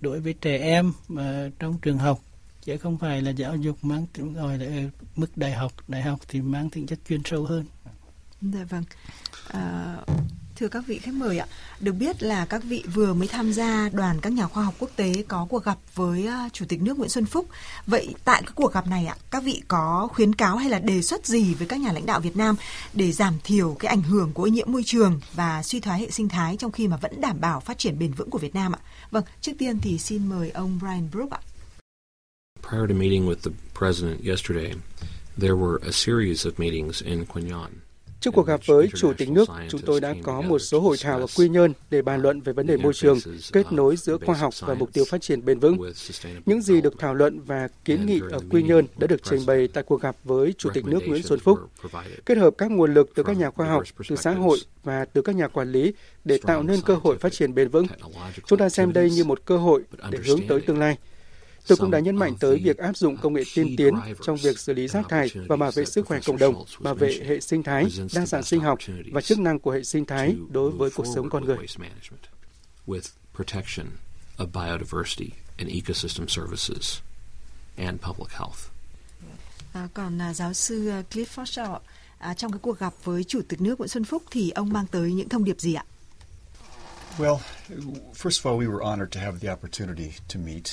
đối 0.00 0.20
với 0.20 0.32
trẻ 0.32 0.58
em 0.58 0.92
mà 1.08 1.50
trong 1.58 1.78
trường 1.82 1.98
học 1.98 2.20
chứ 2.64 2.76
không 2.78 2.98
phải 2.98 3.22
là 3.22 3.30
giáo 3.30 3.56
dục 3.56 3.84
mang 3.84 4.06
tính 4.12 4.34
gọi 4.34 4.58
là 4.58 4.66
ờ, 4.66 5.06
mức 5.16 5.36
đại 5.36 5.52
học 5.52 5.72
đại 5.88 6.02
học 6.02 6.20
thì 6.28 6.40
mang 6.40 6.70
tính 6.70 6.86
chất 6.86 6.98
chuyên 7.08 7.20
sâu 7.24 7.44
hơn 7.44 7.64
dạ 8.40 8.64
vâng 8.64 8.84
à, 9.48 9.96
Thưa 10.56 10.68
các 10.68 10.84
vị 10.86 10.98
khách 10.98 11.14
mời 11.14 11.38
ạ, 11.38 11.46
được 11.80 11.92
biết 11.92 12.22
là 12.22 12.46
các 12.46 12.62
vị 12.64 12.84
vừa 12.94 13.14
mới 13.14 13.28
tham 13.28 13.52
gia 13.52 13.88
đoàn 13.92 14.20
các 14.20 14.32
nhà 14.32 14.46
khoa 14.46 14.64
học 14.64 14.74
quốc 14.78 14.90
tế 14.96 15.24
có 15.28 15.46
cuộc 15.50 15.64
gặp 15.64 15.78
với 15.94 16.26
ờ, 16.26 16.48
Chủ 16.52 16.64
tịch 16.68 16.82
nước 16.82 16.98
Nguyễn 16.98 17.10
Xuân 17.10 17.26
Phúc. 17.26 17.46
Vậy 17.86 18.14
tại 18.24 18.42
các 18.46 18.52
cuộc 18.54 18.72
gặp 18.72 18.86
này 18.86 19.06
ạ, 19.06 19.16
các 19.30 19.42
vị 19.42 19.62
có 19.68 20.08
khuyến 20.12 20.34
cáo 20.34 20.56
hay 20.56 20.70
là 20.70 20.78
đề 20.78 21.02
xuất 21.02 21.26
gì 21.26 21.54
với 21.54 21.66
các 21.66 21.80
nhà 21.80 21.92
lãnh 21.92 22.06
đạo 22.06 22.20
Việt 22.20 22.36
Nam 22.36 22.56
để 22.92 23.12
giảm 23.12 23.34
thiểu 23.44 23.76
cái 23.78 23.88
ảnh 23.88 24.02
hưởng 24.02 24.32
của 24.32 24.42
ô 24.42 24.46
nhiễm 24.46 24.72
môi 24.72 24.82
trường 24.86 25.20
và 25.34 25.62
suy 25.62 25.80
thoái 25.80 26.00
hệ 26.00 26.10
sinh 26.10 26.28
thái 26.28 26.56
trong 26.56 26.72
khi 26.72 26.88
mà 26.88 26.96
vẫn 26.96 27.20
đảm 27.20 27.40
bảo 27.40 27.60
phát 27.60 27.78
triển 27.78 27.98
bền 27.98 28.12
vững 28.12 28.30
của 28.30 28.38
Việt 28.38 28.54
Nam 28.54 28.72
ạ? 28.72 28.80
Vâng, 29.10 29.24
trước 29.40 29.52
tiên 29.58 29.78
thì 29.82 29.98
xin 29.98 30.28
mời 30.28 30.50
ông 30.50 30.78
Brian 30.82 31.08
Brook 31.12 31.30
ạ. 31.30 31.40
Prior 32.68 32.88
to 32.88 32.94
meeting 32.94 33.26
with 33.28 33.42
the 33.42 33.50
president 33.78 34.24
yesterday, 34.24 34.72
there 35.40 35.54
were 35.54 35.78
a 35.82 35.92
series 35.92 36.46
of 36.46 36.52
meetings 36.56 37.02
in 37.04 37.24
Quy 37.24 37.42
Nhơn. 37.42 37.70
Trước 38.20 38.30
cuộc 38.34 38.46
gặp 38.46 38.60
với 38.66 38.88
Chủ 38.96 39.12
tịch 39.12 39.30
nước, 39.30 39.48
chúng 39.70 39.80
tôi 39.80 40.00
đã 40.00 40.14
có 40.22 40.40
một 40.40 40.58
số 40.58 40.80
hội 40.80 40.96
thảo 41.00 41.18
ở 41.20 41.26
Quy 41.36 41.48
Nhơn 41.48 41.72
để 41.90 42.02
bàn 42.02 42.22
luận 42.22 42.40
về 42.40 42.52
vấn 42.52 42.66
đề 42.66 42.76
môi 42.76 42.94
trường, 42.94 43.18
kết 43.52 43.72
nối 43.72 43.96
giữa 43.96 44.18
khoa 44.26 44.36
học 44.36 44.54
và 44.60 44.74
mục 44.74 44.92
tiêu 44.92 45.04
phát 45.08 45.22
triển 45.22 45.44
bền 45.44 45.58
vững. 45.58 45.92
Những 46.46 46.62
gì 46.62 46.80
được 46.80 46.94
thảo 46.98 47.14
luận 47.14 47.40
và 47.40 47.68
kiến 47.84 48.06
nghị 48.06 48.20
ở 48.30 48.38
Quy 48.50 48.62
Nhơn 48.62 48.86
đã 48.96 49.06
được 49.06 49.22
trình 49.22 49.46
bày 49.46 49.68
tại 49.68 49.84
cuộc 49.84 50.00
gặp 50.00 50.16
với 50.24 50.54
Chủ 50.58 50.70
tịch 50.74 50.86
nước 50.86 51.00
Nguyễn 51.06 51.22
Xuân 51.22 51.40
Phúc. 51.40 51.58
Kết 52.26 52.38
hợp 52.38 52.54
các 52.58 52.70
nguồn 52.70 52.94
lực 52.94 53.10
từ 53.14 53.22
các 53.22 53.36
nhà 53.36 53.50
khoa 53.50 53.66
học, 53.66 53.82
từ 54.08 54.16
xã 54.16 54.30
hội 54.30 54.58
và 54.84 55.04
từ 55.04 55.22
các 55.22 55.36
nhà 55.36 55.48
quản 55.48 55.72
lý 55.72 55.92
để 56.24 56.38
tạo 56.42 56.62
nên 56.62 56.80
cơ 56.80 56.94
hội 57.02 57.18
phát 57.18 57.32
triển 57.32 57.54
bền 57.54 57.68
vững. 57.68 57.86
Chúng 58.46 58.58
ta 58.58 58.68
xem 58.68 58.92
đây 58.92 59.10
như 59.10 59.24
một 59.24 59.44
cơ 59.44 59.56
hội 59.56 59.82
để 60.10 60.18
hướng 60.26 60.40
tới 60.48 60.60
tương 60.60 60.78
lai. 60.78 60.96
Tôi 61.66 61.76
cũng 61.76 61.90
đã 61.90 61.98
nhấn 61.98 62.16
mạnh 62.16 62.36
tới 62.40 62.60
việc 62.64 62.78
áp 62.78 62.96
dụng 62.96 63.16
công 63.16 63.32
nghệ 63.32 63.42
tiên 63.54 63.74
tiến 63.76 63.94
trong 64.22 64.36
việc 64.36 64.58
xử 64.58 64.72
lý 64.74 64.88
rác 64.88 65.08
thải 65.08 65.28
và 65.48 65.56
bảo 65.56 65.70
vệ 65.70 65.84
sức 65.84 66.06
khỏe 66.06 66.20
cộng 66.26 66.38
đồng, 66.38 66.64
bảo 66.78 66.94
vệ 66.94 67.20
hệ 67.26 67.40
sinh 67.40 67.62
thái, 67.62 67.86
đa 68.14 68.26
dạng 68.26 68.42
sinh 68.42 68.60
học 68.60 68.78
và 69.12 69.20
chức 69.20 69.38
năng 69.38 69.58
của 69.58 69.70
hệ 69.70 69.84
sinh 69.84 70.04
thái 70.04 70.36
đối 70.50 70.70
với 70.70 70.90
cuộc 70.90 71.06
sống 71.14 71.30
con 71.30 71.44
người. 71.44 71.56
of 74.38 74.52
biodiversity 74.52 75.32
and 75.58 75.68
ecosystem 75.68 76.28
services 76.28 77.00
and 77.76 78.00
public 78.00 78.32
health. 78.32 78.70
À, 79.72 79.88
còn 79.94 80.18
à, 80.22 80.34
giáo 80.34 80.52
sư 80.52 80.88
à, 80.88 81.02
Clifford 81.10 81.44
Shaw, 81.44 81.78
à, 82.18 82.34
trong 82.34 82.52
cái 82.52 82.58
cuộc 82.62 82.78
gặp 82.78 82.94
với 83.04 83.24
Chủ 83.24 83.40
tịch 83.48 83.60
nước 83.60 83.78
Nguyễn 83.78 83.88
Xuân 83.88 84.04
Phúc 84.04 84.22
thì 84.30 84.50
ông 84.50 84.72
mang 84.72 84.86
tới 84.86 85.12
những 85.12 85.28
thông 85.28 85.44
điệp 85.44 85.60
gì 85.60 85.74
ạ? 85.74 85.84
Well, 87.18 87.38
first 88.14 88.42
of 88.42 88.50
all, 88.50 88.58
we 88.58 88.66
were 88.66 88.84
honored 88.84 89.14
to 89.14 89.20
have 89.20 89.38
the 89.40 89.52
opportunity 89.52 90.12
to 90.34 90.40
meet 90.40 90.64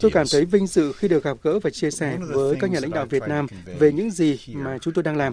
Tôi 0.00 0.10
cảm 0.10 0.26
thấy 0.32 0.44
vinh 0.44 0.66
dự 0.66 0.92
khi 0.92 1.08
được 1.08 1.24
gặp 1.24 1.36
gỡ 1.42 1.58
và 1.58 1.70
chia 1.70 1.90
sẻ 1.90 2.18
với 2.20 2.56
các 2.60 2.70
nhà 2.70 2.80
lãnh 2.80 2.90
đạo 2.90 3.06
Việt 3.06 3.22
Nam 3.28 3.46
về 3.78 3.92
những 3.92 4.10
gì 4.10 4.38
mà 4.52 4.78
chúng 4.78 4.94
tôi 4.94 5.04
đang 5.04 5.16
làm. 5.16 5.32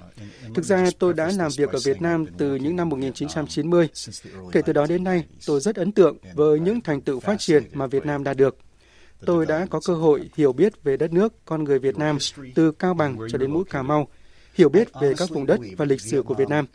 Thực 0.55 0.65
ra 0.65 0.89
tôi 0.99 1.13
đã 1.13 1.31
làm 1.37 1.51
việc 1.57 1.69
ở 1.71 1.79
Việt 1.85 2.01
Nam 2.01 2.25
từ 2.37 2.55
những 2.55 2.75
năm 2.75 2.89
1990. 2.89 3.87
Kể 4.51 4.61
từ 4.61 4.73
đó 4.73 4.85
đến 4.85 5.03
nay, 5.03 5.25
tôi 5.47 5.59
rất 5.59 5.75
ấn 5.75 5.91
tượng 5.91 6.17
với 6.33 6.59
những 6.59 6.81
thành 6.81 7.01
tựu 7.01 7.19
phát 7.19 7.39
triển 7.39 7.63
mà 7.73 7.87
Việt 7.87 8.05
Nam 8.05 8.23
đạt 8.23 8.37
được. 8.37 8.57
Tôi 9.25 9.45
đã 9.45 9.65
có 9.69 9.79
cơ 9.85 9.93
hội 9.93 10.29
hiểu 10.37 10.53
biết 10.53 10.83
về 10.83 10.97
đất 10.97 11.13
nước, 11.13 11.33
con 11.45 11.63
người 11.63 11.79
Việt 11.79 11.97
Nam 11.97 12.17
từ 12.55 12.71
Cao 12.71 12.93
Bằng 12.93 13.17
cho 13.31 13.37
đến 13.37 13.51
mũi 13.51 13.63
Cà 13.69 13.81
Mau 13.81 14.07
hiểu 14.53 14.69
biết 14.69 14.87
về 15.01 15.13
các 15.17 15.29
vùng 15.29 15.45
đất 15.45 15.59
và 15.77 15.85
lịch 15.85 16.01
sử 16.01 16.23
của 16.23 16.33
Việt 16.33 16.49
Nam. 16.49 16.65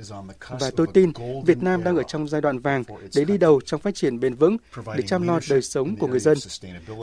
Và 0.48 0.70
tôi 0.76 0.86
tin 0.94 1.12
Việt 1.46 1.62
Nam 1.62 1.84
đang 1.84 1.96
ở 1.96 2.02
trong 2.02 2.28
giai 2.28 2.40
đoạn 2.40 2.58
vàng 2.58 2.84
để 3.14 3.24
đi 3.24 3.38
đầu 3.38 3.60
trong 3.66 3.80
phát 3.80 3.94
triển 3.94 4.20
bền 4.20 4.34
vững 4.34 4.56
để 4.96 5.02
chăm 5.06 5.26
lo 5.26 5.40
đời 5.50 5.62
sống 5.62 5.96
của 5.96 6.06
người 6.06 6.20
dân. 6.20 6.38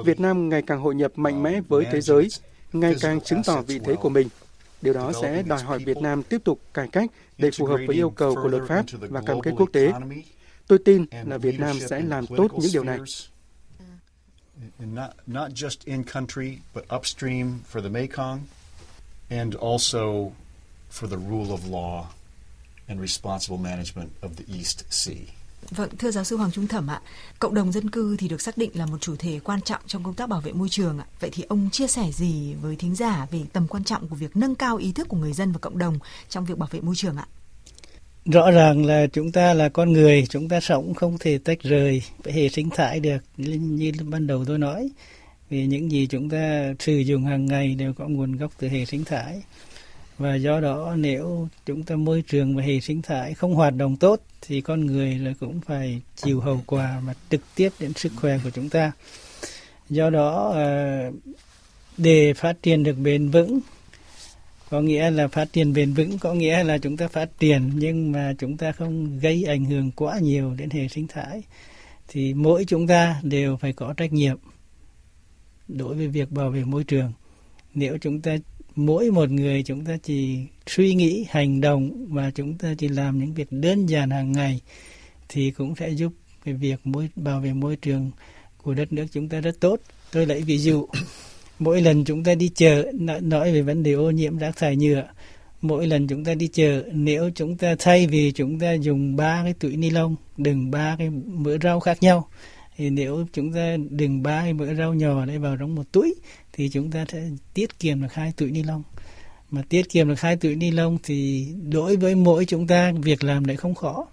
Việt 0.06 0.20
Nam 0.20 0.50
ngày 0.50 0.62
càng 0.68 0.82
hội 0.82 0.96
nhập 0.96 1.12
mạnh 1.16 1.44
mẽ 1.44 1.62
với 1.68 1.86
thế 1.92 2.02
giới, 2.02 2.28
ngày 2.74 2.96
càng 3.02 3.22
chứng 3.22 3.42
tỏ 3.46 3.62
vị 3.62 3.80
thế 3.86 3.96
của 3.96 4.10
mình. 4.10 4.28
Điều 4.82 4.94
đó 4.94 5.12
sẽ 5.22 5.44
đòi 5.44 5.60
hỏi 5.60 5.80
Việt 5.80 5.98
Nam 5.98 6.24
tiếp 6.24 6.42
tục 6.44 6.60
cải 6.74 6.88
cách 6.88 7.12
để 7.38 7.52
phù 7.52 7.66
hợp 7.66 7.80
với 7.88 7.96
yêu 7.96 8.10
cầu 8.10 8.36
của 8.36 8.48
luật 8.48 8.64
pháp 8.68 8.86
và 9.00 9.22
cam 9.22 9.42
kết 9.42 9.52
quốc 9.58 9.70
tế. 9.74 9.94
Tôi 10.68 10.80
tin 10.86 11.06
là 11.26 11.38
Việt 11.38 11.60
Nam 11.60 11.80
sẽ 11.80 12.02
làm 12.02 12.28
tốt 12.28 12.52
những 12.54 12.72
điều 12.74 12.84
này. 12.84 13.00
Not, 15.28 15.52
just 15.52 15.78
in 15.86 16.04
country, 16.04 16.58
but 16.74 16.84
upstream 16.96 17.60
for 17.74 17.82
the 17.82 17.90
Mekong, 17.90 18.40
and 19.30 19.56
also 19.56 20.00
for 21.00 21.08
the 21.08 21.18
rule 21.30 21.52
of 21.52 21.60
law 21.72 22.04
and 22.88 23.02
responsible 23.02 23.58
management 23.58 24.10
of 24.22 24.30
the 24.38 24.54
East 24.58 24.84
Sea. 24.90 25.18
Vâng, 25.70 25.90
thưa 25.98 26.12
giáo 26.12 26.24
sư 26.24 26.38
Hoàng 26.38 26.52
Trung 26.52 26.68
Thẩm 26.68 26.88
ạ, 26.88 27.02
cộng 27.40 27.54
đồng 27.54 27.72
dân 27.72 27.90
cư 27.90 28.18
thì 28.20 28.28
được 28.28 28.42
xác 28.42 28.58
định 28.58 28.72
là 28.74 28.86
một 28.86 28.98
chủ 29.02 29.16
thể 29.16 29.40
quan 29.44 29.62
trọng 29.62 29.82
trong 29.88 30.04
công 30.04 30.14
tác 30.14 30.30
bảo 30.30 30.42
vệ 30.42 30.54
môi 30.54 30.70
trường 30.70 31.00
ạ. 31.00 31.06
Vậy 31.20 31.30
thì 31.34 31.44
ông 31.50 31.70
chia 31.72 31.88
sẻ 31.88 32.12
gì 32.12 32.54
với 32.62 32.76
thính 32.76 32.96
giả 32.96 33.28
về 33.32 33.40
tầm 33.54 33.68
quan 33.68 33.84
trọng 33.84 34.08
của 34.08 34.16
việc 34.16 34.36
nâng 34.38 34.56
cao 34.56 34.78
ý 34.78 34.92
thức 34.92 35.08
của 35.10 35.18
người 35.18 35.34
dân 35.34 35.52
và 35.52 35.60
cộng 35.60 35.78
đồng 35.78 36.00
trong 36.30 36.46
việc 36.46 36.58
bảo 36.58 36.70
vệ 36.72 36.82
môi 36.82 36.96
trường 36.96 37.18
ạ? 37.18 37.28
Rõ 38.26 38.52
ràng 38.52 38.86
là 38.86 39.08
chúng 39.14 39.32
ta 39.32 39.54
là 39.54 39.70
con 39.70 39.94
người, 39.94 40.26
chúng 40.30 40.50
ta 40.50 40.60
sống 40.60 40.94
không 40.94 41.18
thể 41.18 41.38
tách 41.38 41.62
rời 41.62 42.02
với 42.24 42.34
hệ 42.34 42.50
sinh 42.50 42.70
thái 42.70 43.00
được 43.00 43.18
như, 43.38 43.54
như 43.56 43.92
ban 44.04 44.28
đầu 44.28 44.46
tôi 44.46 44.60
nói. 44.60 44.90
Vì 45.50 45.66
những 45.66 45.92
gì 45.92 46.08
chúng 46.08 46.30
ta 46.30 46.74
sử 46.80 46.98
dụng 46.98 47.26
hàng 47.26 47.46
ngày 47.46 47.76
đều 47.76 47.94
có 47.94 48.08
nguồn 48.08 48.38
gốc 48.38 48.52
từ 48.58 48.70
hệ 48.70 48.86
sinh 48.86 49.06
thái 49.06 49.42
và 50.18 50.36
do 50.36 50.60
đó 50.60 50.96
nếu 50.98 51.48
chúng 51.66 51.84
ta 51.84 51.96
môi 51.96 52.24
trường 52.28 52.56
và 52.56 52.64
hệ 52.64 52.80
sinh 52.80 53.02
thái 53.02 53.34
không 53.34 53.56
hoạt 53.56 53.76
động 53.76 53.98
tốt 53.98 54.22
thì 54.42 54.62
con 54.62 54.86
người 54.86 55.16
là 55.16 55.34
cũng 55.40 55.62
phải 55.62 56.02
chịu 56.16 56.40
hậu 56.40 56.62
quả 56.66 57.02
mà 57.06 57.14
trực 57.30 57.42
tiếp 57.56 57.70
đến 57.80 57.94
sức 57.94 58.12
khỏe 58.16 58.38
của 58.44 58.50
chúng 58.50 58.70
ta. 58.70 58.92
Do 59.90 60.10
đó 60.10 60.52
ờ, 60.54 61.12
để 61.98 62.34
phát 62.34 62.62
triển 62.62 62.84
được 62.84 62.94
bền 62.94 63.30
vững, 63.30 63.60
có 64.70 64.82
nghĩa 64.82 65.10
là 65.12 65.28
phát 65.28 65.54
triển 65.54 65.74
bền 65.74 65.94
vững, 65.94 66.20
có 66.20 66.34
nghĩa 66.34 66.64
là 66.64 66.78
chúng 66.78 66.98
ta 66.98 67.08
phát 67.08 67.40
triển 67.40 67.72
nhưng 67.76 68.12
mà 68.12 68.34
chúng 68.40 68.58
ta 68.58 68.72
không 68.72 69.20
gây 69.20 69.44
ảnh 69.44 69.66
hưởng 69.66 69.92
quá 69.92 70.20
nhiều 70.20 70.56
đến 70.58 70.70
hệ 70.70 70.88
sinh 70.88 71.08
thái, 71.08 71.44
thì 72.08 72.34
mỗi 72.34 72.66
chúng 72.66 72.88
ta 72.88 73.20
đều 73.24 73.58
phải 73.58 73.74
có 73.74 73.94
trách 73.94 74.14
nhiệm 74.14 74.38
đối 75.68 75.96
với 75.96 76.08
việc 76.08 76.32
bảo 76.32 76.50
vệ 76.50 76.64
môi 76.64 76.84
trường. 76.84 77.14
Nếu 77.74 77.98
chúng 78.02 78.22
ta 78.22 78.38
mỗi 78.76 79.12
một 79.12 79.32
người 79.32 79.64
chúng 79.64 79.86
ta 79.86 79.98
chỉ 80.04 80.40
suy 80.68 80.94
nghĩ, 80.94 81.26
hành 81.30 81.62
động 81.62 82.06
và 82.10 82.32
chúng 82.32 82.58
ta 82.58 82.74
chỉ 82.78 82.88
làm 82.88 83.20
những 83.20 83.34
việc 83.34 83.48
đơn 83.52 83.86
giản 83.86 84.10
hàng 84.10 84.32
ngày 84.32 84.62
thì 85.30 85.52
cũng 85.52 85.76
sẽ 85.76 85.90
giúp 85.90 86.14
cái 86.46 86.54
việc 86.54 86.88
môi, 86.88 87.10
bảo 87.16 87.40
vệ 87.40 87.54
môi 87.54 87.76
trường 87.76 88.12
của 88.58 88.74
đất 88.74 88.94
nước 88.94 89.06
chúng 89.12 89.30
ta 89.30 89.40
rất 89.40 89.60
tốt. 89.60 89.80
Tôi 90.12 90.26
lấy 90.26 90.42
ví 90.42 90.58
dụ, 90.58 90.88
mỗi 91.60 91.82
lần 91.82 92.06
chúng 92.06 92.24
ta 92.24 92.36
đi 92.36 92.50
chợ 92.56 92.92
nói 93.22 93.54
về 93.54 93.62
vấn 93.62 93.84
đề 93.84 93.92
ô 93.92 94.12
nhiễm 94.12 94.38
rác 94.38 94.58
thải 94.58 94.76
nhựa, 94.76 95.08
mỗi 95.62 95.88
lần 95.88 96.08
chúng 96.08 96.24
ta 96.24 96.34
đi 96.34 96.48
chợ, 96.48 96.84
nếu 96.92 97.30
chúng 97.36 97.58
ta 97.58 97.76
thay 97.80 98.08
vì 98.08 98.32
chúng 98.32 98.60
ta 98.60 98.74
dùng 98.74 99.16
ba 99.16 99.44
cái 99.44 99.54
túi 99.54 99.78
ni 99.78 99.90
lông 99.90 100.16
đừng 100.38 100.72
ba 100.72 100.96
cái 100.98 101.10
mỡ 101.10 101.58
rau 101.64 101.80
khác 101.80 101.98
nhau, 102.02 102.28
thì 102.78 102.90
nếu 102.90 103.26
chúng 103.34 103.54
ta 103.54 103.78
đừng 103.90 104.24
ba 104.24 104.42
cái 104.42 104.54
mỡ 104.54 104.74
rau 104.74 104.94
nhỏ 104.94 105.26
để 105.26 105.38
vào 105.38 105.58
trong 105.58 105.76
một 105.76 105.92
túi 105.92 106.16
thì 106.58 106.70
chúng 106.70 106.92
ta 106.92 107.06
sẽ 107.12 107.30
tiết 107.54 107.80
kiệm 107.80 108.02
được 108.02 108.14
hai 108.14 108.32
túi 108.32 108.52
ni 108.52 108.64
lông. 108.64 108.84
Mà 109.52 109.62
tiết 109.70 109.90
kiệm 109.90 110.08
được 110.08 110.22
hai 110.22 110.36
túi 110.36 110.56
ni 110.56 110.72
lông 110.72 110.98
thì 111.04 111.48
đối 111.64 111.98
với 111.98 112.16
mỗi 112.16 112.46
chúng 112.46 112.68
ta, 112.68 112.92
việc 113.02 113.24
làm 113.24 113.46
đấy 113.46 113.58
không 113.58 113.76
khó. 113.76 114.08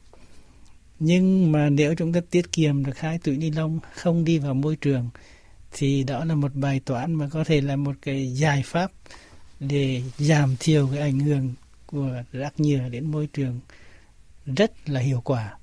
Nhưng 0.98 1.52
mà 1.52 1.70
nếu 1.70 1.94
chúng 1.94 2.12
ta 2.12 2.20
tiết 2.30 2.52
kiệm 2.52 2.84
được 2.84 2.98
hai 2.98 3.18
túi 3.18 3.36
ni 3.36 3.50
lông 3.50 3.78
không 3.94 4.24
đi 4.24 4.38
vào 4.38 4.54
môi 4.54 4.76
trường, 4.76 5.08
thì 5.72 6.02
đó 6.02 6.24
là 6.24 6.34
một 6.34 6.54
bài 6.54 6.80
toán 6.84 7.14
mà 7.14 7.28
có 7.28 7.44
thể 7.44 7.60
là 7.60 7.76
một 7.76 7.96
cái 8.02 8.32
giải 8.32 8.62
pháp 8.64 8.92
để 9.60 10.02
giảm 10.18 10.56
thiểu 10.60 10.88
cái 10.92 11.00
ảnh 11.00 11.20
hưởng 11.20 11.54
của 11.86 12.22
rác 12.32 12.60
nhựa 12.60 12.88
đến 12.88 13.12
môi 13.12 13.26
trường 13.26 13.60
rất 14.56 14.88
là 14.88 15.00
hiệu 15.00 15.20
quả. 15.20 15.56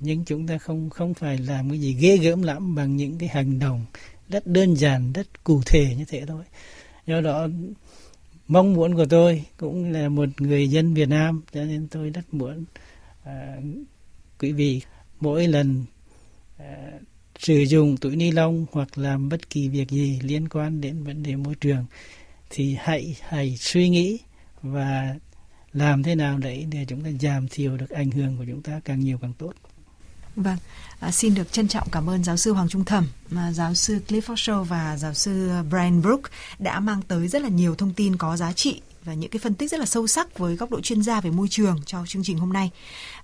Nhưng 0.00 0.24
chúng 0.24 0.46
ta 0.46 0.58
không 0.58 0.90
không 0.90 1.14
phải 1.14 1.38
làm 1.38 1.70
cái 1.70 1.80
gì 1.80 1.92
ghê 1.94 2.16
gớm 2.16 2.42
lắm 2.42 2.74
bằng 2.74 2.96
những 2.96 3.18
cái 3.18 3.28
hành 3.28 3.58
động 3.58 3.84
rất 4.28 4.46
đơn 4.46 4.74
giản 4.74 5.12
rất 5.12 5.44
cụ 5.44 5.60
thể 5.66 5.94
như 5.98 6.04
thế 6.08 6.24
thôi 6.26 6.44
do 7.06 7.20
đó 7.20 7.48
mong 8.48 8.74
muốn 8.74 8.94
của 8.94 9.06
tôi 9.06 9.44
cũng 9.56 9.92
là 9.92 10.08
một 10.08 10.40
người 10.40 10.70
dân 10.70 10.94
Việt 10.94 11.08
Nam 11.08 11.42
cho 11.52 11.64
nên 11.64 11.88
tôi 11.88 12.10
rất 12.10 12.34
muốn 12.34 12.64
à, 13.24 13.56
quý 14.38 14.52
vị 14.52 14.80
mỗi 15.20 15.46
lần 15.46 15.84
à, 16.58 16.90
sử 17.38 17.62
dụng 17.62 17.96
túi 17.96 18.16
ni 18.16 18.30
lông 18.30 18.66
hoặc 18.72 18.98
làm 18.98 19.28
bất 19.28 19.50
kỳ 19.50 19.68
việc 19.68 19.90
gì 19.90 20.20
liên 20.22 20.48
quan 20.48 20.80
đến 20.80 21.04
vấn 21.04 21.22
đề 21.22 21.36
môi 21.36 21.54
trường 21.54 21.86
thì 22.50 22.76
hãy 22.80 23.16
hãy 23.20 23.56
suy 23.56 23.88
nghĩ 23.88 24.18
và 24.62 25.14
làm 25.72 26.02
thế 26.02 26.14
nào 26.14 26.38
đấy 26.38 26.66
để 26.72 26.84
chúng 26.88 27.02
ta 27.04 27.10
giảm 27.20 27.48
thiểu 27.48 27.76
được 27.76 27.90
ảnh 27.90 28.10
hưởng 28.10 28.36
của 28.36 28.44
chúng 28.48 28.62
ta 28.62 28.80
càng 28.84 29.00
nhiều 29.00 29.18
càng 29.22 29.32
tốt. 29.38 29.52
Vâng, 30.36 30.56
à, 31.00 31.10
xin 31.10 31.34
được 31.34 31.52
trân 31.52 31.68
trọng 31.68 31.88
cảm 31.92 32.10
ơn 32.10 32.24
giáo 32.24 32.36
sư 32.36 32.52
Hoàng 32.52 32.68
Trung 32.68 32.84
Thẩm, 32.84 33.06
à, 33.36 33.52
giáo 33.52 33.74
sư 33.74 34.00
Clifford 34.08 34.34
Shaw 34.34 34.62
và 34.62 34.96
giáo 34.96 35.14
sư 35.14 35.50
Brian 35.70 36.02
Brook 36.02 36.20
đã 36.58 36.80
mang 36.80 37.02
tới 37.02 37.28
rất 37.28 37.42
là 37.42 37.48
nhiều 37.48 37.74
thông 37.74 37.92
tin 37.92 38.16
có 38.16 38.36
giá 38.36 38.52
trị 38.52 38.80
và 39.04 39.14
những 39.14 39.30
cái 39.30 39.40
phân 39.40 39.54
tích 39.54 39.70
rất 39.70 39.80
là 39.80 39.86
sâu 39.86 40.06
sắc 40.06 40.38
với 40.38 40.56
góc 40.56 40.70
độ 40.70 40.80
chuyên 40.80 41.02
gia 41.02 41.20
về 41.20 41.30
môi 41.30 41.48
trường 41.48 41.80
cho 41.86 42.06
chương 42.06 42.22
trình 42.24 42.38
hôm 42.38 42.52
nay. 42.52 42.70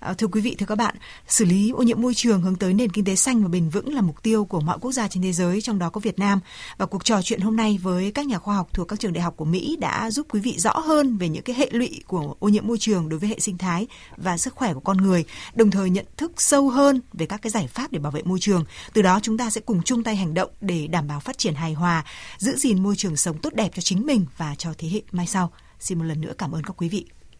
À, 0.00 0.14
thưa 0.14 0.26
quý 0.26 0.40
vị, 0.40 0.54
thưa 0.58 0.66
các 0.66 0.74
bạn, 0.74 0.94
xử 1.28 1.44
lý 1.44 1.70
ô 1.70 1.82
nhiễm 1.82 2.00
môi 2.00 2.14
trường 2.14 2.42
hướng 2.42 2.56
tới 2.56 2.74
nền 2.74 2.92
kinh 2.92 3.04
tế 3.04 3.16
xanh 3.16 3.42
và 3.42 3.48
bền 3.48 3.68
vững 3.68 3.94
là 3.94 4.00
mục 4.00 4.22
tiêu 4.22 4.44
của 4.44 4.60
mọi 4.60 4.78
quốc 4.80 4.92
gia 4.92 5.08
trên 5.08 5.22
thế 5.22 5.32
giới, 5.32 5.60
trong 5.60 5.78
đó 5.78 5.90
có 5.90 6.00
Việt 6.00 6.18
Nam. 6.18 6.40
Và 6.78 6.86
cuộc 6.86 7.04
trò 7.04 7.22
chuyện 7.22 7.40
hôm 7.40 7.56
nay 7.56 7.78
với 7.82 8.12
các 8.12 8.26
nhà 8.26 8.38
khoa 8.38 8.56
học 8.56 8.68
thuộc 8.72 8.88
các 8.88 9.00
trường 9.00 9.12
đại 9.12 9.22
học 9.22 9.34
của 9.36 9.44
Mỹ 9.44 9.76
đã 9.80 10.10
giúp 10.10 10.26
quý 10.30 10.40
vị 10.40 10.58
rõ 10.58 10.78
hơn 10.78 11.16
về 11.16 11.28
những 11.28 11.42
cái 11.42 11.56
hệ 11.56 11.68
lụy 11.72 12.02
của 12.06 12.34
ô 12.38 12.48
nhiễm 12.48 12.66
môi 12.66 12.78
trường 12.78 13.08
đối 13.08 13.18
với 13.18 13.28
hệ 13.28 13.40
sinh 13.40 13.58
thái 13.58 13.86
và 14.16 14.38
sức 14.38 14.54
khỏe 14.54 14.74
của 14.74 14.80
con 14.80 14.96
người, 14.96 15.24
đồng 15.54 15.70
thời 15.70 15.90
nhận 15.90 16.06
thức 16.16 16.32
sâu 16.36 16.68
hơn 16.68 17.00
về 17.12 17.26
các 17.26 17.42
cái 17.42 17.50
giải 17.50 17.66
pháp 17.66 17.92
để 17.92 17.98
bảo 17.98 18.12
vệ 18.12 18.22
môi 18.22 18.38
trường. 18.40 18.64
Từ 18.92 19.02
đó 19.02 19.20
chúng 19.22 19.38
ta 19.38 19.50
sẽ 19.50 19.60
cùng 19.60 19.82
chung 19.82 20.04
tay 20.04 20.16
hành 20.16 20.34
động 20.34 20.50
để 20.60 20.86
đảm 20.86 21.08
bảo 21.08 21.20
phát 21.20 21.38
triển 21.38 21.54
hài 21.54 21.72
hòa, 21.72 22.04
giữ 22.38 22.56
gìn 22.56 22.82
môi 22.82 22.96
trường 22.96 23.16
sống 23.16 23.38
tốt 23.38 23.54
đẹp 23.54 23.70
cho 23.74 23.82
chính 23.82 24.06
mình 24.06 24.26
và 24.36 24.54
cho 24.54 24.74
thế 24.78 24.88
hệ 24.88 25.02
mai 25.12 25.26
sau. 25.26 25.52
Xin 25.80 25.98
một 25.98 26.04
lần 26.04 26.20
nữa 26.20 26.32
cảm 26.38 26.52
ơn 26.52 26.64
các 26.64 26.74
quý 26.76 26.88
vị. 26.88 27.06